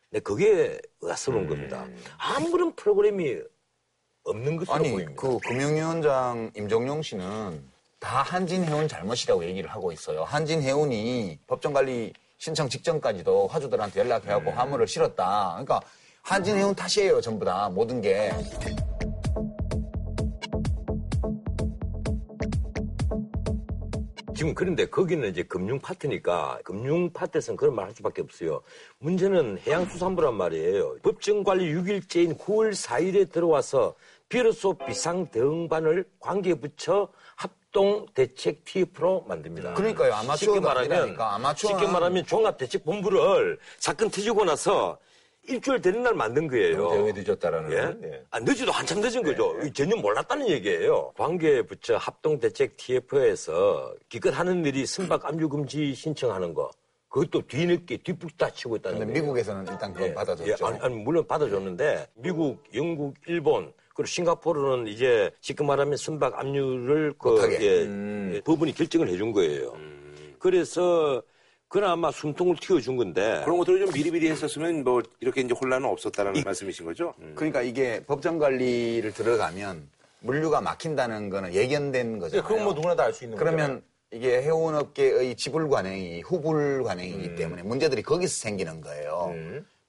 [0.10, 1.88] 근데 그게 의아스러운 겁니다.
[2.18, 3.40] 아무런 프로그램이
[4.30, 5.22] 없는 것으로 아니, 보입니다.
[5.22, 7.64] 그 금융위원장 임종용 씨는
[8.00, 10.24] 다 한진해운 잘못이라고 얘기를 하고 있어요.
[10.24, 15.50] 한진해운이 법정관리 신청 직전까지도 화주들한테 연락해갖고 화물을 실었다.
[15.52, 15.82] 그러니까
[16.22, 17.70] 한진해운 탓이에요, 전부 다.
[17.70, 18.32] 모든 게.
[24.36, 28.62] 지금 그런데 거기는 이제 금융 파트니까 금융 파트에서는 그런 말 할 수밖에 없어요.
[29.00, 30.98] 문제는 해양수산부란 말이에요.
[31.04, 33.96] 법정 관리 6일째인 9월 4일에 들어와서
[34.34, 39.74] 비로소 비상대응반을 관계부처 합동 대책 TF로 만듭니다.
[39.74, 40.14] 그러니까요.
[40.14, 41.18] 아마추어가 쉽게 말하면.
[41.18, 44.98] 아마추어는- 쉽게 말하면 종합대책본부를 사건 터지고 나서
[45.48, 46.92] 일주일 되는 날 만든 거예요.
[46.92, 47.72] 대응이 늦었다라는.
[47.72, 48.08] 예?
[48.08, 48.24] 예.
[48.30, 49.56] 아, 늦어도 한참 늦은 거죠.
[49.74, 51.12] 전혀 몰랐다는 얘기예요.
[51.18, 56.70] 관계부처 합동대책 TF에서 기껏 하는 일이 선박 압류금지 신청하는 거.
[57.08, 59.24] 그것도 뒤늦게 뒷북다 치고 있다는 근데 거예요.
[59.24, 60.52] 미국에서는 일단 그건 예, 받아줬죠.
[60.52, 67.14] 예, 아니, 아니, 물론 받아줬는데 미국, 영국, 일본 그리고 싱가포르는 이제 지금 말하면 선박 압류를
[67.18, 67.38] 그.
[67.62, 69.76] 예, 예, 법원이 결정을 해준 거예요.
[70.40, 71.22] 그래서
[71.68, 76.86] 그나마 숨통을 틔워준 건데 그런 것들을 좀 미리미리 했었으면 뭐 이렇게 이제 혼란은 없었다라는 말씀이신
[76.86, 77.14] 거죠?
[77.20, 77.34] 음.
[77.36, 79.90] 그러니까 이게 법정 관리를 들어가면
[80.22, 82.48] 물류가 막힌다는 거는 예견된 거잖아요.
[82.48, 87.36] 그건 뭐 누구나 다 알 수 있는 그러면 이게 해운업계의 지불 관행이 후불 관행이기 음.
[87.36, 89.34] 때문에 문제들이 거기서 생기는 거예요.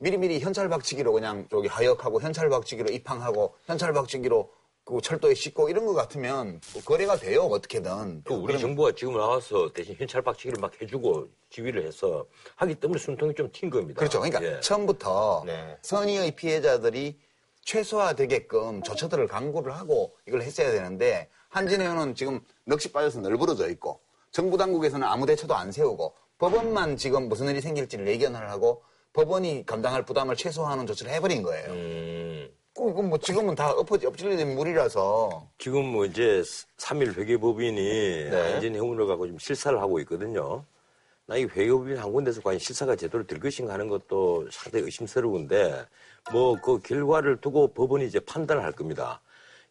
[0.01, 4.51] 미리미리 현찰 박치기로 그냥 저기 하역하고 현찰 박치기로 입항하고 현찰 박치기로
[4.83, 8.23] 그 철도에 싣고 이런 거 같으면 뭐 거래가 돼요 어떻게든.
[8.25, 12.25] 그 우리 정부가 지금 나와서 대신 현찰 박치기를 막 해주고 지휘를 해서
[12.57, 13.99] 하기 때문에 숨통이 좀 튄 겁니다.
[13.99, 14.21] 그렇죠.
[14.21, 14.61] 그러니까 예.
[14.61, 15.77] 처음부터 네.
[15.83, 17.21] 선의의 피해자들이
[17.65, 24.01] 최소화되게끔 조처들을 강구를 하고 이걸 했어야 되는데 한진해운은 지금 넋이 빠져서 널브러져 있고
[24.33, 28.83] 정부 당국에서는 아무 대처도 안 세우고 법원만 지금 무슨 일이 생길지를 예견을 하고
[29.13, 31.73] 법원이 감당할 부담을 최소화하는 조치를 해버린 거예요.
[31.73, 32.51] 음.
[32.75, 36.43] 그럼 뭐 지금은 다 엎어지 엎질러진 물이라서 지금 뭐 이제
[36.79, 38.55] 3일 회계법인이 네.
[38.55, 40.65] 안전해운을 갖고 지금 실사를 하고 있거든요.
[41.27, 45.85] 나 이 회계법인 한 군데서 과연 실사가 제대로 될 것인가 하는 것도 상당히 의심스러운데
[46.33, 49.21] 뭐 그 결과를 두고 법원이 이제 판단을 할 겁니다.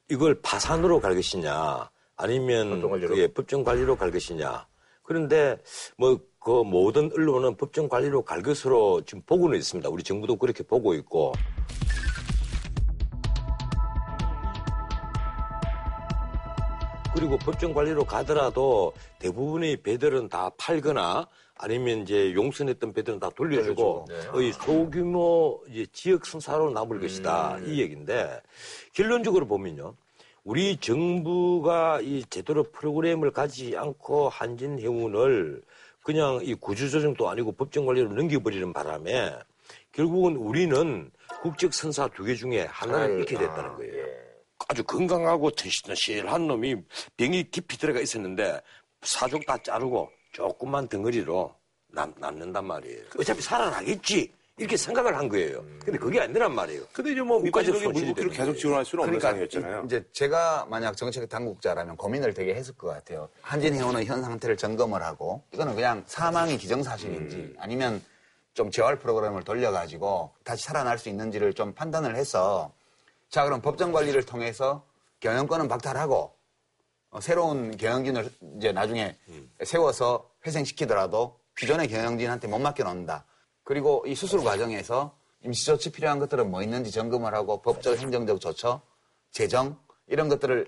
[0.10, 3.16] 이걸 파산으로 갈 것이냐 아니면 법정 관리로?
[3.16, 4.68] 그, 예, 법정 관리로 갈 것이냐.
[5.04, 5.58] 그런데
[5.98, 9.90] 뭐 그 모든 언론은 법정 관리로 갈 것으로 지금 보고는 있습니다.
[9.90, 11.34] 우리 정부도 그렇게 보고 있고.
[17.14, 24.54] 그리고 법정 관리로 가더라도 대부분의 배들은 다 팔거나 아니면 이제 용선했던 배들은 다 돌려주고 의
[24.54, 25.62] 소규모
[25.92, 27.60] 지역 선사로 남을 것이다.
[27.66, 28.40] 이 얘기인데
[28.94, 29.96] 결론적으로 보면요.
[30.46, 35.62] 우리 정부가 이 제대로 프로그램을 가지지 않고 한진해운을
[36.10, 39.32] 그냥 이 구조조정도 아니고 법정 관리로 넘겨버리는 바람에
[39.92, 41.12] 결국은 우리는
[41.44, 44.08] 국적 선사 두 개 중에 하나를 잃게 됐다는 거예요.
[44.68, 46.78] 아주 건강하고 튼실튼실한 놈이
[47.16, 48.60] 병이 깊이 들어가 있었는데
[49.04, 51.54] 사족 다 자르고 조금만 덩어리로
[51.90, 53.04] 남, 남는단 말이에요.
[53.20, 54.34] 어차피 살아나겠지.
[54.60, 55.64] 이렇게 생각을 한 거예요.
[55.84, 56.84] 근데 그게 아니란 말이에요.
[56.92, 58.60] 근데 이제 뭐 국가적 민간적인 손실이 물국기를 계속.
[58.60, 59.86] 지원할 수는 없는 그러니까 상황이었잖아요.
[59.86, 63.30] 이제 제가 만약 정책 당국자라면 고민을 되게 했을 것 같아요.
[63.42, 68.04] 한진해운의 현 상태를 점검을 하고 이거는 그냥 사망이 기정사실인지 아니면
[68.54, 72.74] 좀 재활 프로그램을 돌려가지고 다시 살아날 수 있는지를 좀 판단을 해서
[73.30, 74.84] 자 그럼 법정 관리를 통해서
[75.22, 76.34] 경영권은 박탈하고
[77.12, 79.16] 어, 새로운 경영진을 이제 나중에
[79.64, 83.26] 세워서 회생시키더라도 기존의 경영진한테 못 맡겨놓는다.
[83.70, 88.82] 그리고 이 수술 과정에서 임시조치 필요한 것들은 뭐 있는지 점검을 하고 법적, 행정적 조처,
[89.30, 90.66] 재정 이런 것들을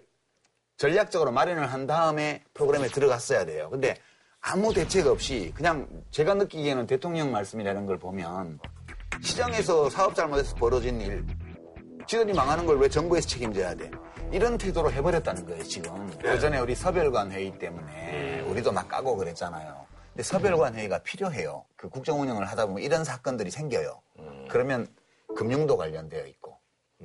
[0.77, 3.69] 전략적으로 마련을 한 다음에 프로그램에 들어갔어야 돼요.
[3.71, 3.97] 근데
[4.39, 8.59] 아무 대책 없이 그냥 제가 느끼기에는 대통령 말씀이라는 걸 보면
[9.23, 11.25] 시장에서 사업 잘못해서 벌어진 일,
[12.05, 13.89] 지들이 망하는 걸 왜 정부에서 책임져야 돼?
[14.31, 16.07] 이런 태도로 해버렸다는 거예요, 지금.
[16.19, 19.80] 그 전에 우리 서별관 회의 때문에 우리도 막 까고 그랬잖아요.
[20.13, 21.65] 근데 서별관 회의가 필요해요.
[21.75, 24.01] 그 국정 운영을 하다 보면 이런 사건들이 생겨요.
[24.49, 24.87] 그러면
[25.35, 26.59] 금융도 관련되어 있고,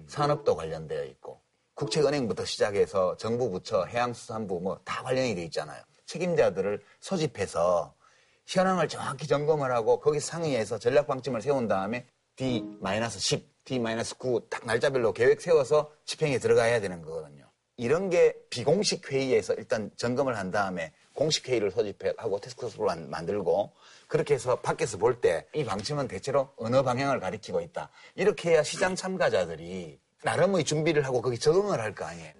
[0.09, 1.41] 산업도 관련되어 있고,
[1.75, 5.81] 국책은행부터 시작해서 정부 부처, 해양수산부 뭐 다 관련이 돼 있잖아요.
[6.07, 7.95] 책임자들을 소집해서
[8.47, 15.41] 현황을 정확히 점검을 하고 거기 상의해서 전략 방침을 세운 다음에 D-10, D-9 딱 날짜별로 계획
[15.41, 17.45] 세워서 집행에 들어가야 되는 거거든요.
[17.77, 23.73] 이런 게 비공식 회의에서 일단 점검을 한 다음에 공식 회의를 소집하고 테스크포스를 만- 만들고
[24.07, 27.91] 그렇게 해서 밖에서 볼 때 이 방침은 대체로 어느 방향을 가리키고 있다.
[28.14, 32.33] 이렇게 해야 시장 참가자들이 나름의 준비를 하고 거기 적응을 할 거 아니에요.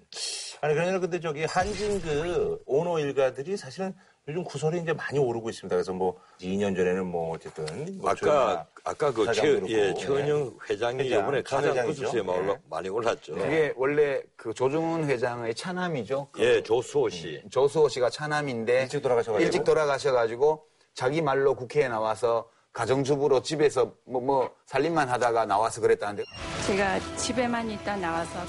[0.61, 3.93] 아니 그러나 근데 저기 한진 그 오너 일가들이 사실은
[4.29, 5.73] 요즘 구설이 이제 많이 오르고 있습니다.
[5.73, 7.65] 그래서 뭐 2년 전에는 뭐 어쨌든
[7.97, 11.85] 뭐 아까 아까 그 최, 예, 최은영 회장이 회장, 이번에 전 가장.
[11.85, 12.57] 구수수에 네.
[12.69, 13.35] 많이 올랐죠.
[13.35, 16.27] 그게 원래 그 조중훈 회장의 차남이죠.
[16.33, 17.41] 그 예, 조수호 씨.
[17.49, 19.45] 조수호 씨가 차남인데 일찍 돌아가셔가지고.
[19.45, 26.23] 일찍 돌아가셔가지고 자기 말로 국회에 나와서 가정주부로 집에서 뭐, 뭐 살림만 하다가 나와서 그랬다는데
[26.67, 28.39] 제가 집에만 있다 나와서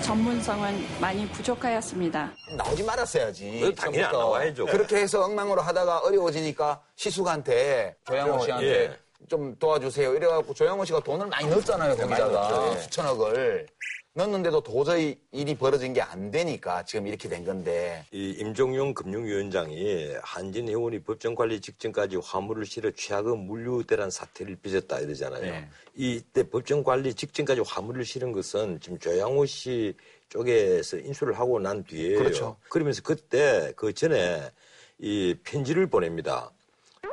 [0.00, 2.32] 전문성은 많이 부족하였습니다.
[2.56, 3.60] 나오지 말았어야지.
[3.60, 4.12] 그래도 당연히 안.
[4.12, 4.66] 나와야죠.
[4.66, 8.98] 그렇게 해서 엉망으로 하다가 어려워지니까 시숙한테 조양호 씨한테 예.
[9.28, 10.14] 좀 도와주세요.
[10.14, 11.96] 이래갖고 조양호 씨가 돈을 많이 넣었잖아요.
[11.96, 12.80] 거기다가 넣었죠, 예.
[12.80, 13.66] 수천억을
[14.14, 20.98] 넣었는데도 도저히 일이 벌어진 게 안 되니까 지금 이렇게 된 건데 이 임종용 금융위원장이 한진해운이
[21.04, 25.40] 법정 관리 직전까지 화물을 실어 취하금 물류대란 사태를 빚었다 이러잖아요.
[25.40, 25.68] 네.
[25.94, 29.94] 이때 법정 관리 직전까지 화물을 실은 것은 지금 조양호 씨
[30.28, 32.18] 쪽에서 인수를 하고 난 뒤에요.
[32.18, 32.56] 그렇죠.
[32.68, 34.50] 그러면서 그때 그 전에
[34.98, 36.50] 이 편지를 보냅니다.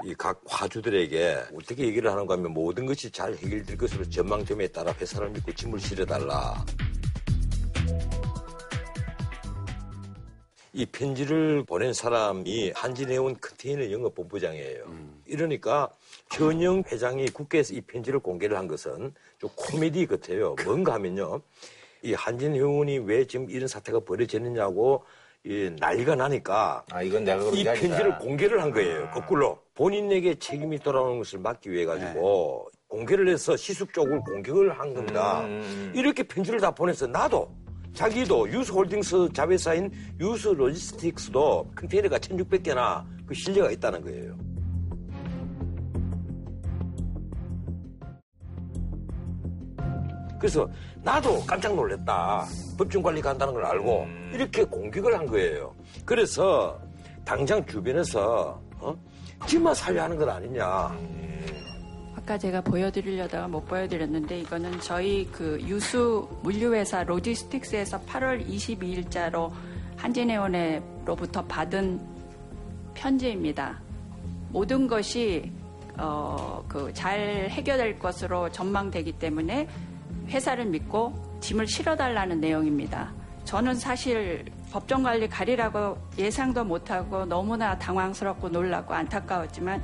[0.03, 5.51] 이각 화주들에게 어떻게 얘기를 하는가 하면 모든 것이 잘 해결될 것으로 전망점에 따라 회사를 믿고
[5.51, 6.65] 짐을 실어달라.
[10.71, 14.85] 이 편지를 보낸 사람이 한진해운 컨테이너 영업 본부장이에요.
[15.25, 15.89] 이러니까
[16.31, 20.55] 현영 회장이 국회에서 이 편지를 공개를 한 것은 좀 코미디 같아요.
[20.63, 21.41] 뭔가 하면요.
[22.03, 25.03] 이 한진해운이 왜 지금 이런 사태가 벌어졌느냐고
[25.49, 27.87] 이 난리가 나니까 아 이건 내가 그런 이 게 아니다.
[27.87, 29.09] 편지를 공개를 한 거예요.
[29.09, 35.41] 거꾸로 본인에게 책임이 돌아오는 것을 막기 위해 가지고 공개를 해서 시숙 쪽을 공격을 한 겁니다.
[35.41, 35.91] 음.
[35.95, 37.49] 이렇게 편지를 다 보내서 나도
[37.95, 39.89] 자기도 유스홀딩스 자회사인
[40.19, 44.37] 유스로지스틱스도 컨테이너가 1,600개나 그 실려가 있다는 거예요.
[50.39, 50.67] 그래서
[51.03, 52.45] 나도 깜짝 놀랐다.
[52.77, 55.75] 법정 관리 간다는 걸 알고 이렇게 공격을 한 거예요.
[56.05, 56.79] 그래서
[57.25, 58.95] 당장 주변에서 어?
[59.45, 60.95] 지만 살려하는 것 아니냐.
[62.15, 69.51] 아까 제가 보여드리려다가 못 보여드렸는데 이거는 저희 그 유수 물류회사 로지스틱스에서 8월 22일자로
[69.97, 71.99] 한진해운회로부터 받은
[72.93, 73.79] 편지입니다.
[74.49, 75.51] 모든 것이
[75.97, 79.67] 어, 그 잘 해결될 것으로 전망되기 때문에
[80.29, 83.13] 회사를 믿고 짐을 실어달라는 내용입니다.
[83.45, 89.81] 저는 사실 법정 관리 가리라고 예상도 못하고 너무나 당황스럽고 놀라고 안타까웠지만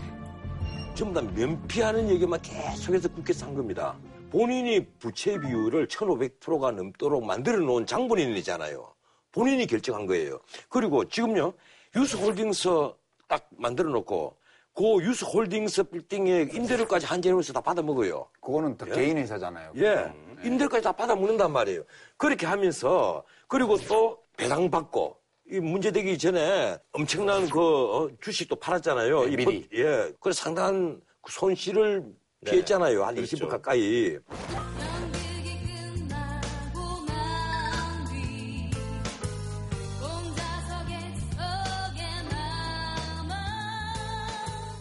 [0.94, 3.98] 전부 다 면피하는 얘기만 계속해서 국회에서 한 겁니다.
[4.32, 8.94] 본인이 부채 비율을 1,500%가 넘도록 만들어 놓은 장본인이잖아요.
[9.32, 10.40] 본인이 결정한 거예요.
[10.70, 11.54] 그리고 지금요,
[11.96, 12.70] 유스홀딩스
[13.28, 14.36] 딱 만들어 놓고,
[14.74, 18.28] 그 유스홀딩스 빌딩의 임대료까지 한재료에서 다 받아먹어요.
[18.42, 18.94] 그거는 다 예?
[18.94, 19.72] 개인 회사잖아요.
[19.78, 20.14] 예.
[20.46, 21.84] 임대료까지 다 받아 먹는단 말이에요.
[22.18, 25.18] 그렇게 하면서, 그리고 또 배당 받고,
[25.52, 29.26] 이 문제 되기 전에 엄청난 그 어, 주식도 팔았잖아요.
[29.26, 29.46] 네, 이 미리.
[29.68, 30.12] 법- 예.
[30.20, 32.04] 그래서 상당한 그 손실을
[32.46, 33.04] 피했잖아요.
[33.04, 33.36] 한 그렇죠.
[33.38, 34.18] 20억 가까이.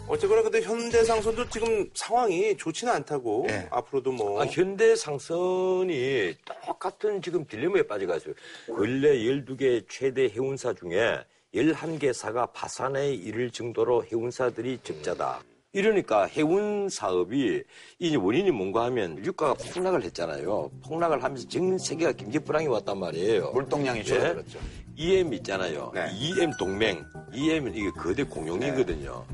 [0.07, 3.67] 어쨌거나 근데 현대상선도 지금 상황이 좋지는 않다고 네.
[3.71, 8.33] 앞으로도 뭐 아, 현대상선이 똑같은 지금 딜레마에 빠져가지고
[8.75, 11.19] 근래 12개 최대 해운사 중에
[11.55, 15.41] 11개사가 파산에 이를 정도로 해운사들이 적자다.
[15.73, 17.63] 이러니까 해운 사업이
[17.99, 20.71] 이 원인이 뭔가 하면 유가가 폭락을 했잖아요.
[20.87, 23.51] 폭락을 하면서 전 세계가 경제 불황이 왔단 말이에요.
[23.51, 24.59] 물동량이 줄어들었죠.
[24.95, 25.91] EM 있잖아요.
[25.93, 26.07] 네.
[26.13, 27.03] EM 동맹.
[27.33, 29.25] EM은 이게 거대 공룡이거든요.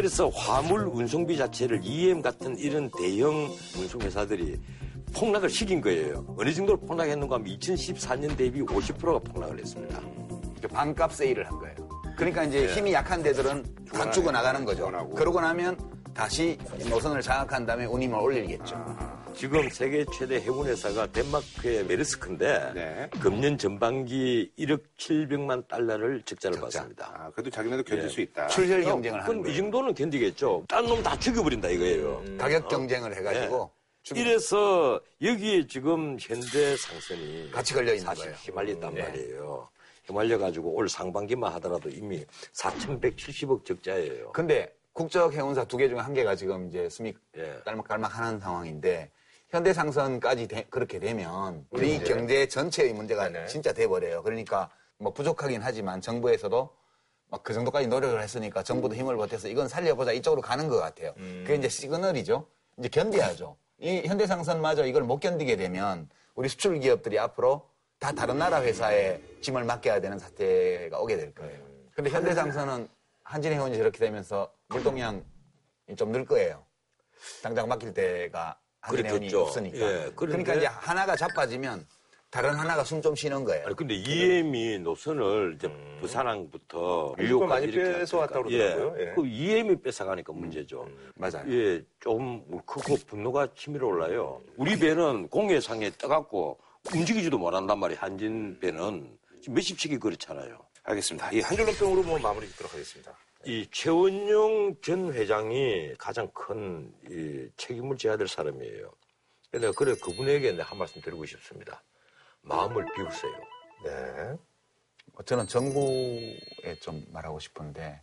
[0.00, 4.58] 그래서 화물 운송비 자체를 EM 같은 이런 대형 운송회사들이
[5.14, 6.24] 폭락을 시킨 거예요.
[6.38, 10.00] 어느 정도로 폭락했는가 하면 2014년 대비 50%가 폭락을 했습니다.
[10.72, 11.74] 반값 세일을 한 거예요.
[12.16, 12.74] 그러니까 이제 예.
[12.74, 13.62] 힘이 약한 데들은
[13.92, 14.90] 다 죽어 나가는 거죠.
[15.14, 15.76] 그러고 나면
[16.14, 16.56] 다시
[16.88, 19.09] 노선을 장악한 다음에 운임을 올리겠죠.
[19.40, 23.10] 지금 세계 최대 해운회사가 덴마크의 메르스크인데 네.
[23.22, 27.10] 금년 전반기 1억 700만 달러를 적자를 봤습니다.
[27.16, 28.08] 아, 그래도 자기네도 견딜 예.
[28.10, 28.48] 수 있다.
[28.48, 29.56] 출혈 경쟁을 하는 그럼 이 거예요.
[29.62, 30.64] 정도는 견디겠죠.
[30.68, 32.22] 딴 놈 다 죽여버린다 이거예요.
[32.36, 33.70] 가격 경쟁을 해가지고
[34.02, 38.36] 죽- 이래서 여기에 지금 현대 상선이 같이 걸려 있는 사실 거예요.
[38.42, 39.02] 휘말렸단 예.
[39.04, 39.70] 말이에요.
[40.04, 42.22] 휘말려 가지고 올 상반기만 하더라도 이미
[42.52, 44.32] 4,170억 적자예요.
[44.32, 47.58] 근데 국적 해운사 두 개 중에 한 개가 지금 이제 수익 예.
[47.64, 49.10] 깔막깔막 하는 상황인데
[49.50, 53.46] 현대상선까지 되- 그렇게 되면 우리 경제 전체의 문제가 네네.
[53.46, 54.22] 진짜 돼버려요.
[54.22, 56.70] 그러니까 뭐 부족하긴 하지만 정부에서도
[57.28, 61.14] 막 그 정도까지 노력을 했으니까 정부도 힘을 보태서 이건 살려보자 이쪽으로 가는 것 같아요.
[61.14, 62.46] 그게 이제 시그널이죠.
[62.78, 63.56] 이제 견뎌야죠.
[63.78, 67.68] 이 현대상선마저 이걸 못 견디게 되면 우리 수출 기업들이 앞으로
[68.00, 71.60] 다 다른 나라 회사에 짐을 맡겨야 되는 사태가 오게 될 거예요.
[71.94, 72.88] 근데 현대상선은
[73.24, 75.22] 한진해운이 저렇게 되면서 물동량이
[75.96, 76.64] 좀 늘 거예요.
[77.42, 79.42] 당장 맡길 때가 그렇겠죠.
[79.42, 79.78] 없으니까.
[79.78, 81.86] 예, 그러니까 이제 하나가 자빠지면
[82.30, 83.66] 다른 하나가 숨 좀 쉬는 거예요.
[83.66, 85.68] 아니, 근데 EM이 노선을 이제
[86.00, 87.14] 부산항부터 음.
[87.18, 88.74] 일본 많이 이렇게 뺏어왔다고 했으니까.
[88.76, 89.02] 그러더라고요.
[89.10, 89.14] 예.
[89.14, 90.88] 그 EM이 뺏어가니까 문제죠.
[91.16, 91.44] 맞아요.
[91.48, 94.40] 예, 좀 크고 분노가 치밀어 올라요.
[94.56, 96.58] 우리 배는 공해상에 떠갖고
[96.94, 98.00] 움직이지도 못한단 말이에요.
[98.00, 100.58] 한진 배는 지금 몇십 척이 그렇잖아요.
[100.84, 101.32] 알겠습니다.
[101.32, 103.12] 이 한줄론병으로 뭐 마무리 짓도록 하겠습니다.
[103.46, 108.92] 이 최원용 전 회장이 가장 큰이 책임을 져야 될 사람이에요.
[109.50, 111.82] 근데 그래 그분에게 내가 한 말씀 드리고 싶습니다.
[112.42, 113.32] 마음을 비우세요.
[113.84, 114.36] 네.
[115.14, 118.02] 어, 저는 정부에 좀 말하고 싶은데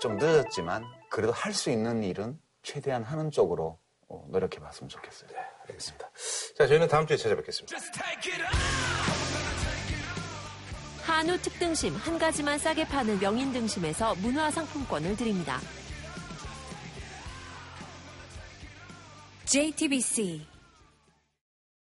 [0.00, 3.78] 좀 늦었지만 그래도 할 수 있는 일은 최대한 하는 쪽으로
[4.08, 5.30] 어, 노력해 봤으면 좋겠어요.
[5.30, 5.38] 네,
[5.68, 6.10] 알겠습니다.
[6.56, 7.78] 자, 저희는 다음 주에 찾아뵙겠습니다.
[11.14, 15.60] 한우 특등심 한 가지만 싸게 파는 명인 등심에서 문화 상품권을 드립니다.
[19.44, 20.44] JTBC